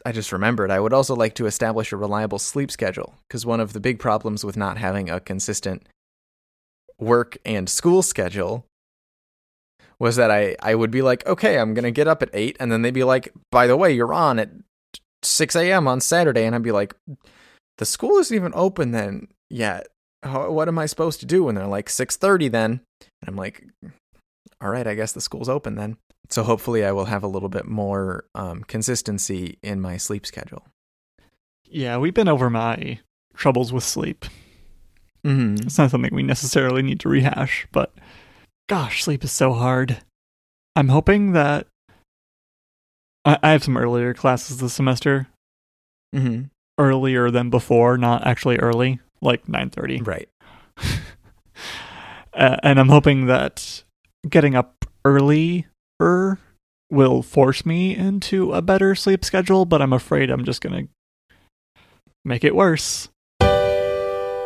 I 0.05 0.13
just 0.13 0.33
remembered 0.33 0.71
I 0.71 0.81
would 0.81 0.93
also 0.93 1.15
like 1.15 1.35
to 1.37 1.47
establish 1.47 1.93
a 1.93 1.97
reliable 1.97 2.39
sleep 2.39 2.71
schedule 2.71 3.15
because 3.29 3.45
one 3.45 3.61
of 3.61 3.73
the 3.75 3.81
big 3.81 3.99
problems 3.99 4.45
with 4.45 4.57
not 4.57 4.79
having 4.79 5.11
a 5.11 5.21
consistent 5.21 5.87
work 6.99 7.37
and 7.45 7.69
school 7.69 8.01
schedule 8.03 8.65
was 10.01 10.17
that 10.17 10.31
I, 10.31 10.57
I 10.61 10.75
would 10.75 10.91
be 10.91 11.03
like, 11.03 11.25
okay, 11.27 11.59
I'm 11.59 11.75
going 11.75 11.85
to 11.85 11.91
get 11.93 12.09
up 12.09 12.23
at 12.23 12.31
8. 12.33 12.57
And 12.59 12.73
then 12.73 12.81
they'd 12.83 12.93
be 12.95 13.05
like, 13.05 13.33
by 13.53 13.67
the 13.69 13.77
way, 13.77 13.93
you're 13.93 14.15
on 14.15 14.39
at 14.41 14.51
6 15.23 15.55
a.m. 15.55 15.87
on 15.87 16.01
Saturday. 16.01 16.45
And 16.47 16.55
I'd 16.57 16.63
be 16.63 16.73
like, 16.73 16.97
the 17.79 17.85
school 17.85 18.19
isn't 18.19 18.35
even 18.35 18.53
open 18.57 18.93
then 18.93 19.29
yet. 19.51 19.89
How, 20.23 20.51
what 20.51 20.69
am 20.69 20.79
I 20.79 20.87
supposed 20.87 21.21
to 21.21 21.27
do? 21.27 21.49
And 21.49 21.57
they're 21.57 21.67
like, 21.67 21.87
6.30 21.89 22.51
then. 22.51 22.81
And 23.01 23.29
I'm 23.29 23.37
like, 23.37 23.67
all 24.61 24.71
right, 24.71 24.87
I 24.87 24.95
guess 24.95 25.13
the 25.13 25.21
school's 25.21 25.51
open 25.51 25.75
then. 25.75 25.99
So 26.31 26.45
hopefully 26.45 26.83
I 26.85 26.93
will 26.93 27.05
have 27.07 27.23
a 27.23 27.27
little 27.29 27.49
bit 27.51 27.67
more 27.67 28.25
um, 28.35 28.65
consistency 28.65 29.59
in 29.63 29.83
my 29.83 29.99
sleep 29.99 30.25
schedule. 30.25 30.65
Yeah, 31.67 31.99
we've 31.99 32.15
been 32.15 32.29
over 32.29 32.49
my 32.49 33.01
troubles 33.37 33.73
with 33.73 33.85
sleep. 33.85 34.25
Mm-hmm. 35.27 35.67
It's 35.67 35.77
not 35.77 35.91
something 35.91 36.15
we 36.15 36.23
necessarily 36.23 36.81
need 36.81 37.01
to 37.01 37.09
rehash, 37.09 37.67
but 37.73 37.93
gosh, 38.71 39.03
sleep 39.03 39.25
is 39.25 39.33
so 39.33 39.53
hard. 39.53 39.99
I'm 40.77 40.89
hoping 40.91 41.33
that 41.33 41.67
I, 43.25 43.37
I 43.43 43.51
have 43.51 43.65
some 43.65 43.77
earlier 43.77 44.15
classes 44.15 44.59
this 44.59 44.73
semester. 44.75 45.27
Mm-hmm. 46.15 46.43
Earlier 46.79 47.33
than 47.33 47.51
before, 47.51 47.99
not 47.99 48.25
actually 48.25 48.59
early, 48.59 49.01
like 49.21 49.49
nine 49.49 49.71
thirty. 49.71 50.01
Right. 50.01 50.29
uh, 50.79 50.97
and 52.63 52.79
I'm 52.79 52.89
hoping 52.91 53.27
that 53.27 53.83
getting 54.29 54.55
up 54.55 54.73
earlier 55.05 55.65
will 56.91 57.23
force 57.23 57.67
me 57.67 57.97
into 57.97 58.53
a 58.53 58.63
better 58.63 58.95
sleep 58.95 59.25
schedule, 59.25 59.65
but 59.65 59.83
I'm 59.83 59.93
afraid 59.93 60.31
I'm 60.31 60.45
just 60.45 60.61
gonna 60.61 60.83
make 62.25 62.45
it 62.45 62.55
worse. 62.55 63.09
I 63.43 64.45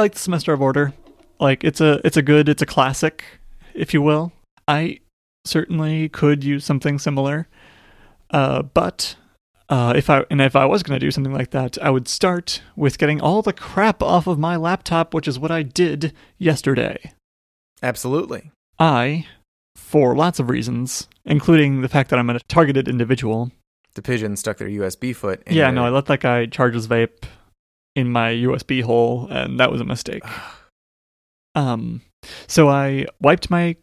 like 0.00 0.14
the 0.14 0.18
semester 0.18 0.54
of 0.54 0.62
order. 0.62 0.94
Like 1.40 1.64
it's 1.64 1.80
a 1.80 2.00
it's 2.04 2.16
a 2.16 2.22
good 2.22 2.48
it's 2.48 2.62
a 2.62 2.66
classic, 2.66 3.24
if 3.74 3.92
you 3.92 4.02
will. 4.02 4.32
I 4.68 5.00
certainly 5.44 6.08
could 6.08 6.44
use 6.44 6.64
something 6.64 6.98
similar, 6.98 7.48
uh, 8.30 8.62
but 8.62 9.16
uh, 9.68 9.94
if 9.96 10.08
I 10.08 10.24
and 10.30 10.40
if 10.40 10.54
I 10.54 10.64
was 10.64 10.82
going 10.82 10.98
to 10.98 11.04
do 11.04 11.10
something 11.10 11.32
like 11.34 11.50
that, 11.50 11.76
I 11.82 11.90
would 11.90 12.06
start 12.08 12.62
with 12.76 12.98
getting 12.98 13.20
all 13.20 13.42
the 13.42 13.52
crap 13.52 14.02
off 14.02 14.26
of 14.26 14.38
my 14.38 14.56
laptop, 14.56 15.12
which 15.12 15.26
is 15.28 15.38
what 15.38 15.50
I 15.50 15.62
did 15.62 16.12
yesterday. 16.38 17.12
Absolutely. 17.82 18.50
I, 18.78 19.26
for 19.76 20.16
lots 20.16 20.38
of 20.38 20.48
reasons, 20.48 21.08
including 21.24 21.82
the 21.82 21.88
fact 21.88 22.10
that 22.10 22.18
I'm 22.18 22.30
a 22.30 22.38
targeted 22.40 22.88
individual. 22.88 23.50
The 23.94 24.02
pigeon 24.02 24.36
stuck 24.36 24.58
their 24.58 24.68
USB 24.68 25.14
foot. 25.14 25.42
yeah, 25.46 25.66
your... 25.66 25.72
no, 25.72 25.84
I 25.84 25.88
let 25.90 26.06
that 26.06 26.20
guy 26.20 26.46
charge 26.46 26.74
his 26.74 26.88
vape 26.88 27.24
in 27.94 28.10
my 28.10 28.32
USB 28.32 28.82
hole, 28.82 29.28
and 29.30 29.60
that 29.60 29.70
was 29.70 29.80
a 29.80 29.84
mistake. 29.84 30.24
Um, 31.54 32.02
so 32.46 32.68
I 32.68 33.06
wiped 33.20 33.50
my. 33.50 33.76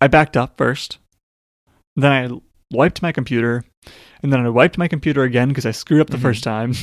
I 0.00 0.08
backed 0.08 0.36
up 0.36 0.56
first. 0.56 0.98
Then 1.94 2.12
I 2.12 2.36
wiped 2.74 3.00
my 3.02 3.12
computer. 3.12 3.64
And 4.22 4.32
then 4.32 4.40
I 4.44 4.48
wiped 4.48 4.76
my 4.78 4.88
computer 4.88 5.22
again 5.22 5.48
because 5.48 5.66
I 5.66 5.70
screwed 5.70 6.00
up 6.00 6.08
the 6.10 6.16
mm-hmm. 6.16 6.22
first 6.22 6.42
time. 6.44 6.74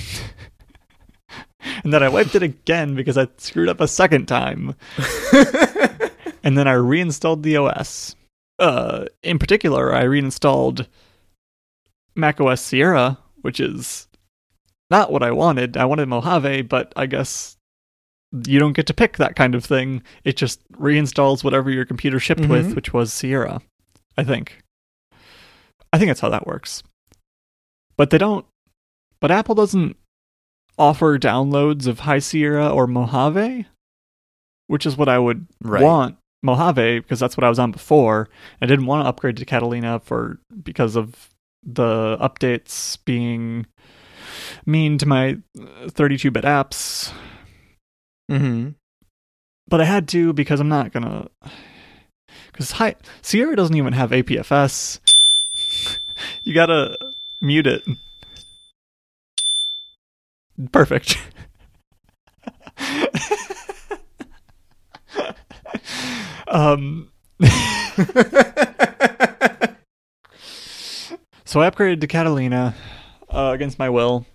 and 1.84 1.94
then 1.94 2.02
I 2.02 2.08
wiped 2.10 2.36
it 2.36 2.44
again 2.44 2.96
because 2.96 3.18
I 3.18 3.28
screwed 3.38 3.70
up 3.70 3.82
a 3.82 3.88
second 3.88 4.26
time. 4.28 4.76
and 6.44 6.58
then 6.58 6.68
I 6.68 6.74
reinstalled 6.74 7.44
the 7.44 7.58
OS. 7.58 8.16
Uh, 8.60 9.06
in 9.24 9.38
particular, 9.40 9.94
I 9.94 10.04
reinstalled 10.04 10.88
macOS 12.16 12.62
Sierra, 12.62 13.18
which 13.42 13.60
is 13.60 14.08
not 14.90 15.12
what 15.12 15.24
I 15.24 15.32
wanted. 15.32 15.76
I 15.78 15.86
wanted 15.86 16.08
Mojave, 16.08 16.62
but 16.64 16.94
I 16.96 17.06
guess 17.08 17.58
you 18.48 18.58
don't 18.60 18.74
get 18.74 18.88
to 18.88 18.94
pick 18.94 19.18
that 19.18 19.36
kind 19.36 19.54
of 19.56 19.64
thing. 19.64 20.02
It 20.24 20.36
just 20.38 20.60
reinstalls 20.74 21.44
whatever 21.44 21.70
your 21.70 21.86
computer 21.86 22.20
shipped 22.20 22.42
mm-hmm. 22.42 22.52
with, 22.52 22.76
which 22.76 22.94
was 22.94 23.14
Sierra, 23.14 23.62
I 24.18 24.24
think. 24.24 24.58
I 25.92 26.00
think 26.00 26.10
that's 26.10 26.20
how 26.22 26.30
that 26.30 26.48
works. 26.48 26.82
But 27.96 28.10
they 28.10 28.18
don't, 28.18 28.46
but 29.22 29.30
Apple 29.30 29.54
doesn't 29.56 29.96
offer 30.80 31.20
downloads 31.20 31.86
of 31.86 32.00
High 32.00 32.18
Sierra 32.20 32.70
or 32.70 32.88
Mojave, 32.88 33.68
which 34.66 34.88
is 34.88 34.98
what 34.98 35.08
I 35.10 35.20
would 35.20 35.46
right. 35.62 35.84
want 35.84 36.18
Mojave 36.42 37.00
because 37.00 37.20
that's 37.20 37.38
what 37.38 37.44
I 37.44 37.50
was 37.50 37.60
on 37.60 37.72
before. 37.72 38.30
I 38.60 38.66
didn't 38.66 38.88
want 38.88 39.06
to 39.06 39.10
upgrade 39.10 39.38
to 39.38 39.46
Catalina 39.46 40.00
for 40.00 40.40
because 40.64 40.96
of 40.96 41.30
the 41.64 42.18
updates 42.20 42.98
being 43.06 43.68
mean 44.66 44.98
to 44.98 45.06
my 45.06 45.38
32-bit 45.86 46.44
apps 46.44 47.14
Mm-hmm. 48.34 48.70
But 49.68 49.80
I 49.82 49.86
had 49.86 50.08
to 50.10 50.34
because 50.34 50.60
I'm 50.60 50.68
not 50.70 50.92
gonna. 50.92 51.28
Because 52.52 52.72
hi, 52.72 52.96
Sierra 53.22 53.56
doesn't 53.56 53.76
even 53.78 53.94
have 53.94 54.10
APFS. 54.10 55.00
you 56.44 56.54
gotta 56.56 56.98
mute 57.42 57.68
it. 57.68 57.84
Perfect. 60.72 61.16
um. 66.48 67.10
so 71.46 71.62
I 71.62 71.70
upgraded 71.70 72.02
to 72.02 72.08
Catalina 72.08 72.74
uh, 73.30 73.52
against 73.54 73.78
my 73.78 73.92
will. 73.92 74.26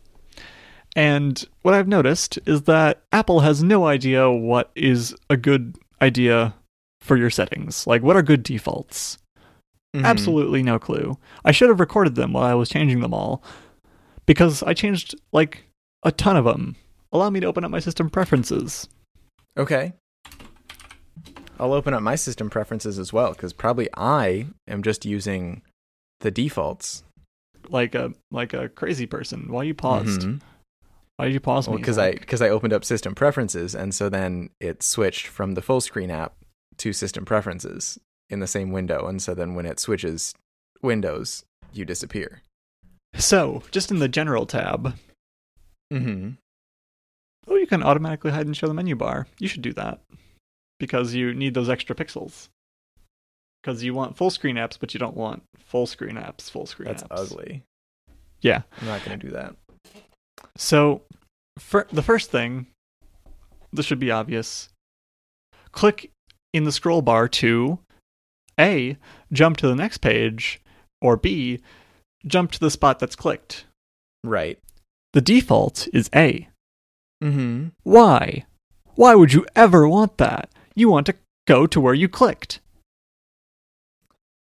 And 0.99 1.45
what 1.63 1.75
I've 1.75 1.87
noticed 1.87 2.41
is 2.45 2.63
that 2.63 3.05
Apple 3.13 3.39
has 3.39 3.63
no 3.63 3.87
idea 3.87 4.29
what 4.33 4.73
is 4.75 5.15
a 5.31 5.37
good 5.37 5.79
idea 6.03 6.57
for 7.01 7.17
your 7.17 7.31
settings. 7.31 7.87
Like, 7.87 8.03
what 8.03 8.17
are 8.17 8.23
good 8.23 8.43
defaults? 8.43 9.17
Mm-hmm. 9.95 10.05
Absolutely 10.05 10.61
no 10.65 10.81
clue. 10.81 11.17
I 11.45 11.53
should 11.53 11.69
have 11.69 11.79
recorded 11.79 12.17
them 12.17 12.33
while 12.33 12.43
I 12.43 12.55
was 12.55 12.69
changing 12.69 12.99
them 12.99 13.15
all 13.15 13.45
because 14.27 14.65
I 14.65 14.75
changed 14.75 15.15
like 15.31 15.67
a 16.03 16.11
ton 16.11 16.37
of 16.37 16.45
them. 16.47 16.75
Allow 17.13 17.31
me 17.31 17.39
to 17.39 17.47
open 17.47 17.65
up 17.65 17.71
my 17.71 17.79
system 17.79 18.11
preferences. 18.11 18.89
Okay. 19.57 19.93
I'll 21.61 21.75
open 21.75 21.95
up 21.95 22.03
my 22.03 22.17
system 22.17 22.51
preferences 22.51 22.99
as 22.99 23.13
well 23.13 23.35
because 23.35 23.53
probably 23.53 23.89
I 23.97 24.47
am 24.67 24.83
just 24.83 25.05
using 25.07 25.63
the 26.23 26.33
defaults 26.33 27.05
like 27.69 27.95
a 27.95 28.13
like 28.33 28.53
a 28.53 28.69
crazy 28.69 29.07
person 29.07 29.47
Why 29.53 29.63
you 29.63 29.75
paused. 29.75 30.23
Mm-hmm. 30.23 30.39
Why 31.19 31.25
did 31.27 31.35
you 31.35 31.41
pause 31.41 31.67
well, 31.67 31.75
me? 31.77 31.83
Because 31.83 31.99
I 31.99 32.13
because 32.13 32.41
I 32.41 32.49
opened 32.49 32.73
up 32.73 32.85
System 32.85 33.13
Preferences, 33.13 33.75
and 33.75 33.93
so 33.93 34.09
then 34.09 34.51
it 34.61 34.85
switched 34.85 35.27
from 35.27 35.55
the 35.55 35.63
full 35.63 35.81
screen 35.81 36.13
app 36.13 36.35
to 36.79 36.93
System 36.93 37.25
Preferences 37.25 37.99
in 38.31 38.39
the 38.39 38.47
same 38.47 38.71
window, 38.71 39.09
and 39.09 39.21
so 39.21 39.35
then 39.35 39.57
when 39.57 39.67
it 39.67 39.81
switches 39.81 40.33
windows, 40.81 41.45
you 41.73 41.85
disappear. 41.85 42.41
So, 43.17 43.65
just 43.73 43.91
in 43.91 43.99
the 43.99 44.07
General 44.09 44.47
tab. 44.47 44.95
Mm-hmm. 45.93 46.31
Oh, 47.49 47.57
you 47.57 47.67
can 47.67 47.83
automatically 47.83 48.31
hide 48.31 48.47
and 48.47 48.57
show 48.57 48.69
the 48.69 48.75
menu 48.75 48.95
bar. 48.95 49.27
You 49.41 49.49
should 49.49 49.63
do 49.63 49.73
that 49.73 50.01
because 50.79 51.15
you 51.15 51.35
need 51.35 51.55
those 51.55 51.69
extra 51.71 51.97
pixels. 51.97 52.49
Because 53.65 53.83
you 53.83 53.93
want 53.93 54.17
full 54.17 54.31
screen 54.31 54.55
apps, 54.55 54.77
but 54.79 54.95
you 54.95 55.01
don't 55.01 55.17
want 55.17 55.43
full 55.59 55.87
screen 55.89 56.15
apps. 56.15 56.49
Full 56.49 56.67
screen. 56.67 56.87
That's 56.87 57.03
apps. 57.03 57.09
ugly. 57.11 57.65
Yeah. 58.41 58.63
I'm 58.81 58.87
not 58.87 59.03
gonna 59.05 59.17
do 59.17 59.31
that. 59.31 59.57
So, 60.61 61.03
the 61.95 62.03
first 62.03 62.31
thing, 62.33 62.67
this 63.73 63.87
should 63.87 64.01
be 64.01 64.11
obvious. 64.11 64.69
Click 65.71 66.11
in 66.53 66.65
the 66.65 66.73
scroll 66.73 67.01
bar 67.01 67.29
to 67.29 67.79
A, 68.59 68.97
jump 69.33 69.57
to 69.59 69.69
the 69.69 69.77
next 69.77 69.99
page, 69.99 70.61
or 71.01 71.17
B, 71.17 71.61
jump 72.27 72.51
to 72.53 72.61
the 72.61 72.73
spot 72.73 72.99
that's 72.99 73.15
clicked. 73.15 73.67
Right. 74.25 74.59
The 75.13 75.21
default 75.21 75.87
is 75.93 76.11
A. 76.13 76.49
Mm-hmm. 77.23 77.69
Why? 77.85 78.45
Why 78.97 79.15
would 79.15 79.33
you 79.33 79.47
ever 79.55 79.89
want 79.89 80.19
that? 80.19 80.51
You 80.75 80.89
want 80.89 81.07
to 81.07 81.15
go 81.47 81.69
to 81.69 81.81
where 81.81 81.95
you 81.95 82.09
clicked. 82.09 82.59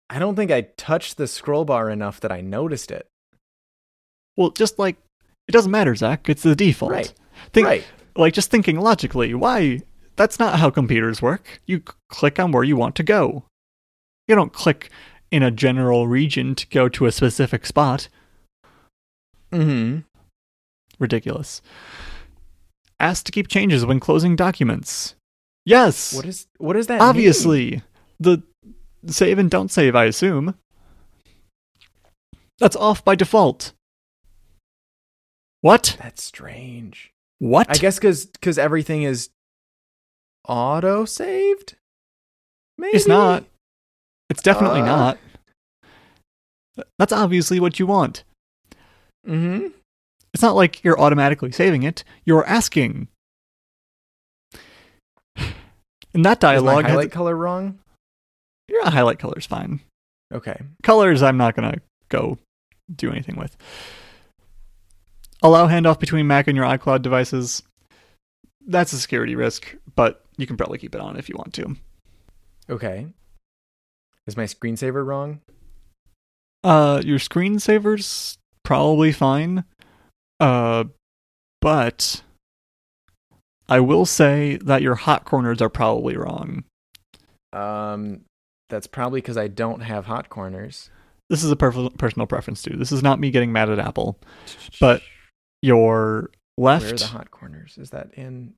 I 0.10 0.18
don't 0.18 0.36
think 0.36 0.49
I 0.49 0.62
touched 0.78 1.18
the 1.18 1.28
scroll 1.28 1.64
bar 1.64 1.91
enough 1.91 2.20
that 2.22 2.32
I 2.32 2.41
noticed 2.41 2.89
it. 2.89 3.06
Well, 4.36 4.49
just 4.49 4.80
like 4.80 4.97
it 5.52 5.60
doesn't 5.60 5.72
matter, 5.72 5.93
Zach. 5.95 6.30
It's 6.30 6.43
the 6.43 6.56
default. 6.56 6.93
Right. 6.93 7.14
Think, 7.52 7.68
right. 7.68 7.84
Like 8.16 8.32
just 8.34 8.49
thinking 8.49 8.80
logically, 8.80 9.34
why? 9.34 9.82
That's 10.16 10.39
not 10.39 10.60
how 10.60 10.70
computers 10.70 11.22
work. 11.22 11.60
You 11.66 11.82
click 12.08 12.39
on 12.39 12.54
where 12.54 12.64
you 12.64 12.78
want 12.78 12.95
to 12.95 13.04
go. 13.04 13.43
You 14.30 14.36
don't 14.36 14.54
click 14.54 14.89
in 15.30 15.43
a 15.43 15.52
general 15.52 16.08
region 16.08 16.56
to 16.56 16.66
go 16.68 16.88
to 16.88 17.06
a 17.06 17.12
specific 17.12 17.66
spot. 17.66 18.08
Mm-hmm. 19.52 19.99
Ridiculous. 20.99 21.62
Ask 22.97 23.26
to 23.26 23.34
keep 23.34 23.49
changes 23.49 23.86
when 23.86 23.99
closing 23.99 24.38
documents. 24.38 25.16
Yes. 25.66 26.14
What 26.14 26.26
is 26.26 26.47
what 26.60 26.78
is 26.78 26.88
that? 26.88 27.02
Obviously, 27.02 27.72
mean? 27.72 27.84
the 28.22 28.41
save 29.08 29.38
and 29.38 29.52
don't 29.52 29.70
save. 29.70 29.97
I 29.97 30.06
assume 30.06 30.56
that's 32.60 32.78
off 32.78 33.04
by 33.04 33.16
default. 33.16 33.74
What? 35.62 35.95
That's 36.01 36.24
strange. 36.24 37.12
What? 37.39 37.68
I 37.70 37.74
guess 37.78 37.95
because 37.97 38.26
because 38.26 38.57
everything 38.57 39.03
is 39.03 39.30
auto 40.47 41.05
saved. 41.05 41.76
Maybe 42.78 42.95
it's 42.97 43.07
not. 43.07 43.45
It's 44.30 44.41
definitely 44.41 44.82
uh, 44.82 44.86
not. 44.86 45.18
That's 46.97 47.14
obviously 47.14 47.59
what 47.59 47.80
you 47.80 47.86
want. 47.88 48.24
Hmm. 49.26 49.68
It's 50.34 50.41
not 50.41 50.55
like 50.55 50.84
you're 50.84 50.99
automatically 50.99 51.51
saving 51.51 51.84
it. 51.84 52.03
You're 52.26 52.45
asking. 52.45 53.07
And 56.14 56.26
that 56.26 56.39
dialogue. 56.39 56.78
Is 56.80 56.84
my 56.84 56.89
highlight 56.91 57.12
color 57.12 57.36
wrong. 57.36 57.80
Your 58.70 58.89
highlight 58.89 59.20
color's 59.20 59.45
fine. 59.45 59.82
Okay. 60.34 60.59
Colors, 60.82 61.22
I'm 61.22 61.38
not 61.38 61.55
gonna 61.55 61.78
go 62.09 62.39
do 62.95 63.12
anything 63.12 63.36
with. 63.36 63.57
Allow 65.44 65.68
handoff 65.68 66.00
between 66.00 66.28
Mac 66.28 66.48
and 66.48 66.56
your 66.56 66.66
iCloud 66.66 67.02
devices. 67.02 67.64
That's 68.68 68.94
a 68.94 69.00
security 69.00 69.36
risk, 69.36 69.76
but 69.96 70.24
you 70.38 70.46
can 70.46 70.56
probably 70.56 70.78
keep 70.78 70.94
it 70.94 71.02
on 71.02 71.18
if 71.18 71.28
you 71.30 71.36
want 71.36 71.54
to. 71.56 71.76
Okay. 72.70 73.08
Is 74.28 74.38
my 74.38 74.44
screensaver 74.44 75.04
wrong? 75.06 75.42
Uh, 76.64 77.02
your 77.04 77.18
screensaver's 77.18 78.38
probably 78.64 79.12
fine. 79.12 79.64
Uh, 80.39 80.84
but 81.60 82.22
I 83.68 83.80
will 83.80 84.06
say 84.06 84.58
that 84.64 84.84
your 84.84 84.96
hot 84.96 85.26
corners 85.26 85.60
are 85.60 85.70
probably 85.70 86.16
wrong. 86.18 86.66
Um, 87.52 88.22
that's 88.70 88.86
probably 88.88 89.22
because 89.22 89.38
I 89.38 89.48
don't 89.48 89.80
have 89.82 90.06
hot 90.06 90.30
corners. 90.30 90.92
This 91.32 91.44
is 91.44 91.50
a 91.50 91.56
per- 91.56 91.89
personal 91.98 92.28
preference 92.28 92.62
too. 92.62 92.78
This 92.78 92.92
is 92.92 93.02
not 93.02 93.20
me 93.20 93.32
getting 93.32 93.52
mad 93.52 93.70
at 93.70 93.80
Apple, 93.80 94.20
but 94.80 95.02
your 95.62 96.32
left. 96.57 96.84
Where 96.84 96.93
are 96.93 96.97
the 96.97 97.05
hot 97.05 97.32
corners? 97.32 97.78
Is 97.78 97.91
that 97.91 98.12
in? 98.14 98.53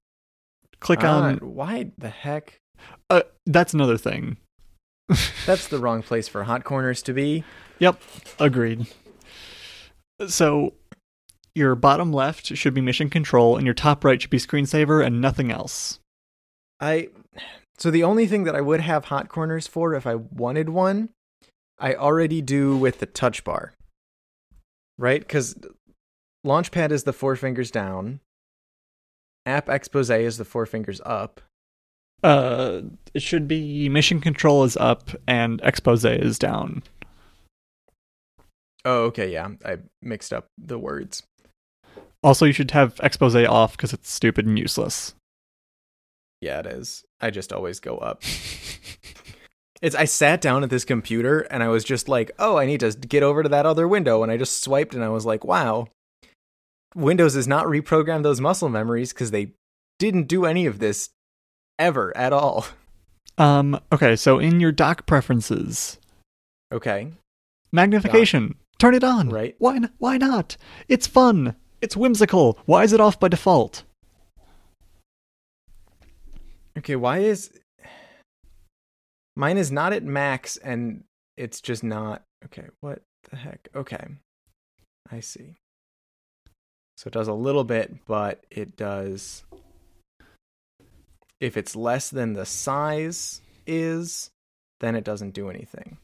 Click 0.80 1.00
ah, 1.04 1.22
on. 1.24 1.38
Why 1.38 1.92
the 1.98 2.10
heck? 2.10 2.58
Uh, 3.10 3.22
that's 3.46 3.74
another 3.74 3.98
thing. 3.98 4.38
that's 5.46 5.68
the 5.68 5.80
wrong 5.80 6.02
place 6.02 6.28
for 6.28 6.44
hot 6.44 6.64
corners 6.64 7.02
to 7.04 7.14
be. 7.14 7.44
Yep, 7.80 8.02
agreed. 8.40 8.88
So 10.28 10.74
your 11.54 11.76
bottom 11.76 12.12
left 12.12 12.48
should 12.58 12.74
be 12.74 12.82
mission 12.82 13.10
control, 13.10 13.56
and 13.58 13.66
your 13.66 13.74
top 13.74 14.04
right 14.04 14.20
should 14.22 14.32
be 14.32 14.38
screensaver 14.38 15.06
and 15.06 15.22
nothing 15.22 15.52
else. 15.52 16.00
I. 16.80 17.10
So 17.80 17.90
the 17.90 18.04
only 18.04 18.28
thing 18.28 18.44
that 18.44 18.56
I 18.56 18.62
would 18.62 18.82
have 18.82 19.06
hot 19.06 19.30
corners 19.30 19.66
for 19.66 19.96
if 19.96 20.06
I 20.06 20.14
wanted 20.16 20.70
one, 20.70 21.10
I 21.80 21.96
already 21.96 22.40
do 22.40 22.78
with 22.78 23.00
the 23.00 23.08
touch 23.08 23.44
bar. 23.44 23.74
Right? 24.98 25.20
Because 25.20 25.56
Launchpad 26.46 26.92
is 26.92 27.04
the 27.04 27.14
four 27.14 27.36
fingers 27.36 27.72
down. 27.72 28.20
App 29.46 29.70
expose 29.70 30.10
is 30.10 30.38
the 30.38 30.46
four 30.46 30.66
fingers 30.66 31.00
up. 31.06 31.42
Uh, 32.22 32.82
it 33.14 33.22
should 33.22 33.48
be 33.48 33.90
mission 33.90 34.22
control 34.22 34.64
is 34.64 34.78
up 34.78 35.12
and 35.28 35.62
expose 35.64 36.06
is 36.06 36.38
down. 36.40 36.84
Oh, 38.86 39.04
okay, 39.06 39.32
yeah, 39.32 39.50
I 39.66 39.78
mixed 40.02 40.34
up 40.34 40.48
the 40.58 40.78
words. 40.78 41.24
Also, 42.22 42.46
you 42.46 42.54
should 42.54 42.72
have 42.72 43.00
expose 43.02 43.36
off 43.36 43.76
because 43.78 43.94
it's 43.94 44.10
stupid 44.12 44.46
and 44.46 44.60
useless. 44.60 45.16
Yeah, 46.42 46.60
it 46.60 46.66
is. 46.66 47.06
I 47.22 47.30
just 47.30 47.54
always 47.54 47.80
go 47.80 47.98
up. 47.98 48.22
it's 49.82 49.96
I 49.96 50.04
sat 50.04 50.42
down 50.42 50.64
at 50.64 50.70
this 50.70 50.84
computer 50.84 51.42
and 51.42 51.64
I 51.64 51.70
was 51.70 51.86
just 51.86 52.10
like, 52.10 52.32
oh, 52.40 52.58
I 52.58 52.66
need 52.66 52.82
to 52.82 52.92
get 52.92 53.24
over 53.24 53.44
to 53.44 53.50
that 53.50 53.66
other 53.66 53.88
window, 53.88 54.24
and 54.24 54.32
I 54.32 54.36
just 54.36 54.62
swiped 54.62 54.94
and 54.94 55.04
I 55.04 55.10
was 55.10 55.26
like, 55.26 55.46
wow, 55.46 55.88
Windows 56.96 57.36
has 57.36 57.48
not 57.48 57.66
reprogrammed 57.66 58.24
those 58.24 58.42
muscle 58.42 58.70
memories 58.70 59.14
because 59.14 59.32
they 59.32 59.54
didn't 60.00 60.28
do 60.28 60.46
any 60.46 60.66
of 60.66 60.80
this 60.80 61.10
ever 61.80 62.16
at 62.16 62.34
all. 62.34 62.66
Um, 63.38 63.80
okay, 63.92 64.16
so 64.16 64.40
in 64.40 64.60
your 64.60 64.72
dock 64.72 65.06
preferences. 65.06 65.98
Okay. 66.72 67.10
Magnification. 67.72 68.56
Turn 68.78 68.94
it 68.94 69.04
on. 69.04 69.30
Right. 69.30 69.56
Why 69.60 69.78
n- 69.78 69.92
why 69.98 70.18
not? 70.18 70.58
It's 70.88 71.08
fun. 71.08 71.56
It's 71.82 71.98
whimsical. 71.98 72.60
Why 72.66 72.84
is 72.84 72.94
it 72.94 73.02
off 73.02 73.20
by 73.20 73.28
default? 73.28 73.84
Okay, 76.78 76.96
why 76.96 77.20
is 77.20 77.58
mine 79.36 79.58
is 79.58 79.72
not 79.72 79.94
at 79.94 80.04
max 80.04 80.58
and 80.58 81.04
it's 81.38 81.62
just 81.62 81.84
not 81.84 82.24
okay, 82.46 82.66
what 82.82 83.02
the 83.30 83.36
heck? 83.38 83.68
Okay. 83.76 84.06
I 85.12 85.20
see. 85.20 85.58
So 87.04 87.10
it 87.10 87.14
does 87.14 87.28
a 87.28 87.34
little 87.34 87.66
bit, 87.66 88.06
but 88.06 88.46
it 88.50 88.78
does. 88.78 89.44
If 91.42 91.58
it's 91.58 91.76
less 91.76 92.10
than 92.10 92.32
the 92.32 92.46
size 92.46 93.42
is, 93.68 94.32
then 94.80 94.96
it 94.96 95.04
doesn't 95.04 95.34
do 95.34 95.50
anything. 95.50 95.98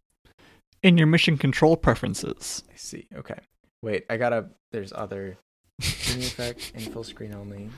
In 0.83 0.97
your 0.97 1.07
mission 1.07 1.37
control 1.37 1.77
preferences. 1.77 2.63
I 2.69 2.75
see. 2.75 3.07
Okay. 3.15 3.39
Wait, 3.81 4.07
I 4.09 4.17
gotta. 4.17 4.49
There's 4.73 4.91
other. 4.91 5.37
effect 5.79 6.73
and 6.75 6.83
full 6.91 7.05
screen 7.05 7.33
only. 7.33 7.69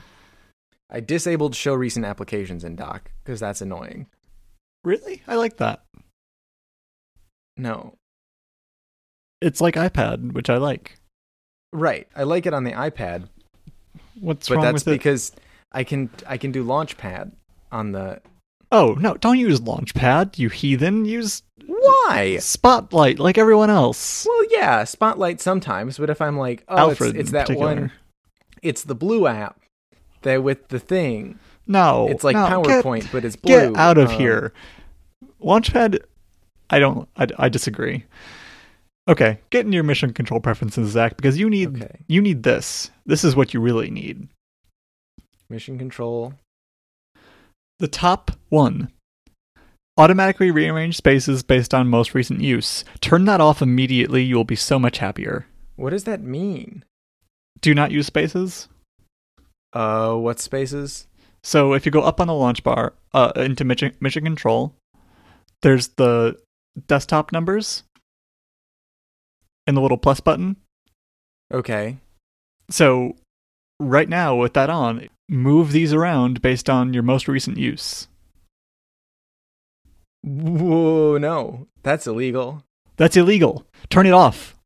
I 0.90 0.98
disabled 0.98 1.54
show 1.54 1.74
recent 1.74 2.04
applications 2.04 2.64
in 2.64 2.74
Dock 2.74 3.12
because 3.22 3.38
that's 3.38 3.60
annoying. 3.60 4.08
Really? 4.82 5.22
I 5.28 5.36
like 5.36 5.58
that. 5.58 5.84
No. 7.56 7.94
It's 9.40 9.60
like 9.60 9.74
iPad, 9.76 10.32
which 10.32 10.50
I 10.50 10.56
like. 10.56 10.96
Right. 11.72 12.06
I 12.14 12.24
like 12.24 12.46
it 12.46 12.52
on 12.54 12.64
the 12.64 12.72
iPad. 12.72 13.28
What's 14.20 14.48
but 14.48 14.56
wrong 14.56 14.64
that's 14.64 14.82
because 14.84 15.32
I 15.72 15.84
can 15.84 16.10
I 16.26 16.36
can 16.36 16.52
do 16.52 16.64
Launchpad 16.64 17.32
on 17.72 17.92
the 17.92 18.20
Oh, 18.70 18.94
no, 18.98 19.14
don't 19.16 19.38
use 19.38 19.60
Launchpad, 19.60 20.38
you 20.38 20.48
heathen. 20.48 21.04
Use 21.04 21.42
why? 21.66 22.36
Spotlight 22.40 23.18
like 23.18 23.38
everyone 23.38 23.70
else. 23.70 24.26
Well, 24.28 24.44
yeah, 24.50 24.84
Spotlight 24.84 25.40
sometimes, 25.40 25.98
but 25.98 26.08
if 26.10 26.20
I'm 26.22 26.38
like, 26.38 26.62
oh, 26.68 26.76
Alfred 26.78 27.10
it's, 27.10 27.18
it's 27.20 27.30
that 27.32 27.46
particular. 27.48 27.74
one 27.74 27.92
it's 28.62 28.84
the 28.84 28.94
blue 28.94 29.26
app 29.26 29.58
that 30.22 30.42
with 30.42 30.68
the 30.68 30.78
thing. 30.78 31.38
No. 31.66 32.06
It's 32.08 32.22
like 32.22 32.36
no, 32.36 32.46
PowerPoint, 32.62 33.02
get, 33.02 33.12
but 33.12 33.24
it's 33.24 33.34
blue. 33.36 33.72
Get 33.72 33.76
out 33.76 33.98
of 33.98 34.10
um, 34.10 34.18
here. 34.18 34.52
Launchpad 35.42 36.00
I 36.68 36.78
don't 36.78 37.08
I, 37.16 37.26
I 37.38 37.48
disagree. 37.48 38.04
Okay, 39.08 39.38
get 39.50 39.66
in 39.66 39.72
your 39.72 39.82
mission 39.82 40.12
control 40.12 40.38
preferences, 40.40 40.90
Zach, 40.92 41.16
because 41.16 41.36
you 41.36 41.50
need 41.50 41.82
okay. 41.82 42.04
you 42.06 42.22
need 42.22 42.44
this. 42.44 42.90
This 43.04 43.24
is 43.24 43.34
what 43.34 43.52
you 43.52 43.60
really 43.60 43.90
need. 43.90 44.28
Mission 45.50 45.76
control. 45.76 46.34
The 47.80 47.88
top 47.88 48.30
one. 48.48 48.90
Automatically 49.98 50.52
rearrange 50.52 50.96
spaces 50.96 51.42
based 51.42 51.74
on 51.74 51.88
most 51.88 52.14
recent 52.14 52.40
use. 52.40 52.84
Turn 53.00 53.24
that 53.24 53.40
off 53.40 53.60
immediately. 53.60 54.22
You 54.22 54.36
will 54.36 54.44
be 54.44 54.54
so 54.56 54.78
much 54.78 54.98
happier. 54.98 55.46
What 55.74 55.90
does 55.90 56.04
that 56.04 56.22
mean? 56.22 56.84
Do 57.60 57.74
not 57.74 57.90
use 57.90 58.06
spaces. 58.06 58.68
Uh, 59.72 60.14
what 60.14 60.38
spaces? 60.38 61.08
So 61.42 61.72
if 61.72 61.84
you 61.84 61.90
go 61.92 62.02
up 62.02 62.20
on 62.20 62.28
the 62.28 62.34
launch 62.34 62.62
bar 62.62 62.94
uh, 63.12 63.32
into 63.36 63.64
mission, 63.64 63.94
mission 64.00 64.24
control, 64.24 64.74
there's 65.62 65.88
the 65.88 66.38
desktop 66.86 67.32
numbers 67.32 67.82
and 69.66 69.76
the 69.76 69.80
little 69.80 69.96
plus 69.96 70.20
button. 70.20 70.56
Okay. 71.52 71.98
So 72.70 73.16
right 73.78 74.08
now 74.08 74.36
with 74.36 74.54
that 74.54 74.70
on, 74.70 75.08
move 75.28 75.72
these 75.72 75.92
around 75.92 76.42
based 76.42 76.70
on 76.70 76.94
your 76.94 77.02
most 77.02 77.28
recent 77.28 77.58
use. 77.58 78.08
Whoa, 80.22 81.18
no. 81.18 81.66
That's 81.82 82.06
illegal. 82.06 82.64
That's 82.96 83.16
illegal. 83.16 83.66
Turn 83.90 84.06
it 84.06 84.12
off. 84.12 84.56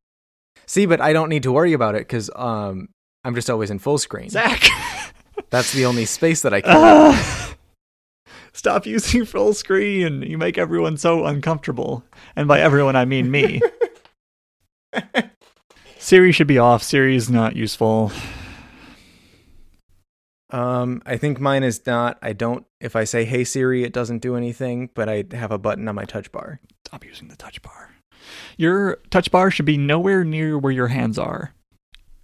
See, 0.67 0.85
but 0.87 1.01
I 1.01 1.13
don't 1.13 1.29
need 1.29 1.45
to 1.45 1.53
worry 1.53 1.73
about 1.73 1.95
it 1.95 2.01
because 2.01 2.31
um, 2.37 2.89
I'm 3.25 3.35
just 3.35 3.49
always 3.49 3.71
in 3.71 3.79
full 3.79 3.99
screen. 3.99 4.29
Zach! 4.29 4.67
That's 5.51 5.73
the 5.73 5.87
only 5.87 6.05
space 6.07 6.43
that 6.43 6.53
I 6.53 6.61
can. 6.61 6.75
Uh, 6.77 7.47
stop 8.53 8.85
using 8.85 9.25
full 9.25 9.55
screen. 9.55 10.23
You 10.23 10.37
make 10.39 10.59
everyone 10.59 10.97
so 10.97 11.25
uncomfortable. 11.25 12.05
And 12.35 12.49
by 12.49 12.61
everyone, 12.61 12.97
I 12.97 13.05
mean 13.05 13.31
me. 13.31 13.61
Siri 15.99 16.33
should 16.33 16.47
be 16.47 16.59
off. 16.59 16.83
Siri 16.83 17.17
is 17.17 17.31
not 17.31 17.57
useful. 17.57 18.13
Um, 20.51 21.03
I 21.05 21.17
think 21.17 21.41
mine 21.41 21.63
is 21.65 21.85
not. 21.87 22.19
I 22.23 22.33
don't. 22.33 22.65
If 22.81 22.95
I 22.97 23.05
say 23.05 23.25
"Hey 23.25 23.45
Siri," 23.45 23.85
it 23.85 23.93
doesn't 23.93 24.19
do 24.21 24.37
anything. 24.37 24.91
But 24.95 25.09
I 25.09 25.25
have 25.33 25.51
a 25.51 25.59
button 25.59 25.89
on 25.89 25.95
my 25.95 26.05
touch 26.05 26.31
bar. 26.33 26.61
Stop 26.87 27.05
using 27.05 27.29
the 27.29 27.37
touch 27.37 27.61
bar. 27.63 27.91
Your 28.57 28.97
touch 29.11 29.31
bar 29.31 29.51
should 29.51 29.67
be 29.67 29.77
nowhere 29.77 30.25
near 30.25 30.59
where 30.59 30.73
your 30.73 30.89
hands 30.89 31.19
are 31.19 31.53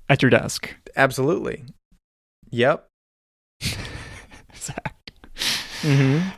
at 0.08 0.22
your 0.22 0.30
desk. 0.30 0.74
Absolutely. 0.96 1.64
Yep. 2.50 2.88
Zach. 4.56 5.10
Mm-hmm. 5.82 6.28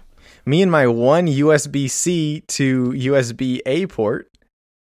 Me 0.47 0.63
and 0.63 0.71
my 0.73 0.87
one 0.87 1.27
USB 1.27 1.91
C 1.91 2.43
to 2.49 2.91
USB 2.91 3.59
A 3.67 3.87
port 3.87 4.31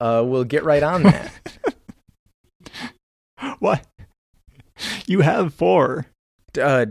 uh, 0.01 0.23
we'll 0.27 0.45
get 0.45 0.65
right 0.65 0.83
on 0.83 1.03
that. 1.05 1.33
what? 3.59 3.85
You 5.07 5.21
have 5.23 5.55
four. 5.55 6.07
Uh, 6.61 6.87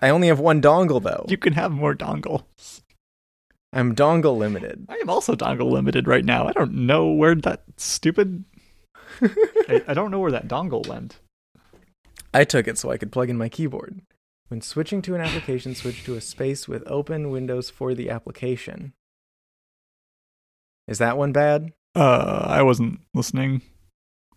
I 0.00 0.08
only 0.08 0.28
have 0.28 0.40
one 0.40 0.62
dongle 0.62 1.02
though. 1.02 1.26
You 1.28 1.36
can 1.36 1.52
have 1.52 1.72
more 1.72 1.94
dongles. 1.94 2.82
I'm 3.72 3.94
dongle 3.94 4.36
limited. 4.36 4.86
I 4.88 4.96
am 4.96 5.10
also 5.10 5.34
dongle 5.34 5.70
limited 5.70 6.08
right 6.08 6.24
now. 6.24 6.48
I 6.48 6.52
don't 6.52 6.72
know 6.74 7.10
where 7.10 7.34
that 7.34 7.62
stupid. 7.76 8.44
I, 9.22 9.84
I 9.88 9.94
don't 9.94 10.10
know 10.10 10.18
where 10.20 10.32
that 10.32 10.48
dongle 10.48 10.86
went. 10.88 11.18
I 12.32 12.44
took 12.44 12.66
it 12.66 12.78
so 12.78 12.90
I 12.90 12.96
could 12.96 13.12
plug 13.12 13.28
in 13.30 13.36
my 13.36 13.48
keyboard. 13.48 14.00
When 14.48 14.60
switching 14.60 15.02
to 15.02 15.14
an 15.14 15.20
application, 15.20 15.76
switch 15.76 16.02
to 16.04 16.16
a 16.16 16.20
space 16.20 16.66
with 16.66 16.82
open 16.88 17.30
windows 17.30 17.70
for 17.70 17.94
the 17.94 18.10
application. 18.10 18.94
Is 20.88 20.98
that 20.98 21.16
one 21.16 21.30
bad? 21.32 21.72
Uh, 21.94 22.44
I 22.48 22.62
wasn't 22.62 23.00
listening. 23.14 23.62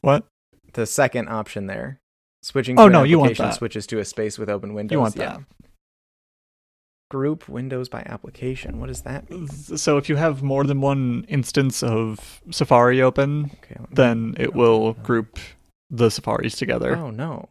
What? 0.01 0.25
The 0.73 0.85
second 0.85 1.29
option 1.29 1.67
there, 1.67 1.99
switching. 2.41 2.79
Oh, 2.79 2.89
to 2.89 2.95
oh 2.95 2.99
no, 2.99 3.03
you 3.03 3.19
want 3.19 3.37
that. 3.37 3.53
Switches 3.53 3.85
to 3.87 3.99
a 3.99 4.05
space 4.05 4.39
with 4.39 4.49
open 4.49 4.73
windows. 4.73 4.93
You 4.93 4.99
want 4.99 5.15
yeah. 5.15 5.37
that. 5.37 5.67
Group 7.11 7.47
windows 7.47 7.89
by 7.89 8.01
application. 8.07 8.79
What 8.79 8.87
does 8.87 9.03
that 9.03 9.29
mean? 9.29 9.47
So 9.47 9.97
if 9.97 10.09
you 10.09 10.15
have 10.15 10.41
more 10.41 10.63
than 10.63 10.81
one 10.81 11.25
instance 11.27 11.83
of 11.83 12.41
Safari 12.49 13.03
open, 13.03 13.51
okay, 13.63 13.77
then 13.91 14.35
it 14.39 14.55
will 14.55 14.93
group 14.93 15.37
the 15.91 16.09
Safaris 16.09 16.55
together. 16.57 16.95
Oh 16.97 17.11
no, 17.11 17.49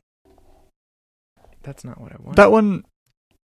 that's 1.63 1.85
not 1.85 2.01
what 2.01 2.13
I 2.13 2.17
want. 2.21 2.35
That 2.37 2.51
one 2.51 2.85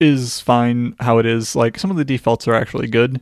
is 0.01 0.41
fine 0.41 0.97
how 0.99 1.19
it 1.19 1.27
is. 1.27 1.55
Like 1.55 1.79
some 1.79 1.93
of 1.93 1.97
the 1.97 2.05
defaults 2.05 2.49
are 2.49 2.55
actually 2.55 2.89
good, 2.89 3.21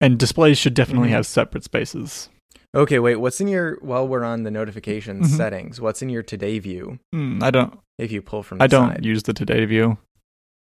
and 0.00 0.18
displays 0.18 0.58
should 0.58 0.74
definitely 0.74 1.06
mm-hmm. 1.10 1.14
have 1.14 1.26
separate 1.26 1.62
spaces. 1.62 2.30
Okay, 2.74 2.98
wait. 2.98 3.16
What's 3.16 3.40
in 3.40 3.46
your 3.48 3.76
while 3.76 4.06
we're 4.06 4.24
on 4.24 4.42
the 4.42 4.50
notifications 4.50 5.28
mm-hmm. 5.28 5.36
settings? 5.36 5.80
What's 5.80 6.02
in 6.02 6.08
your 6.08 6.22
today 6.24 6.58
view? 6.58 6.98
Mm, 7.14 7.42
I 7.42 7.50
don't. 7.50 7.78
If 7.98 8.10
you 8.10 8.20
pull 8.20 8.42
from, 8.42 8.60
I 8.60 8.66
don't 8.66 8.90
side. 8.94 9.04
use 9.04 9.22
the 9.22 9.32
today 9.32 9.64
view, 9.64 9.98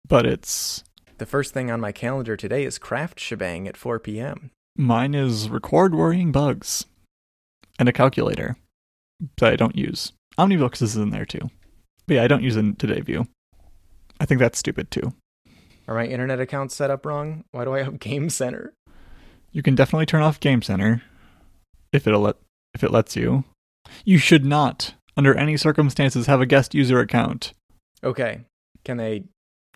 but 0.09 0.25
it's 0.25 0.83
the 1.19 1.27
first 1.27 1.53
thing 1.53 1.71
on 1.71 1.79
my 1.81 1.93
calendar 1.93 2.37
today 2.37 2.65
is 2.65 2.79
craft 2.79 3.21
shebang 3.21 3.69
at 3.69 3.77
4 3.77 3.99
p.m. 3.99 4.51
Mine 4.77 5.15
is 5.15 5.51
record 5.51 5.95
worrying 5.95 6.33
bugs, 6.33 6.87
and 7.79 7.89
a 7.89 7.93
calculator 7.93 8.57
that 9.37 9.53
I 9.53 9.57
don't 9.57 9.77
use. 9.77 10.13
Omnibooks 10.39 10.81
is 10.81 10.97
in 10.97 11.11
there 11.11 11.27
too, 11.27 11.51
but 12.07 12.15
yeah, 12.15 12.23
I 12.25 12.29
don't 12.29 12.43
use 12.43 12.57
in 12.57 12.77
today 12.77 13.01
view. 13.03 13.27
I 14.21 14.25
think 14.25 14.41
that's 14.41 14.59
stupid 14.59 14.91
too. 14.91 15.13
Are 15.87 15.95
my 15.95 16.07
internet 16.07 16.41
accounts 16.41 16.75
set 16.75 16.91
up 16.91 17.05
wrong? 17.05 17.45
Why 17.53 17.65
do 17.67 17.75
I 17.75 17.83
have 17.83 17.99
Game 17.99 18.31
Center? 18.31 18.73
You 19.53 19.63
can 19.63 19.75
definitely 19.75 20.07
turn 20.07 20.23
off 20.23 20.41
Game 20.41 20.63
Center 20.63 21.03
if 21.93 22.07
it'll 22.07 22.21
let 22.21 22.37
if 22.75 22.83
it 22.85 22.91
lets 22.91 23.17
you. 23.17 23.45
You 24.05 24.19
should 24.19 24.45
not, 24.45 24.95
under 25.17 25.35
any 25.35 25.57
circumstances, 25.57 26.27
have 26.27 26.41
a 26.41 26.47
guest 26.47 26.75
user 26.75 27.01
account. 27.01 27.53
Okay. 28.05 28.43
Can 28.85 28.97
they 28.99 29.25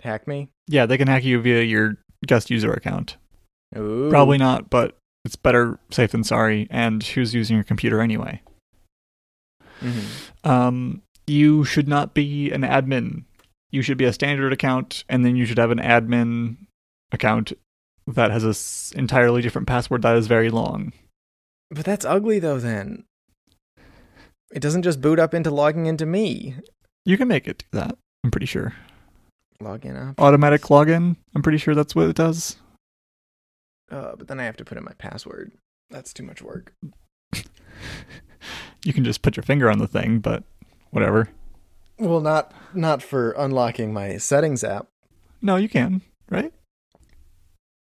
hack 0.02 0.26
me? 0.28 0.48
Yeah, 0.68 0.86
they 0.86 0.96
can 0.96 1.08
hack 1.08 1.24
you 1.24 1.40
via 1.40 1.62
your 1.62 1.96
guest 2.26 2.50
user 2.50 2.72
account. 2.72 3.16
Ooh. 3.76 4.08
Probably 4.10 4.38
not, 4.38 4.70
but 4.70 4.96
it's 5.24 5.36
better 5.36 5.78
safe 5.90 6.12
than 6.12 6.24
sorry. 6.24 6.68
And 6.70 7.02
who's 7.02 7.34
using 7.34 7.56
your 7.56 7.64
computer 7.64 8.00
anyway? 8.00 8.40
Mm-hmm. 9.80 10.48
Um, 10.50 11.02
you 11.26 11.64
should 11.64 11.88
not 11.88 12.14
be 12.14 12.50
an 12.52 12.62
admin. 12.62 13.24
You 13.70 13.82
should 13.82 13.98
be 13.98 14.04
a 14.04 14.12
standard 14.12 14.52
account, 14.52 15.04
and 15.08 15.24
then 15.24 15.34
you 15.34 15.44
should 15.44 15.58
have 15.58 15.72
an 15.72 15.80
admin 15.80 16.58
account 17.10 17.52
that 18.06 18.30
has 18.30 18.44
an 18.92 19.00
entirely 19.00 19.40
different 19.42 19.66
password 19.66 20.02
that 20.02 20.16
is 20.16 20.28
very 20.28 20.50
long. 20.50 20.92
But 21.74 21.84
that's 21.84 22.04
ugly 22.04 22.38
though 22.38 22.60
then. 22.60 23.02
It 24.52 24.60
doesn't 24.60 24.82
just 24.84 25.00
boot 25.00 25.18
up 25.18 25.34
into 25.34 25.50
logging 25.50 25.86
into 25.86 26.06
me. 26.06 26.54
You 27.04 27.18
can 27.18 27.26
make 27.26 27.48
it 27.48 27.58
do 27.58 27.66
that, 27.78 27.98
I'm 28.22 28.30
pretty 28.30 28.46
sure. 28.46 28.74
Login 29.60 29.94
options. 29.96 30.14
Automatic 30.18 30.60
login, 30.62 31.16
I'm 31.34 31.42
pretty 31.42 31.58
sure 31.58 31.74
that's 31.74 31.94
what 31.96 32.08
it 32.08 32.14
does. 32.14 32.56
Uh, 33.90 34.14
but 34.16 34.28
then 34.28 34.38
I 34.38 34.44
have 34.44 34.56
to 34.58 34.64
put 34.64 34.78
in 34.78 34.84
my 34.84 34.92
password. 34.98 35.50
That's 35.90 36.12
too 36.12 36.22
much 36.22 36.40
work. 36.40 36.72
you 38.84 38.92
can 38.92 39.04
just 39.04 39.22
put 39.22 39.36
your 39.36 39.42
finger 39.42 39.68
on 39.68 39.78
the 39.78 39.88
thing, 39.88 40.20
but 40.20 40.44
whatever. 40.90 41.28
Well, 41.98 42.20
not 42.20 42.54
not 42.74 43.02
for 43.02 43.32
unlocking 43.32 43.92
my 43.92 44.16
settings 44.18 44.62
app. 44.64 44.86
No, 45.42 45.56
you 45.56 45.68
can, 45.68 46.02
right? 46.30 46.52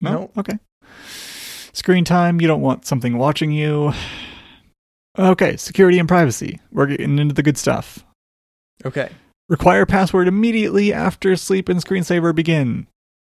No. 0.01 0.31
Okay. 0.39 0.59
Screen 1.75 2.05
time, 2.05 2.41
you 2.41 2.47
don't 2.47 2.61
want 2.61 2.87
something 2.87 3.19
watching 3.19 3.51
you. 3.51 3.93
Okay, 5.19 5.57
security 5.57 5.99
and 5.99 6.07
privacy. 6.09 6.61
We're 6.71 6.87
getting 6.87 7.19
into 7.19 7.35
the 7.35 7.43
good 7.43 7.59
stuff. 7.59 8.05
Okay. 8.87 9.11
Require 9.49 9.85
password 9.85 10.29
immediately 10.29 10.93
after 10.93 11.35
sleep 11.35 11.69
and 11.69 11.81
screensaver 11.85 12.33
begin. 12.33 12.87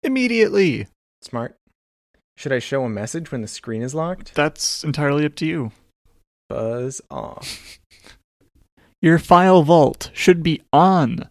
Immediately. 0.02 0.88
Smart. 1.20 1.54
Should 2.34 2.52
I 2.52 2.60
show 2.60 2.84
a 2.84 2.88
message 2.88 3.30
when 3.30 3.42
the 3.42 3.46
screen 3.46 3.82
is 3.82 3.94
locked? 3.94 4.34
That's 4.34 4.84
entirely 4.84 5.26
up 5.26 5.34
to 5.36 5.46
you. 5.46 5.72
Buzz 6.48 7.02
off. 7.10 7.78
your 9.02 9.18
FileVault 9.18 10.14
should 10.16 10.42
be 10.42 10.62
on. 10.72 11.28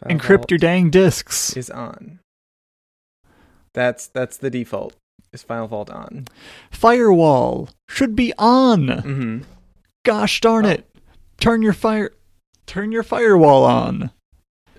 File 0.00 0.16
Encrypt 0.18 0.50
your 0.50 0.58
dang 0.58 0.90
disks. 0.90 1.56
Is 1.56 1.70
on. 1.70 2.18
That's 3.72 4.08
that's 4.08 4.36
the 4.36 4.50
default 4.50 4.96
is 5.32 5.44
FileVault 5.44 5.94
on? 5.94 6.26
Firewall 6.70 7.68
should 7.88 8.14
be 8.16 8.32
on. 8.38 8.86
Mm-hmm. 8.86 9.38
Gosh 10.04 10.40
darn 10.40 10.66
oh. 10.66 10.70
it! 10.70 10.88
Turn 11.40 11.62
your 11.62 11.72
fire, 11.72 12.10
turn 12.66 12.92
your 12.92 13.02
firewall 13.02 13.64
on. 13.64 14.10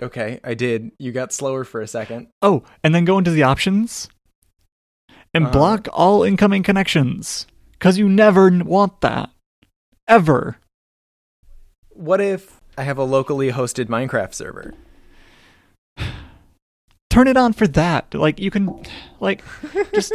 Okay, 0.01 0.39
I 0.43 0.53
did. 0.53 0.91
You 0.97 1.11
got 1.11 1.31
slower 1.33 1.63
for 1.63 1.81
a 1.81 1.87
second. 1.87 2.27
Oh, 2.41 2.63
and 2.83 2.93
then 2.93 3.05
go 3.05 3.17
into 3.17 3.31
the 3.31 3.43
options 3.43 4.09
and 5.33 5.45
uh 5.47 5.51
block 5.51 5.87
all 5.93 6.23
incoming 6.23 6.63
connections 6.63 7.45
because 7.73 7.97
you 7.97 8.09
never 8.09 8.49
want 8.51 9.01
that 9.01 9.29
ever. 10.07 10.57
What 11.89 12.19
if 12.19 12.59
I 12.77 12.83
have 12.83 12.97
a 12.97 13.03
locally 13.03 13.51
hosted 13.51 13.85
Minecraft 13.85 14.33
server? 14.33 14.73
turn 17.11 17.27
it 17.27 17.37
on 17.37 17.53
for 17.53 17.67
that. 17.67 18.13
Like 18.15 18.39
you 18.39 18.49
can, 18.49 18.81
like, 19.19 19.43
just 19.93 20.13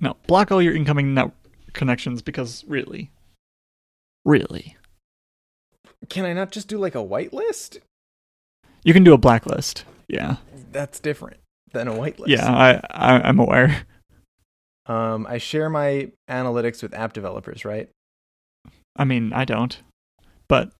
no 0.00 0.16
block 0.26 0.50
all 0.50 0.62
your 0.62 0.74
incoming 0.74 1.12
network 1.12 1.34
connections 1.74 2.22
because 2.22 2.64
really, 2.66 3.10
really. 4.24 4.76
Can 6.08 6.24
I 6.24 6.32
not 6.32 6.52
just 6.52 6.68
do 6.68 6.78
like 6.78 6.94
a 6.94 6.98
whitelist? 7.04 7.78
You 8.84 8.94
can 8.94 9.04
do 9.04 9.12
a 9.12 9.18
blacklist. 9.18 9.84
Yeah, 10.06 10.36
that's 10.72 11.00
different 11.00 11.38
than 11.72 11.88
a 11.88 11.92
whitelist. 11.92 12.28
Yeah, 12.28 12.50
I, 12.50 12.80
I 13.18 13.28
am 13.28 13.38
aware. 13.40 13.82
Um, 14.86 15.26
I 15.28 15.36
share 15.36 15.68
my 15.68 16.10
analytics 16.30 16.82
with 16.82 16.94
app 16.94 17.12
developers, 17.12 17.64
right? 17.66 17.90
I 18.96 19.04
mean, 19.04 19.32
I 19.34 19.44
don't, 19.44 19.78
but 20.48 20.72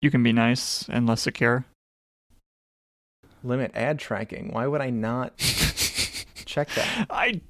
you 0.00 0.10
can 0.12 0.22
be 0.22 0.32
nice 0.32 0.88
and 0.88 1.08
less 1.08 1.22
secure 1.22 1.64
limit 3.44 3.70
ad 3.74 3.98
tracking. 3.98 4.52
Why 4.52 4.66
would 4.66 4.80
I 4.80 4.88
not 4.90 5.36
check 6.44 6.68
that? 6.74 7.06
I. 7.10 7.40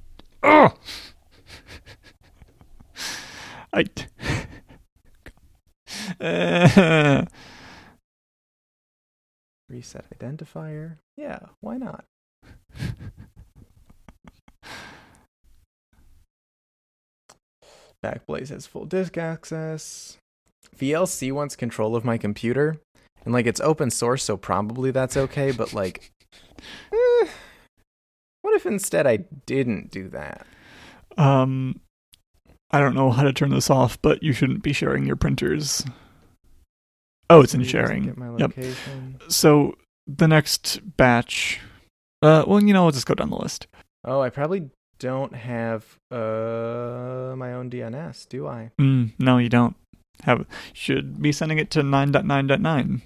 Oh! 0.43 0.75
I. 3.73 3.85
Uh. 6.21 7.25
Reset 9.69 10.05
identifier. 10.19 10.97
Yeah, 11.17 11.39
why 11.61 11.77
not? 11.79 12.05
Backblaze 18.05 18.49
has 18.49 18.67
full 18.67 18.85
disk 18.87 19.17
access. 19.17 20.19
VLC 20.77 21.31
wants 21.33 21.55
control 21.57 21.95
of 21.95 22.05
my 22.05 22.19
computer. 22.19 22.81
And 23.25 23.33
like 23.33 23.47
it's 23.47 23.61
open 23.61 23.91
source, 23.91 24.23
so 24.25 24.37
probably 24.37 24.91
that's 24.91 25.17
okay, 25.17 25.53
but 25.53 25.73
like 25.73 26.11
eh, 26.93 27.29
what 28.43 28.55
if 28.55 28.67
instead 28.67 29.07
I 29.07 29.19
didn't 29.47 29.91
do 29.91 30.09
that? 30.09 30.47
Um 31.17 31.81
I 32.71 32.81
don't 32.81 32.95
know 32.95 33.11
how 33.11 33.23
to 33.23 33.33
turn 33.33 33.51
this 33.51 33.71
off, 33.71 34.01
but 34.01 34.23
you 34.23 34.33
shouldn't 34.33 34.63
be 34.63 34.73
sharing 34.73 35.05
your 35.07 35.17
printers. 35.17 35.85
Oh, 37.29 37.43
it's 37.43 37.55
in 37.55 37.63
sharing. 37.65 38.05
Yep. 38.39 38.53
So 39.29 39.75
the 40.07 40.27
next 40.27 40.81
batch 40.97 41.61
uh 42.23 42.45
well, 42.47 42.63
you 42.63 42.73
know, 42.73 42.87
I'll 42.87 42.93
just 42.93 43.07
go 43.07 43.15
down 43.15 43.31
the 43.31 43.37
list. 43.39 43.69
Oh, 44.05 44.21
I 44.21 44.31
probably 44.31 44.71
don't 44.99 45.35
have 45.37 45.97
uh 46.11 47.35
my 47.37 47.53
own 47.53 47.71
DNS, 47.71 48.29
do 48.29 48.49
I? 48.49 48.71
Mm, 48.81 49.13
no, 49.21 49.39
you 49.39 49.49
don't. 49.49 49.77
Have 50.25 50.45
should 50.73 51.21
be 51.23 51.33
sending 51.33 51.59
it 51.59 51.69
to 51.73 51.81
9.9.9. 51.83 53.01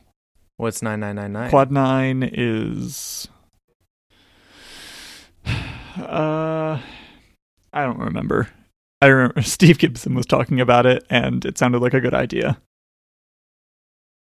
What's 0.59 0.81
nine 0.81 1.01
nine 1.01 1.17
nine 1.17 1.33
nine? 1.33 1.51
Quad 1.51 1.71
nine 1.71 2.23
is. 2.33 3.29
Uh, 5.97 6.79
I 7.73 7.85
don't 7.85 7.99
remember. 7.99 8.51
I 9.01 9.07
remember 9.07 9.41
Steve 9.41 9.79
Gibson 9.79 10.15
was 10.15 10.27
talking 10.27 10.61
about 10.61 10.85
it, 10.85 11.07
and 11.09 11.43
it 11.47 11.57
sounded 11.57 11.81
like 11.81 11.95
a 11.95 12.03
good 12.03 12.13
idea. 12.13 12.61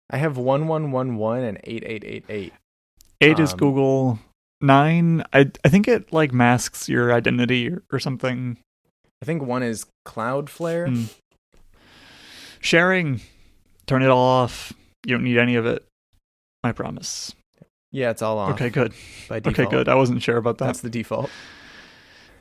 I 0.08 0.16
have 0.16 0.38
one 0.38 0.68
one 0.68 0.90
one 0.90 1.16
one 1.16 1.40
and 1.42 1.60
eight 1.64 1.82
eight 1.84 2.02
eight 2.06 2.24
eight. 2.30 2.54
Eight 3.20 3.36
um, 3.36 3.42
is 3.44 3.52
Google. 3.52 4.18
Nine, 4.62 5.22
I 5.34 5.50
I 5.66 5.68
think 5.68 5.86
it 5.86 6.10
like 6.14 6.32
masks 6.32 6.88
your 6.88 7.12
identity 7.12 7.68
or, 7.68 7.82
or 7.92 7.98
something. 7.98 8.56
I 9.20 9.26
think 9.26 9.42
one 9.42 9.62
is 9.62 9.84
Cloudflare. 10.08 10.88
Mm. 10.88 11.12
Sharing, 12.60 13.20
turn 13.86 14.02
it 14.02 14.08
all 14.08 14.24
off. 14.24 14.72
You 15.04 15.14
don't 15.14 15.24
need 15.24 15.36
any 15.36 15.56
of 15.56 15.66
it. 15.66 15.85
I 16.66 16.72
promise. 16.72 17.32
Yeah, 17.92 18.10
it's 18.10 18.22
all 18.22 18.38
on. 18.38 18.52
Okay, 18.52 18.70
good. 18.70 18.92
Okay, 19.30 19.66
good. 19.66 19.88
I 19.88 19.94
wasn't 19.94 20.20
sure 20.22 20.36
about 20.36 20.58
that. 20.58 20.66
That's 20.66 20.80
the 20.80 20.90
default. 20.90 21.30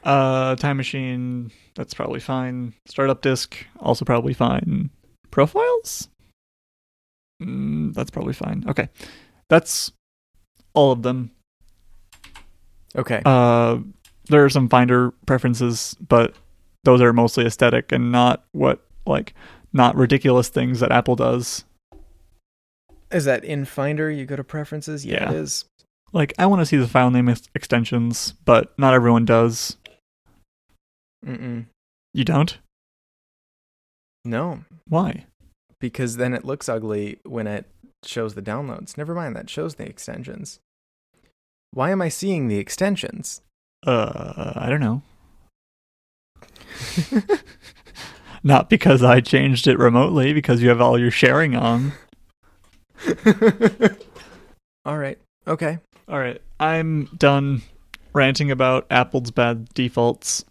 Uh, 0.04 0.56
time 0.56 0.78
machine. 0.78 1.52
That's 1.76 1.94
probably 1.94 2.20
fine. 2.20 2.74
Startup 2.88 3.22
disk. 3.22 3.56
Also 3.80 4.04
probably 4.04 4.34
fine. 4.34 4.90
Profiles. 5.32 6.10
Mm, 7.42 7.94
that's 7.94 8.10
probably 8.12 8.34
fine. 8.34 8.66
Okay, 8.68 8.90
that's 9.50 9.92
all 10.74 10.92
of 10.92 11.04
them. 11.04 11.30
Okay. 12.96 13.22
Uh, 13.26 13.78
there 14.30 14.44
are 14.44 14.50
some 14.50 14.70
Finder 14.70 15.12
preferences, 15.28 15.96
but 16.10 16.34
those 16.84 17.00
are 17.02 17.14
mostly 17.14 17.46
aesthetic 17.46 17.92
and 17.92 18.12
not 18.12 18.44
what 18.54 18.82
like 19.06 19.34
not 19.74 19.96
ridiculous 19.96 20.50
things 20.50 20.80
that 20.80 20.92
Apple 20.92 21.16
does. 21.16 21.64
Is 23.12 23.26
that 23.26 23.44
in 23.44 23.66
Finder? 23.66 24.10
You 24.10 24.26
go 24.26 24.36
to 24.36 24.44
preferences? 24.44 25.06
Yeah, 25.06 25.24
yeah. 25.32 25.32
it 25.32 25.36
is. 25.38 25.66
Like, 26.12 26.34
I 26.40 26.46
want 26.46 26.62
to 26.62 26.66
see 26.66 26.78
the 26.78 26.88
file 26.88 27.12
name 27.12 27.30
ex- 27.30 27.44
extensions, 27.54 28.34
but 28.46 28.74
not 28.80 28.94
everyone 28.94 29.26
does. 29.26 29.78
Mm-mm. 31.26 31.66
You 32.14 32.24
don't? 32.24 32.58
No. 34.24 34.64
Why? 34.88 35.26
Because 35.80 36.18
then 36.18 36.34
it 36.34 36.46
looks 36.46 36.70
ugly 36.70 37.20
when 37.26 37.48
it 37.48 37.66
shows 38.04 38.34
the 38.34 38.42
downloads. 38.42 38.98
Never 38.98 39.14
mind, 39.14 39.36
that 39.36 39.50
shows 39.50 39.76
the 39.76 39.86
extensions. 39.88 40.60
Why 41.72 41.92
am 41.92 42.02
I 42.02 42.10
seeing 42.10 42.48
the 42.48 42.58
extensions? 42.58 43.42
Uh, 43.86 44.54
I 44.56 44.70
don't 44.70 44.80
know. 44.80 45.02
Not 48.44 48.70
because 48.70 49.04
I 49.04 49.20
changed 49.22 49.68
it 49.68 49.78
remotely, 49.80 50.32
because 50.34 50.62
you 50.62 50.70
have 50.70 50.80
all 50.80 50.98
your 51.00 51.10
sharing 51.12 51.56
on. 51.56 51.92
All 54.86 54.98
right. 54.98 55.18
Okay. 55.48 55.80
All 56.08 56.20
right. 56.20 56.42
I'm 56.60 57.06
done 57.18 57.62
ranting 58.14 58.52
about 58.52 58.86
Apple's 58.90 59.32
bad 59.32 59.70
defaults. 59.74 60.46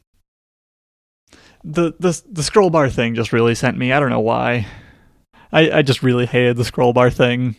The 1.62 1.94
the 1.98 2.20
the 2.30 2.42
scroll 2.42 2.70
bar 2.70 2.90
thing 2.90 3.14
just 3.14 3.32
really 3.32 3.54
sent 3.54 3.78
me. 3.78 3.92
I 3.92 3.98
don't 4.00 4.10
know 4.10 4.20
why. 4.20 4.66
I 5.52 5.78
I 5.78 5.82
just 5.82 6.02
really 6.02 6.26
hated 6.26 6.56
the 6.56 6.64
scroll 6.64 6.92
bar 6.92 7.10
thing. 7.10 7.56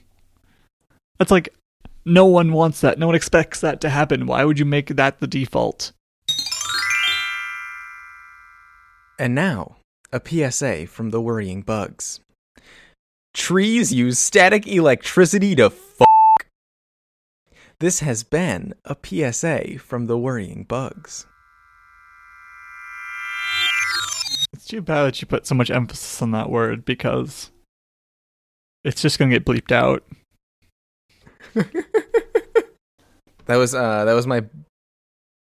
That's 1.18 1.32
like 1.32 1.50
no 2.06 2.26
one 2.26 2.52
wants 2.52 2.82
that. 2.82 3.00
No 3.00 3.08
one 3.08 3.16
expects 3.16 3.62
that 3.62 3.82
to 3.82 3.90
happen. 3.90 4.28
Why 4.28 4.44
would 4.46 4.60
you 4.60 4.66
make 4.66 4.90
that 4.90 5.20
the 5.20 5.28
default? 5.28 5.92
And 9.18 9.34
now, 9.34 9.78
a 10.12 10.22
PSA 10.24 10.88
from 10.88 11.10
the 11.10 11.22
worrying 11.22 11.62
bugs. 11.62 12.20
Trees 13.36 13.94
use 13.94 14.18
static 14.18 14.66
electricity 14.66 15.56
to 15.56 15.70
fuck. 15.70 16.08
This 17.80 18.00
has 18.00 18.24
been 18.24 18.74
a 18.86 18.96
PSA 19.04 19.78
from 19.78 20.08
the 20.08 20.18
Worrying 20.18 20.64
Bugs. 20.64 21.26
It's 24.54 24.66
too 24.66 24.82
bad 24.82 25.04
that 25.04 25.22
you 25.22 25.28
put 25.28 25.46
so 25.46 25.54
much 25.54 25.70
emphasis 25.70 26.22
on 26.22 26.32
that 26.32 26.50
word 26.50 26.86
because 26.86 27.52
it's 28.86 29.02
just 29.02 29.20
gonna 29.20 29.32
get 29.38 29.44
bleeped 29.46 29.74
out. 29.74 30.04
that 31.54 32.66
was 33.58 33.76
uh 33.76 34.06
that 34.06 34.14
was 34.14 34.26
my 34.26 34.46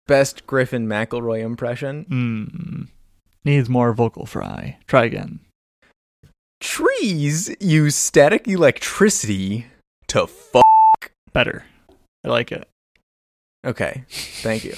best 0.08 0.48
Griffin 0.48 0.88
McElroy 0.88 1.42
impression. 1.44 2.06
Mm. 2.10 2.88
Needs 3.44 3.68
more 3.68 3.92
vocal 3.92 4.26
fry. 4.26 4.78
Try 4.88 5.04
again. 5.04 5.38
Trees 6.60 7.54
use 7.60 7.94
static 7.94 8.48
electricity 8.48 9.66
to 10.08 10.26
fuck. 10.26 10.64
Better. 11.32 11.64
I 12.24 12.28
like 12.28 12.50
it. 12.50 12.66
Okay. 13.64 14.04
Thank 14.08 14.64
you. 14.64 14.74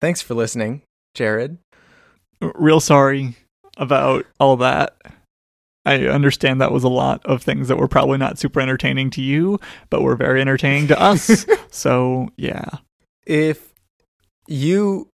Thanks 0.00 0.20
for 0.20 0.34
listening, 0.34 0.82
Jared. 1.14 1.56
Real 2.40 2.80
sorry 2.80 3.36
about 3.78 4.26
all 4.38 4.56
that. 4.58 4.96
I 5.86 6.04
understand 6.08 6.60
that 6.60 6.72
was 6.72 6.84
a 6.84 6.88
lot 6.88 7.24
of 7.24 7.42
things 7.42 7.68
that 7.68 7.76
were 7.78 7.88
probably 7.88 8.18
not 8.18 8.38
super 8.38 8.60
entertaining 8.60 9.08
to 9.10 9.22
you, 9.22 9.58
but 9.88 10.02
were 10.02 10.16
very 10.16 10.40
entertaining 10.42 10.88
to 10.88 11.00
us. 11.00 11.46
so, 11.70 12.28
yeah. 12.36 12.66
If 13.24 13.72
you 14.48 15.08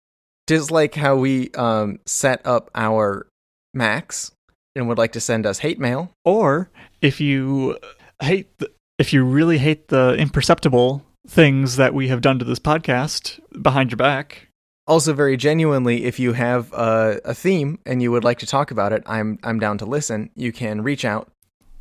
dislike 0.46 0.94
how 0.94 1.16
we 1.16 1.50
um, 1.52 1.98
set 2.06 2.40
up 2.46 2.70
our 2.74 3.26
Macs 3.74 4.30
and 4.74 4.88
would 4.88 4.98
like 4.98 5.12
to 5.12 5.20
send 5.20 5.46
us 5.46 5.58
hate 5.58 5.78
mail, 5.78 6.12
or 6.24 6.70
if 7.02 7.20
you 7.20 7.78
hate, 8.22 8.48
the, 8.58 8.70
if 8.98 9.12
you 9.12 9.24
really 9.24 9.58
hate 9.58 9.88
the 9.88 10.14
imperceptible 10.18 11.04
things 11.26 11.76
that 11.76 11.94
we 11.94 12.08
have 12.08 12.20
done 12.20 12.38
to 12.38 12.44
this 12.44 12.58
podcast 12.58 13.40
behind 13.60 13.90
your 13.90 13.96
back. 13.96 14.48
Also, 14.86 15.12
very 15.12 15.36
genuinely, 15.36 16.04
if 16.04 16.18
you 16.18 16.32
have 16.32 16.72
a, 16.72 17.20
a 17.24 17.34
theme 17.34 17.78
and 17.86 18.02
you 18.02 18.10
would 18.10 18.24
like 18.24 18.38
to 18.38 18.46
talk 18.46 18.70
about 18.70 18.92
it, 18.92 19.02
I'm 19.06 19.38
I'm 19.42 19.60
down 19.60 19.78
to 19.78 19.86
listen. 19.86 20.30
You 20.34 20.52
can 20.52 20.82
reach 20.82 21.04
out. 21.04 21.30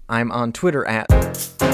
I'm 0.07 0.31
on 0.31 0.51
Twitter 0.53 0.85
at. 0.87 1.68